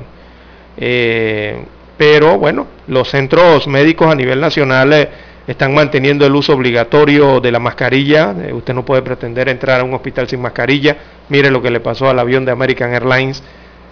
[0.76, 1.64] Eh,
[1.96, 5.08] pero bueno, los centros médicos a nivel nacional eh,
[5.48, 8.34] están manteniendo el uso obligatorio de la mascarilla.
[8.38, 10.96] Eh, usted no puede pretender entrar a un hospital sin mascarilla.
[11.30, 13.42] Mire lo que le pasó al avión de American Airlines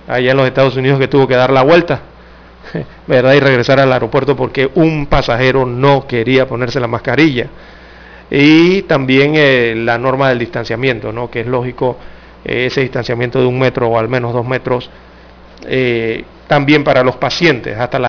[0.07, 2.01] allá en los Estados Unidos que tuvo que dar la vuelta
[3.07, 3.33] ¿verdad?
[3.33, 7.47] Y regresar al aeropuerto porque un pasajero no quería ponerse la mascarilla.
[8.31, 11.31] Y también eh, la norma del distanciamiento, ¿no?
[11.31, 11.97] Que es lógico
[12.45, 14.91] eh, ese distanciamiento de un metro o al menos dos metros,
[16.47, 18.05] también para los pacientes, hasta la